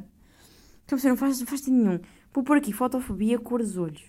Então, 0.85 0.99
você 0.99 1.09
não 1.09 1.17
faz, 1.17 1.41
não 1.41 1.47
faz 1.47 1.61
sentido 1.61 1.83
nenhum. 1.83 2.01
Vou 2.33 2.45
pôr 2.45 2.59
aqui 2.59 2.73
fotofobia, 2.73 3.39
cor 3.39 3.61
dos 3.61 3.77
olhos. 3.77 4.05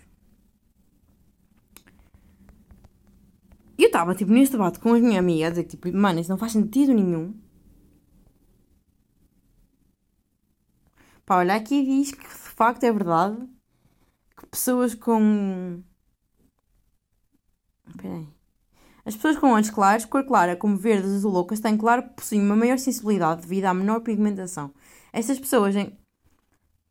Eu 3.77 3.87
estava, 3.87 4.15
tipo, 4.15 4.31
neste 4.31 4.53
debate 4.53 4.79
com 4.79 4.93
a 4.93 4.99
minha 4.99 5.19
amiga, 5.19 5.47
a 5.47 5.49
dizer, 5.51 5.65
tipo, 5.65 5.91
mano, 5.95 6.19
isso 6.19 6.29
não 6.29 6.37
faz 6.37 6.51
sentido 6.51 6.93
nenhum. 6.93 7.33
Pá, 11.27 11.39
olha, 11.39 11.55
aqui 11.55 11.83
diz 11.83 12.11
que 12.13 12.21
de 12.21 12.25
facto 12.55 12.85
é 12.85 12.91
verdade 12.91 13.37
que 14.37 14.45
pessoas 14.47 14.95
com. 14.95 15.83
Espera 17.87 18.15
aí. 18.15 18.27
As 19.05 19.15
pessoas 19.15 19.37
com 19.37 19.51
olhos 19.51 19.69
claros, 19.69 20.05
cor 20.05 20.25
clara, 20.25 20.55
como 20.55 20.77
verdes, 20.77 21.11
azul 21.11 21.33
ou 21.35 21.45
castanho 21.45 21.77
claro, 21.77 22.03
possuem 22.15 22.41
uma 22.41 22.55
maior 22.55 22.79
sensibilidade 22.79 23.41
devido 23.41 23.65
à 23.65 23.73
menor 23.73 24.01
pigmentação. 24.01 24.73
Estas 25.13 25.39
pessoas 25.39 25.75
em. 25.75 25.97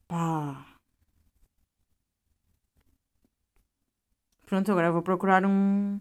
Pá. 0.09 0.66
Pronto, 4.46 4.70
agora 4.70 4.92
vou 4.92 5.03
procurar 5.03 5.44
um. 5.46 5.99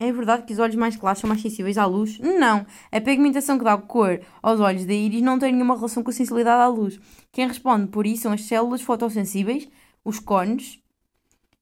É 0.00 0.12
verdade 0.12 0.44
que 0.44 0.52
os 0.52 0.60
olhos 0.60 0.76
mais 0.76 0.96
claros 0.96 1.20
são 1.20 1.26
mais 1.26 1.42
sensíveis 1.42 1.76
à 1.76 1.84
luz? 1.84 2.20
Não. 2.20 2.64
A 2.92 3.00
pigmentação 3.00 3.58
que 3.58 3.64
dá 3.64 3.76
cor 3.76 4.20
aos 4.40 4.60
olhos 4.60 4.84
da 4.84 4.92
íris 4.92 5.22
não 5.22 5.38
tem 5.38 5.52
nenhuma 5.52 5.74
relação 5.74 6.04
com 6.04 6.10
a 6.10 6.12
sensibilidade 6.12 6.62
à 6.62 6.68
luz. 6.68 7.00
Quem 7.32 7.48
responde 7.48 7.88
por 7.88 8.06
isso 8.06 8.22
são 8.22 8.32
as 8.32 8.42
células 8.42 8.80
fotossensíveis, 8.80 9.68
os 10.04 10.20
cones, 10.20 10.80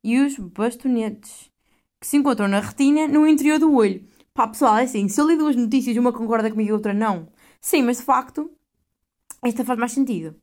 e 0.05 0.21
os 0.21 0.39
bastonetes, 0.39 1.51
que 2.01 2.07
se 2.07 2.17
encontram 2.17 2.47
na 2.47 2.61
retina 2.61 3.09
no 3.09 3.27
interior 3.27 3.59
do 3.59 3.75
olho. 3.75 4.07
Pá, 4.33 4.47
pessoal, 4.47 4.77
é 4.77 4.85
assim, 4.85 5.09
se 5.09 5.21
eu 5.21 5.27
li 5.27 5.37
duas 5.37 5.57
notícias 5.57 5.97
uma 5.97 6.13
concorda 6.13 6.51
comigo 6.51 6.71
e 6.71 6.73
outra 6.73 6.95
não. 6.95 7.29
Sim, 7.61 7.83
mas 7.83 7.97
de 7.97 8.05
facto, 8.05 8.51
esta 9.43 9.65
faz 9.65 9.79
mais 9.79 9.93
sentido. 9.93 10.37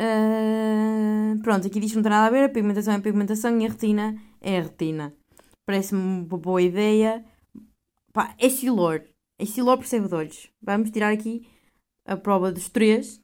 Uh, 0.00 1.38
pronto, 1.42 1.66
aqui 1.66 1.78
diz 1.78 1.90
que 1.90 1.96
não 1.96 2.02
tem 2.02 2.10
nada 2.10 2.26
a 2.26 2.30
ver, 2.30 2.44
a 2.44 2.48
pigmentação 2.48 2.94
é 2.94 2.96
a 2.96 3.00
pigmentação 3.00 3.60
e 3.60 3.66
a 3.66 3.68
retina 3.68 4.16
é 4.40 4.58
a 4.58 4.62
retina. 4.62 5.14
Parece-me 5.66 6.00
uma 6.00 6.38
boa 6.38 6.60
ideia. 6.62 7.24
Pá, 8.12 8.34
é 8.38 8.48
silor. 8.48 9.02
É 9.38 9.44
silor 9.46 9.78
percebe 9.78 10.08
de 10.08 10.14
olhos. 10.14 10.50
Vamos 10.62 10.90
tirar 10.90 11.12
aqui 11.12 11.46
a 12.04 12.16
prova 12.16 12.52
dos 12.52 12.68
três. 12.68 13.20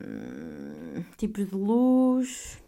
Hum, 0.00 1.04
tipos 1.16 1.48
de 1.48 1.54
luz. 1.54 2.62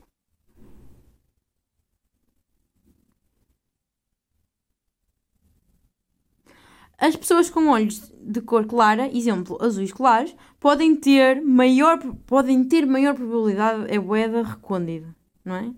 As 6.98 7.16
pessoas 7.16 7.50
com 7.50 7.68
olhos 7.68 8.10
de 8.20 8.40
cor 8.40 8.64
clara, 8.66 9.08
exemplo, 9.14 9.58
azuis 9.60 9.92
claros, 9.92 10.34
podem 10.58 10.96
ter 10.96 11.42
maior, 11.42 11.98
podem 12.24 12.64
ter 12.64 12.86
maior 12.86 13.14
probabilidade 13.14 13.92
é 13.92 13.98
boeda 13.98 14.42
recôndida, 14.42 15.14
não 15.44 15.54
é? 15.56 15.72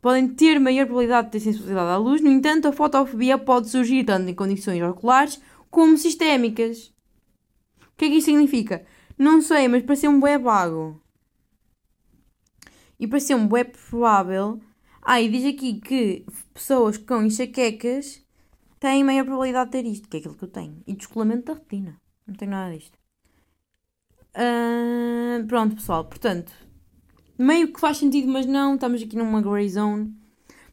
Podem 0.00 0.28
ter 0.28 0.58
maior 0.58 0.84
probabilidade 0.86 1.28
de 1.28 1.32
ter 1.32 1.40
sensibilidade 1.40 1.90
à 1.90 1.96
luz, 1.96 2.20
no 2.20 2.30
entanto, 2.30 2.68
a 2.68 2.72
fotofobia 2.72 3.38
pode 3.38 3.68
surgir 3.68 4.04
tanto 4.04 4.28
em 4.28 4.34
condições 4.34 4.82
oculares 4.82 5.40
como 5.70 5.96
sistémicas. 5.96 6.92
O 7.80 7.96
que 7.96 8.06
é 8.06 8.08
que 8.08 8.16
isto 8.16 8.26
significa? 8.26 8.84
Não 9.16 9.40
sei, 9.40 9.68
mas 9.68 9.82
parecia 9.82 10.10
um 10.10 10.20
bué 10.20 10.38
vago. 10.38 11.00
E 12.98 13.06
parecia 13.06 13.36
um 13.36 13.46
bué 13.46 13.64
provável. 13.64 14.60
Ah, 15.02 15.20
e 15.20 15.28
diz 15.28 15.44
aqui 15.44 15.80
que 15.80 16.26
pessoas 16.52 16.98
com 16.98 17.22
enxaquecas 17.22 18.22
têm 18.80 19.04
maior 19.04 19.24
probabilidade 19.24 19.70
de 19.70 19.82
ter 19.82 19.88
isto, 19.88 20.08
que 20.08 20.16
é 20.16 20.20
aquilo 20.20 20.34
que 20.34 20.44
eu 20.44 20.48
tenho. 20.48 20.82
E 20.86 20.94
descolamento 20.94 21.46
da 21.46 21.54
retina. 21.54 22.00
Não 22.26 22.34
tenho 22.34 22.50
nada 22.50 22.76
disto. 22.76 22.98
Uh, 24.34 25.46
pronto, 25.46 25.76
pessoal. 25.76 26.04
Portanto, 26.04 26.52
meio 27.38 27.72
que 27.72 27.80
faz 27.80 27.98
sentido, 27.98 28.28
mas 28.28 28.46
não. 28.46 28.74
Estamos 28.74 29.02
aqui 29.02 29.16
numa 29.16 29.40
grey 29.40 29.68
zone. 29.68 30.14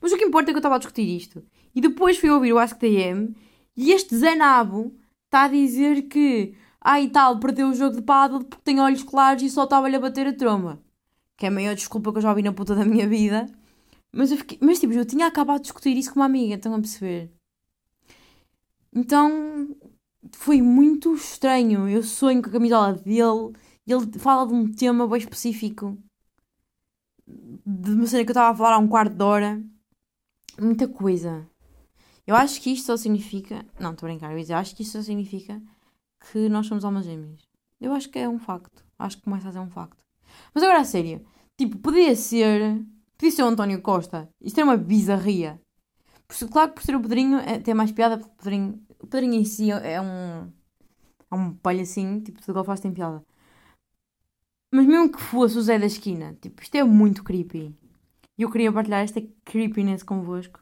Mas 0.02 0.12
o 0.12 0.17
que 0.17 0.26
importa 0.26 0.50
é 0.50 0.54
que 0.54 0.58
eu 0.58 0.60
estava 0.60 0.76
a 0.76 0.80
discutir 0.80 1.04
isto. 1.04 1.43
E 1.76 1.82
depois 1.82 2.17
fui 2.17 2.30
ouvir 2.30 2.54
o 2.54 2.60
Ask 2.60 2.80
DM 2.80 3.36
e 3.76 3.91
este 3.91 4.15
Zenabo 4.15 4.93
está 5.26 5.43
a 5.43 5.47
dizer 5.47 6.04
que 6.04 6.54
e 7.00 7.08
tal, 7.10 7.39
perdeu 7.39 7.69
o 7.69 7.74
jogo 7.74 7.95
de 7.95 8.02
paddle 8.02 8.43
porque 8.43 8.63
tem 8.63 8.80
olhos 8.80 9.04
claros 9.04 9.43
e 9.43 9.50
só 9.50 9.63
estava-lhe 9.63 9.95
a 9.95 10.00
bater 10.00 10.28
a 10.28 10.34
tromba. 10.34 10.82
Que 11.38 11.45
é 11.45 11.50
a 11.50 11.52
maior 11.52 11.76
desculpa 11.76 12.12
que 12.12 12.17
eu 12.17 12.21
já 12.21 12.30
ouvi 12.30 12.41
na 12.41 12.52
puta 12.52 12.76
da 12.76 12.84
minha 12.84 13.08
vida. 13.08 13.45
Mas, 14.12 14.32
eu 14.32 14.38
fiquei, 14.38 14.58
mas 14.62 14.80
tipo, 14.80 14.93
eu 14.93 15.06
tinha 15.06 15.28
acabado 15.28 15.58
de 15.58 15.63
discutir 15.63 15.95
isso 15.95 16.12
com 16.12 16.19
uma 16.19 16.26
amiga, 16.26 16.56
estão 16.56 16.74
a 16.74 16.80
perceber? 16.80 17.32
Então, 18.93 19.76
foi 20.34 20.62
muito 20.62 21.13
estranho. 21.15 21.88
Eu 21.88 22.04
sonho 22.04 22.41
com 22.41 22.50
a 22.50 22.54
camisola 22.54 22.93
dele 22.93 23.53
e 23.88 23.93
ele 23.93 24.20
fala 24.20 24.45
de 24.45 24.53
um 24.53 24.72
tema 24.72 25.07
bem 25.07 25.20
específico. 25.20 25.97
De 27.66 27.91
uma 27.91 28.07
cena 28.07 28.24
que 28.24 28.30
eu 28.30 28.34
estava 28.34 28.51
a 28.51 28.55
falar 28.55 28.76
há 28.76 28.80
um 28.80 28.88
quarto 28.88 29.16
de 29.16 29.24
hora. 29.24 29.64
Muita 30.59 30.88
coisa. 30.88 31.47
Eu 32.26 32.36
acho 32.36 32.62
que 32.62 32.72
isto 32.72 32.86
só 32.86 32.97
significa. 32.97 33.66
Não, 33.80 33.91
estou 33.91 34.07
a 34.07 34.12
brincar, 34.12 34.32
eu 34.32 34.39
dizer, 34.39 34.53
acho 34.53 34.76
que 34.76 34.84
isto 34.84 34.93
só 34.93 35.01
significa 35.01 35.62
que 36.32 36.49
nós 36.49 36.68
somos 36.68 36.86
almas 36.86 37.05
gêmeas. 37.05 37.41
Eu 37.80 37.93
acho 37.93 38.09
que 38.09 38.20
é 38.20 38.30
um 38.30 38.39
facto. 38.39 38.84
Acho 38.97 39.18
que 39.18 39.24
começa 39.24 39.49
a 39.49 39.51
ser 39.51 39.59
um 39.59 39.70
facto. 39.70 40.03
Mas 40.53 40.64
agora 40.64 40.80
a 40.80 40.86
sério. 40.86 41.26
Tipo, 41.57 41.78
podia 41.80 42.16
ser. 42.16 42.84
Podia 43.18 43.32
ser 43.32 43.43
o 43.43 43.47
António 43.47 43.82
Costa. 43.82 44.30
Isto 44.39 44.59
é 44.59 44.64
uma 44.64 44.78
bizarria. 44.78 45.59
Claro 46.51 46.70
que 46.70 46.76
por 46.76 46.84
ser 46.84 46.95
o 46.95 47.01
Pedrinho 47.01 47.38
é, 47.39 47.59
tem 47.59 47.74
mais 47.74 47.91
piada 47.91 48.18
porque 48.18 48.32
o 48.32 48.38
Pedrinho, 48.38 48.82
o 48.99 49.07
Pedrinho 49.07 49.34
em 49.34 49.45
si 49.45 49.72
é 49.72 49.99
um. 50.01 50.51
É 51.30 51.36
um 51.36 51.53
palhacinho. 51.55 52.22
Tipo, 52.22 52.39
tudo 52.39 52.53
que 52.53 52.59
ele 52.59 52.66
faz 52.66 52.80
tem 52.80 52.93
piada. 52.93 53.24
Mas 54.72 54.86
mesmo 54.86 55.11
que 55.11 55.22
fosse 55.22 55.57
o 55.57 55.61
Zé 55.61 55.78
da 55.78 55.86
esquina. 55.86 56.38
Tipo, 56.41 56.61
isto 56.61 56.76
é 56.76 56.84
muito 56.84 57.24
creepy. 57.24 57.76
E 58.38 58.41
eu 58.41 58.49
queria 58.49 58.72
partilhar 58.72 59.03
esta 59.03 59.22
creepiness 59.43 60.01
convosco. 60.01 60.59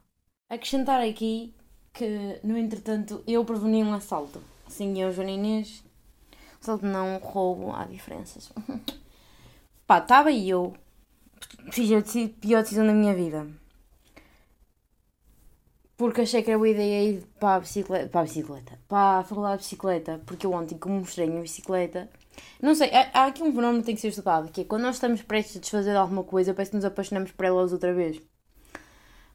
Acrescentar 0.49 0.99
aqui 1.01 1.53
que, 1.93 2.39
no 2.43 2.57
entretanto, 2.57 3.24
eu 3.28 3.45
preveni 3.45 3.84
um 3.84 3.93
assalto. 3.93 4.41
Sim, 4.68 4.99
eu, 4.99 5.12
Joana 5.12 5.32
Inês. 5.32 5.84
De 6.62 6.86
não 6.86 7.18
roubo, 7.20 7.72
há 7.72 7.86
diferenças. 7.86 8.51
Pá, 9.88 9.99
estava 9.99 10.32
eu. 10.32 10.74
Fiz 11.72 11.91
a 11.91 12.01
pior 12.41 12.64
decisão 12.64 12.86
da 12.86 12.93
minha 12.93 13.14
vida. 13.14 13.47
porque 15.99 16.22
achei 16.22 16.41
que 16.41 16.49
era 16.49 16.57
boa 16.57 16.70
ideia 16.70 17.03
ir 17.03 17.24
para 17.39 17.55
a 17.55 17.60
bicicleta, 17.60 18.07
para 18.07 18.22
a 18.22 18.24
bicicleta, 18.24 18.80
para 18.88 19.20
a 19.20 19.24
faculdade 19.24 19.57
de 19.57 19.64
bicicleta, 19.64 20.22
porque 20.26 20.45
eu 20.45 20.53
ontem, 20.53 20.78
como 20.78 20.97
mostrei 20.97 21.28
a 21.28 21.30
minha 21.30 21.41
bicicleta, 21.41 22.10
não 22.62 22.76
sei, 22.76 22.90
há, 22.94 23.10
há 23.14 23.26
aqui 23.28 23.42
um 23.44 23.52
fenómeno 23.54 23.80
que 23.80 23.86
tem 23.86 23.96
que 23.96 24.02
ser 24.02 24.10
estudado, 24.10 24.52
que 24.52 24.62
é 24.62 24.64
quando 24.64 24.84
nós 24.84 24.96
estamos 24.96 25.22
prestes 25.22 25.58
a 25.58 25.60
desfazer 25.60 25.92
de 25.92 25.98
alguma 25.98 26.24
coisa, 26.24 26.54
parece 26.54 26.72
que 26.72 26.78
nos 26.78 26.86
apaixonamos 26.86 27.32
por 27.32 27.46
elas 27.46 27.72
outra 27.72 27.94
vez. 27.94 28.22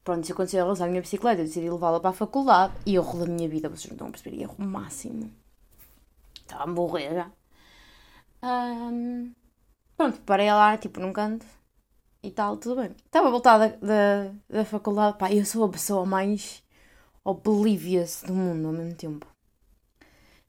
Pronto, 0.04 0.22
isso 0.22 0.32
aconteceu 0.32 0.60
a 0.60 0.64
relação 0.64 0.86
à 0.86 0.88
minha 0.88 1.00
bicicleta, 1.00 1.40
eu 1.40 1.46
decidi 1.46 1.70
levá-la 1.70 1.98
para 1.98 2.10
a 2.10 2.12
faculdade 2.12 2.74
e 2.84 2.94
erro 2.94 3.18
da 3.18 3.26
minha 3.26 3.48
vida, 3.48 3.68
vocês 3.68 3.86
não 3.86 3.94
estão 3.94 4.08
a 4.08 4.10
perceber, 4.10 4.40
erro 4.40 4.56
máximo. 4.58 5.30
Estava 6.42 6.64
a 6.64 6.66
morrer 6.66 7.14
já. 7.14 7.30
Ahm, 8.42 9.32
pronto, 9.96 10.20
parei 10.26 10.52
lá, 10.52 10.76
tipo, 10.76 11.00
num 11.00 11.12
canto 11.12 11.46
e 12.22 12.30
tal, 12.30 12.58
tudo 12.58 12.82
bem. 12.82 12.90
Estava 13.06 13.30
voltada 13.30 13.78
da, 13.80 14.24
da, 14.28 14.32
da 14.58 14.64
faculdade, 14.66 15.16
pá, 15.18 15.32
eu 15.32 15.44
sou 15.46 15.64
a 15.64 15.68
pessoa 15.70 16.04
mais 16.04 16.62
oblivious 17.24 18.22
do 18.26 18.34
mundo 18.34 18.68
ao 18.68 18.74
mesmo 18.74 18.94
tempo. 18.94 19.26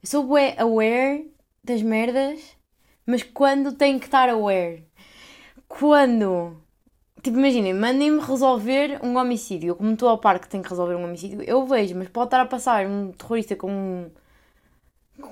Eu 0.02 0.08
sou 0.08 0.22
aware 0.58 1.34
das 1.66 1.82
merdas, 1.82 2.56
mas 3.04 3.22
quando 3.22 3.72
tenho 3.72 4.00
que 4.00 4.06
estar 4.06 4.28
aware. 4.28 4.84
Quando. 5.68 6.56
Tipo, 7.22 7.38
imaginem, 7.38 7.74
mandem-me 7.74 8.20
resolver 8.20 9.00
um 9.02 9.16
homicídio. 9.16 9.74
Como 9.74 9.92
estou 9.92 10.08
ao 10.08 10.18
parque, 10.18 10.48
tenho 10.48 10.62
que 10.62 10.70
resolver 10.70 10.94
um 10.94 11.04
homicídio. 11.04 11.42
Eu 11.42 11.64
vejo, 11.66 11.94
mas 11.96 12.08
pode 12.08 12.28
estar 12.28 12.40
a 12.40 12.46
passar 12.46 12.86
um 12.86 13.12
terrorista 13.12 13.56
com. 13.56 14.10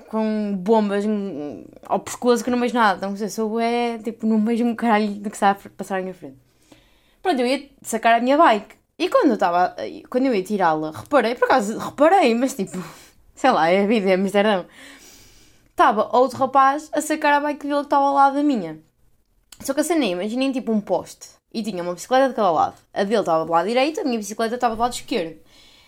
com 0.09 0.55
bombas 0.57 1.05
ao 1.85 1.99
pescoço 1.99 2.43
que 2.43 2.49
não 2.49 2.59
vejo 2.59 2.73
nada. 2.73 2.97
Então, 2.97 3.15
se 3.15 3.39
eu 3.39 3.59
é 3.59 3.97
tipo, 3.99 4.25
não 4.25 4.43
vejo 4.43 4.65
um 4.65 4.75
caralho 4.75 5.09
do 5.15 5.29
que 5.29 5.35
está 5.35 5.51
a 5.51 5.55
passar 5.55 5.99
à 5.99 6.01
minha 6.01 6.13
frente. 6.13 6.37
Pronto, 7.21 7.39
eu 7.39 7.47
ia 7.47 7.69
sacar 7.81 8.19
a 8.19 8.21
minha 8.21 8.37
bike. 8.37 8.75
E 8.97 9.09
quando 9.09 9.29
eu 9.29 9.33
estava. 9.35 9.75
Quando 10.09 10.25
eu 10.27 10.35
ia 10.35 10.43
tirá-la, 10.43 10.91
reparei, 10.91 11.35
por 11.35 11.45
acaso, 11.45 11.77
reparei, 11.77 12.33
mas 12.35 12.55
tipo. 12.55 12.77
Sei 13.35 13.51
lá, 13.51 13.69
é 13.69 13.83
a 13.83 13.87
vida, 13.87 14.09
é 14.09 14.13
Amsterdão 14.13 14.65
estava 15.75 16.09
outro 16.17 16.37
rapaz 16.37 16.89
a 16.93 17.01
sacar 17.01 17.33
a 17.33 17.41
bike 17.41 17.67
dele 17.67 17.81
que 17.81 17.87
estava 17.87 18.05
ao 18.05 18.13
lado 18.13 18.35
da 18.35 18.43
minha. 18.43 18.79
Só 19.59 19.73
que 19.73 19.81
a 19.81 19.83
cena, 19.83 20.05
imaginem 20.05 20.51
tipo 20.51 20.71
um 20.71 20.79
poste 20.79 21.31
e 21.53 21.61
tinha 21.61 21.83
uma 21.83 21.93
bicicleta 21.93 22.29
de 22.29 22.33
cada 22.33 22.49
lado. 22.49 22.75
A 22.93 23.03
dele 23.03 23.19
estava 23.19 23.45
do 23.45 23.51
lado 23.51 23.67
direito, 23.67 23.99
a 23.99 24.05
minha 24.05 24.17
bicicleta 24.17 24.55
estava 24.55 24.75
do 24.75 24.81
lado 24.81 24.93
esquerdo. 24.93 25.37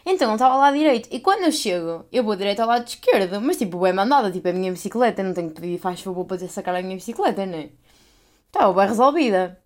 Então 0.06 0.28
ele 0.28 0.36
estava 0.36 0.56
ao 0.56 0.60
lado 0.60 0.78
direito. 0.78 1.08
E 1.10 1.22
quando 1.22 1.44
eu 1.44 1.52
chego, 1.54 2.06
eu 2.12 2.22
vou 2.22 2.36
direito 2.36 2.60
ao 2.60 2.68
lado 2.68 2.86
esquerdo, 2.86 3.40
mas 3.40 3.58
tipo, 3.58 3.86
é 3.86 3.94
mandada, 3.94 4.30
tipo, 4.30 4.46
é 4.50 4.52
a 4.52 4.54
minha 4.54 4.72
bicicleta, 4.74 5.24
não 5.24 5.34
tenho 5.34 5.52
que 5.52 5.62
pedir 5.62 5.80
faz 5.80 6.02
favor 6.02 6.26
para 6.26 6.46
sacar 6.50 6.76
a 6.76 6.82
minha 6.82 6.96
bicicleta, 6.98 7.46
não 7.46 7.58
é? 7.58 7.70
Estava 8.48 8.74
bem 8.74 8.88
resolvida. 8.90 9.58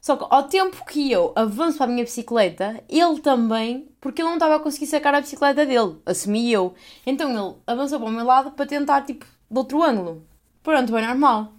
Só 0.00 0.16
que 0.16 0.26
ao 0.28 0.44
tempo 0.44 0.84
que 0.86 1.10
eu 1.12 1.32
avanço 1.36 1.78
para 1.78 1.86
a 1.86 1.90
minha 1.90 2.04
bicicleta, 2.04 2.82
ele 2.88 3.20
também, 3.20 3.88
porque 4.00 4.22
ele 4.22 4.28
não 4.28 4.36
estava 4.36 4.56
a 4.56 4.60
conseguir 4.60 4.86
sacar 4.86 5.14
a 5.14 5.20
bicicleta 5.20 5.64
dele, 5.64 5.98
assumi 6.04 6.52
eu. 6.52 6.74
Então 7.06 7.30
ele 7.30 7.56
avançou 7.66 8.00
para 8.00 8.08
o 8.08 8.12
meu 8.12 8.24
lado 8.24 8.52
para 8.52 8.66
tentar, 8.66 9.02
tipo, 9.02 9.26
de 9.50 9.58
outro 9.58 9.82
ângulo. 9.82 10.26
Pronto, 10.62 10.92
bem 10.92 11.06
normal. 11.06 11.52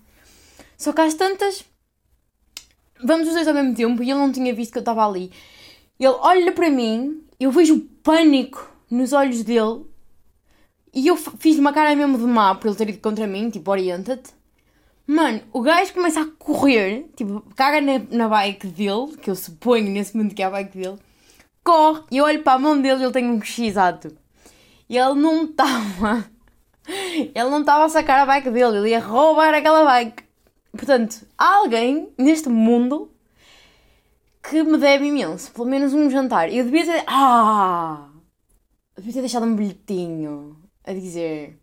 Só 0.77 0.93
que 0.93 1.01
às 1.01 1.13
tantas, 1.13 1.65
vamos 3.03 3.27
os 3.27 3.33
dois 3.33 3.47
ao 3.47 3.53
mesmo 3.53 3.75
tempo 3.75 4.03
e 4.03 4.09
ele 4.09 4.19
não 4.19 4.31
tinha 4.31 4.53
visto 4.53 4.71
que 4.71 4.77
eu 4.77 4.81
estava 4.81 5.05
ali. 5.05 5.31
Ele 5.99 6.15
olha 6.21 6.51
para 6.51 6.69
mim, 6.69 7.23
eu 7.39 7.51
vejo 7.51 7.75
o 7.75 7.81
pânico 7.81 8.71
nos 8.89 9.13
olhos 9.13 9.43
dele 9.43 9.85
e 10.93 11.07
eu 11.07 11.17
fiz 11.17 11.57
uma 11.59 11.73
cara 11.73 11.95
mesmo 11.95 12.17
de 12.17 12.23
má 12.23 12.55
por 12.55 12.67
ele 12.67 12.75
ter 12.75 12.89
ido 12.89 12.99
contra 12.99 13.27
mim, 13.27 13.49
tipo, 13.49 13.69
orienta-te. 13.69 14.31
Mano, 15.05 15.41
o 15.51 15.61
gajo 15.61 15.93
começa 15.93 16.21
a 16.21 16.27
correr, 16.37 17.09
tipo, 17.15 17.41
caga 17.55 17.81
na, 17.81 17.99
na 18.11 18.29
bike 18.29 18.67
dele, 18.67 19.17
que 19.21 19.29
eu 19.29 19.35
suponho 19.35 19.89
nesse 19.89 20.15
momento 20.15 20.35
que 20.35 20.43
é 20.43 20.45
a 20.45 20.49
bike 20.51 20.77
dele, 20.77 20.97
corre 21.63 22.03
e 22.11 22.17
eu 22.17 22.25
olho 22.25 22.43
para 22.43 22.53
a 22.53 22.59
mão 22.59 22.79
dele 22.79 23.01
e 23.01 23.03
ele 23.03 23.11
tem 23.11 23.29
um 23.29 23.41
X 23.41 23.75
ato. 23.75 24.15
E 24.87 24.97
ele 24.97 25.15
não 25.15 25.45
estava 25.49 26.29
ele 26.89 27.49
não 27.49 27.61
estava 27.61 27.85
a 27.85 27.89
sacar 27.89 28.21
a 28.21 28.25
bike 28.25 28.49
dele, 28.49 28.77
ele 28.77 28.89
ia 28.89 28.99
roubar 28.99 29.53
aquela 29.53 29.85
bike. 29.85 30.23
Portanto, 30.71 31.25
há 31.37 31.57
alguém 31.57 32.09
neste 32.17 32.49
mundo 32.49 33.11
que 34.41 34.63
me 34.63 34.77
deve 34.77 35.05
imenso, 35.05 35.51
pelo 35.51 35.67
menos 35.67 35.93
um 35.93 36.09
jantar. 36.09 36.51
Eu 36.51 36.65
devia 36.65 36.85
ter. 36.85 37.03
Ah! 37.07 38.09
Devia 38.97 39.13
ter 39.13 39.21
deixado 39.21 39.45
um 39.45 39.55
bilhetinho 39.55 40.57
a 40.83 40.93
dizer: 40.93 41.59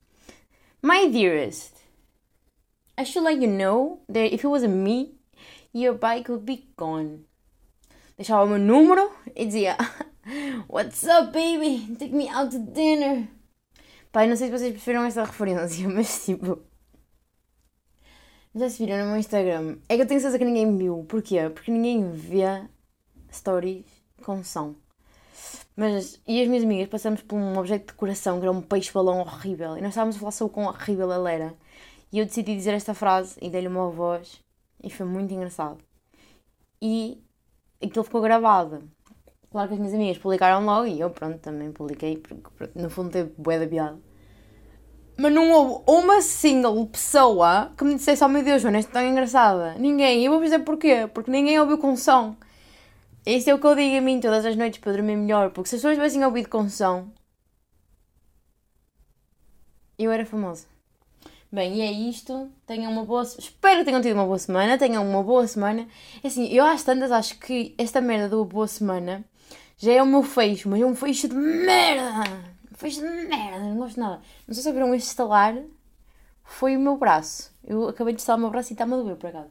My 0.83 1.09
dearest, 1.09 1.75
I 2.99 3.05
should 3.05 3.25
let 3.25 3.43
you 3.43 3.51
know 3.51 4.01
that 4.09 4.35
if 4.35 4.45
it 4.45 4.47
wasn't 4.47 4.75
me, 4.75 5.15
your 5.75 5.95
bike 5.95 6.31
would 6.31 6.45
be 6.45 6.69
gone. 6.77 7.25
Deixava 8.17 8.45
o 8.45 8.49
meu 8.49 8.59
número 8.59 9.11
e 9.35 9.45
dizia: 9.45 9.77
What's 10.69 11.05
up, 11.05 11.33
baby? 11.33 11.95
Take 11.99 12.15
me 12.15 12.29
out 12.29 12.51
to 12.51 12.59
dinner. 12.59 13.29
Pai, 14.17 14.27
não 14.27 14.35
sei 14.35 14.47
se 14.47 14.59
vocês 14.59 14.73
perceberam 14.73 15.05
esta 15.05 15.25
referência, 15.25 15.87
mas 15.93 16.25
tipo. 16.25 16.59
Sei 18.57 18.71
se 18.71 18.87
viram 18.87 19.05
no 19.05 19.11
meu 19.11 19.19
Instagram. 19.19 19.77
É 19.91 19.95
que 19.95 20.01
eu 20.01 20.07
tenho 20.07 20.19
certeza 20.19 20.39
que 20.39 20.45
ninguém 20.47 20.75
viu. 20.75 21.05
Porquê? 21.07 21.51
Porque 21.51 21.71
ninguém 21.71 22.11
vê 22.13 22.67
stories 23.31 23.85
com 24.23 24.43
som. 24.43 24.75
Mas, 25.77 26.19
e 26.27 26.41
as 26.41 26.49
minhas 26.49 26.65
amigas 26.65 26.89
passamos 26.89 27.21
por 27.21 27.37
um 27.37 27.59
objeto 27.59 27.83
de 27.83 27.93
decoração 27.93 28.39
que 28.39 28.47
era 28.47 28.53
um 28.57 28.63
peixe-balão 28.63 29.21
horrível. 29.21 29.77
E 29.77 29.83
nós 29.83 29.91
estávamos 29.91 30.17
a 30.17 30.19
falar 30.19 30.33
sobre 30.33 30.51
o 30.51 30.55
quão 30.55 30.67
horrível 30.69 31.13
ele 31.13 31.35
era. 31.35 31.55
E 32.11 32.19
eu 32.19 32.25
decidi 32.25 32.57
dizer 32.57 32.73
esta 32.73 32.95
frase 32.95 33.37
e 33.43 33.51
dei-lhe 33.51 33.69
uma 33.69 33.91
voz. 33.91 34.43
E 34.83 34.89
foi 34.89 35.05
muito 35.05 35.35
engraçado. 35.35 35.77
E 36.81 37.23
aquilo 37.83 38.03
ficou 38.03 38.23
gravado. 38.23 38.83
Claro 39.51 39.69
que 39.69 39.75
as 39.75 39.79
minhas 39.79 39.95
amigas 39.95 40.19
publicaram 40.19 40.65
logo 40.65 40.87
e 40.87 41.01
eu, 41.01 41.11
pronto, 41.11 41.39
também 41.39 41.71
publiquei, 41.71 42.17
porque 42.17 42.71
no 42.75 42.89
fundo 42.89 43.11
teve 43.11 43.35
bué 43.37 43.59
da 43.59 43.67
piada. 43.67 44.06
Mas 45.17 45.33
não 45.33 45.51
houve 45.51 45.83
uma 45.87 46.21
single 46.21 46.87
pessoa 46.87 47.73
que 47.77 47.85
me 47.85 47.95
dissesse, 47.95 48.23
oh 48.23 48.29
meu 48.29 48.43
Deus, 48.43 48.61
Joana, 48.61 48.81
é 48.81 48.83
tão 48.83 49.03
engraçada. 49.03 49.75
Ninguém. 49.79 50.21
E 50.21 50.25
eu 50.27 50.33
vou 50.33 50.43
dizer 50.43 50.59
porquê. 50.61 51.09
Porque 51.13 51.31
ninguém 51.31 51.59
ouviu 51.59 51.79
com 51.79 51.97
som. 51.97 52.37
Isso 53.25 53.49
é 53.49 53.55
o 53.55 53.59
que 53.59 53.67
eu 53.67 53.75
digo 53.75 53.97
a 53.97 54.01
mim 54.01 54.21
todas 54.21 54.45
as 54.45 54.57
noites 54.57 54.79
para 54.79 54.93
dormir 54.93 55.17
melhor. 55.17 55.51
Porque 55.51 55.71
se 55.71 55.77
as 55.77 55.81
pessoas 55.81 55.97
tivessem 55.97 56.25
ouvido 56.25 56.49
com 56.51 56.69
som, 56.69 57.09
eu 59.99 60.13
era 60.13 60.27
famosa. 60.27 60.67
Bem, 61.51 61.77
e 61.77 61.81
é 61.81 61.91
isto. 61.91 62.51
Tenham 62.67 62.93
uma 62.93 63.05
boa. 63.05 63.23
Espero 63.23 63.79
que 63.79 63.85
tenham 63.87 64.03
tido 64.03 64.15
uma 64.15 64.27
boa 64.27 64.39
semana. 64.39 64.77
Tenham 64.77 65.09
uma 65.09 65.23
boa 65.23 65.47
semana. 65.47 65.89
É 66.23 66.29
assim, 66.29 66.47
eu 66.53 66.65
às 66.65 66.83
tantas 66.83 67.11
acho 67.11 67.39
que 67.39 67.75
esta 67.79 68.03
merda 68.03 68.29
do 68.29 68.45
boa 68.45 68.69
semana 68.69 69.25
já 69.79 69.93
é 69.93 70.03
o 70.03 70.07
meu 70.07 70.23
fecho, 70.23 70.69
mas 70.69 70.81
é 70.81 70.87
um 70.87 70.95
fecho 70.95 71.29
de 71.29 71.35
merda! 71.35 72.56
De 72.83 73.01
merda, 73.01 73.59
não 73.59 73.77
gosto 73.77 73.99
nada. 73.99 74.21
Não 74.47 74.55
sei 74.55 74.63
se 74.63 74.69
ouviram 74.69 74.95
este 74.95 75.09
estalar, 75.09 75.55
foi 76.45 76.77
o 76.77 76.81
meu 76.81 76.97
braço. 76.97 77.55
Eu 77.65 77.89
acabei 77.89 78.15
de 78.15 78.21
estalar 78.21 78.39
o 78.39 78.43
meu 78.43 78.51
braço 78.51 78.73
e 78.73 78.75
está-me 78.75 78.95
a 78.95 78.97
doer 78.97 79.17
por 79.17 79.29
acaso. 79.29 79.51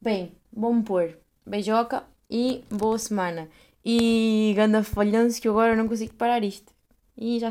Bem, 0.00 0.34
vou-me 0.52 0.82
pôr. 0.82 1.18
Beijoca 1.44 2.04
e 2.30 2.64
boa 2.70 2.98
semana. 2.98 3.48
E 3.84 4.52
ganda 4.56 4.82
falhanço 4.82 5.40
que 5.40 5.48
agora 5.48 5.76
não 5.76 5.88
consigo 5.88 6.14
parar 6.14 6.42
isto. 6.44 6.72
E 7.16 7.38
já 7.38 7.50